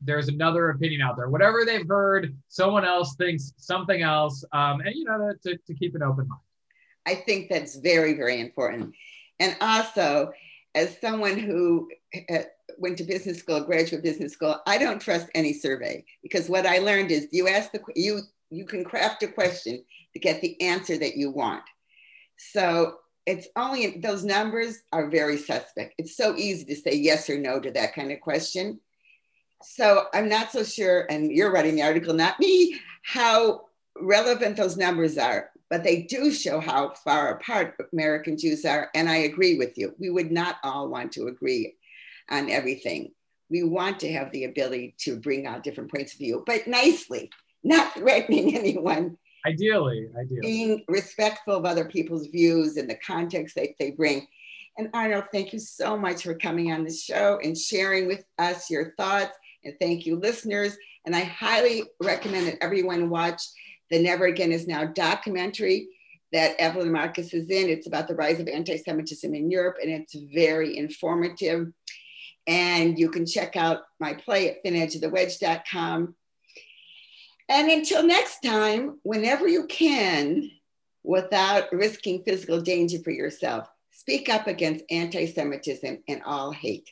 there's 0.00 0.28
another 0.28 0.70
opinion 0.70 1.00
out 1.00 1.16
there. 1.16 1.28
Whatever 1.28 1.64
they've 1.64 1.86
heard, 1.86 2.36
someone 2.48 2.84
else 2.84 3.14
thinks 3.16 3.52
something 3.56 4.02
else, 4.02 4.44
um, 4.52 4.80
and 4.80 4.94
you 4.94 5.04
know, 5.04 5.32
to, 5.44 5.56
to 5.56 5.74
keep 5.74 5.94
an 5.94 6.02
open 6.02 6.28
mind. 6.28 6.40
I 7.06 7.14
think 7.14 7.48
that's 7.48 7.76
very, 7.76 8.14
very 8.14 8.40
important. 8.40 8.94
And 9.38 9.56
also, 9.60 10.32
as 10.74 11.00
someone 11.00 11.38
who 11.38 11.88
uh, 12.30 12.38
went 12.82 12.98
to 12.98 13.04
business 13.04 13.38
school, 13.38 13.60
graduate 13.60 14.02
business 14.02 14.32
school, 14.32 14.60
I 14.66 14.76
don't 14.76 15.00
trust 15.00 15.28
any 15.34 15.52
survey 15.52 16.04
because 16.22 16.48
what 16.48 16.66
I 16.66 16.78
learned 16.78 17.12
is 17.12 17.28
you 17.30 17.48
ask 17.48 17.70
the 17.72 17.80
you 17.94 18.20
you 18.50 18.66
can 18.66 18.84
craft 18.84 19.22
a 19.22 19.28
question 19.28 19.82
to 20.12 20.18
get 20.18 20.42
the 20.42 20.60
answer 20.60 20.98
that 20.98 21.16
you 21.16 21.30
want. 21.30 21.62
So 22.36 22.96
it's 23.24 23.46
only 23.56 23.98
those 23.98 24.24
numbers 24.24 24.82
are 24.92 25.08
very 25.08 25.38
suspect. 25.38 25.94
It's 25.96 26.16
so 26.16 26.36
easy 26.36 26.64
to 26.66 26.76
say 26.76 26.94
yes 26.94 27.30
or 27.30 27.38
no 27.38 27.60
to 27.60 27.70
that 27.70 27.94
kind 27.94 28.12
of 28.12 28.20
question. 28.20 28.80
So 29.62 30.06
I'm 30.12 30.28
not 30.28 30.50
so 30.50 30.64
sure, 30.64 31.06
and 31.08 31.30
you're 31.30 31.52
writing 31.52 31.76
the 31.76 31.82
article, 31.82 32.14
not 32.14 32.40
me, 32.40 32.80
how 33.04 33.66
relevant 34.00 34.56
those 34.56 34.76
numbers 34.76 35.16
are, 35.16 35.50
but 35.70 35.84
they 35.84 36.02
do 36.02 36.32
show 36.32 36.58
how 36.58 36.90
far 37.04 37.30
apart 37.30 37.76
American 37.92 38.36
Jews 38.36 38.64
are. 38.64 38.90
And 38.94 39.08
I 39.08 39.18
agree 39.18 39.56
with 39.56 39.78
you. 39.78 39.94
We 39.98 40.10
would 40.10 40.32
not 40.32 40.56
all 40.64 40.88
want 40.88 41.12
to 41.12 41.28
agree 41.28 41.76
on 42.32 42.50
everything. 42.50 43.12
We 43.50 43.62
want 43.62 44.00
to 44.00 44.12
have 44.12 44.32
the 44.32 44.44
ability 44.44 44.96
to 45.00 45.16
bring 45.16 45.46
out 45.46 45.62
different 45.62 45.92
points 45.92 46.14
of 46.14 46.18
view, 46.18 46.42
but 46.46 46.66
nicely, 46.66 47.30
not 47.62 47.92
threatening 47.94 48.56
anyone 48.58 49.18
Ideally, 49.44 50.08
ideally. 50.18 50.40
Being 50.40 50.84
respectful 50.88 51.56
of 51.56 51.64
other 51.64 51.84
people's 51.84 52.28
views 52.28 52.76
and 52.76 52.88
the 52.88 52.98
context 53.04 53.56
that 53.56 53.70
they 53.78 53.90
bring. 53.90 54.26
And 54.78 54.88
Arnold, 54.94 55.24
thank 55.32 55.52
you 55.52 55.58
so 55.58 55.96
much 55.96 56.22
for 56.22 56.34
coming 56.34 56.72
on 56.72 56.84
the 56.84 56.92
show 56.92 57.38
and 57.42 57.58
sharing 57.58 58.06
with 58.06 58.24
us 58.38 58.70
your 58.70 58.94
thoughts. 58.96 59.36
And 59.64 59.74
thank 59.80 60.06
you, 60.06 60.16
listeners. 60.16 60.76
And 61.04 61.14
I 61.14 61.20
highly 61.20 61.82
recommend 62.00 62.46
that 62.46 62.62
everyone 62.62 63.10
watch 63.10 63.42
the 63.90 64.00
Never 64.00 64.26
Again 64.26 64.52
Is 64.52 64.66
Now 64.66 64.84
documentary 64.86 65.88
that 66.32 66.56
Evelyn 66.58 66.92
Markus 66.92 67.34
is 67.34 67.50
in. 67.50 67.68
It's 67.68 67.86
about 67.86 68.08
the 68.08 68.14
rise 68.14 68.40
of 68.40 68.48
anti 68.48 68.78
Semitism 68.78 69.34
in 69.34 69.50
Europe, 69.50 69.76
and 69.82 69.90
it's 69.90 70.14
very 70.32 70.78
informative. 70.78 71.66
And 72.46 72.98
you 72.98 73.10
can 73.10 73.26
check 73.26 73.56
out 73.56 73.82
my 74.00 74.14
play 74.14 74.50
at 74.50 74.64
thinedgeofthewedge.com 74.64 76.14
And 77.48 77.70
until 77.70 78.02
next 78.02 78.40
time, 78.40 78.98
whenever 79.02 79.46
you 79.46 79.66
can, 79.66 80.50
without 81.04 81.72
risking 81.72 82.22
physical 82.24 82.60
danger 82.60 82.98
for 83.02 83.10
yourself, 83.10 83.68
speak 83.90 84.28
up 84.28 84.46
against 84.46 84.84
anti 84.90 85.26
Semitism 85.26 86.02
and 86.08 86.22
all 86.24 86.52
hate. 86.52 86.88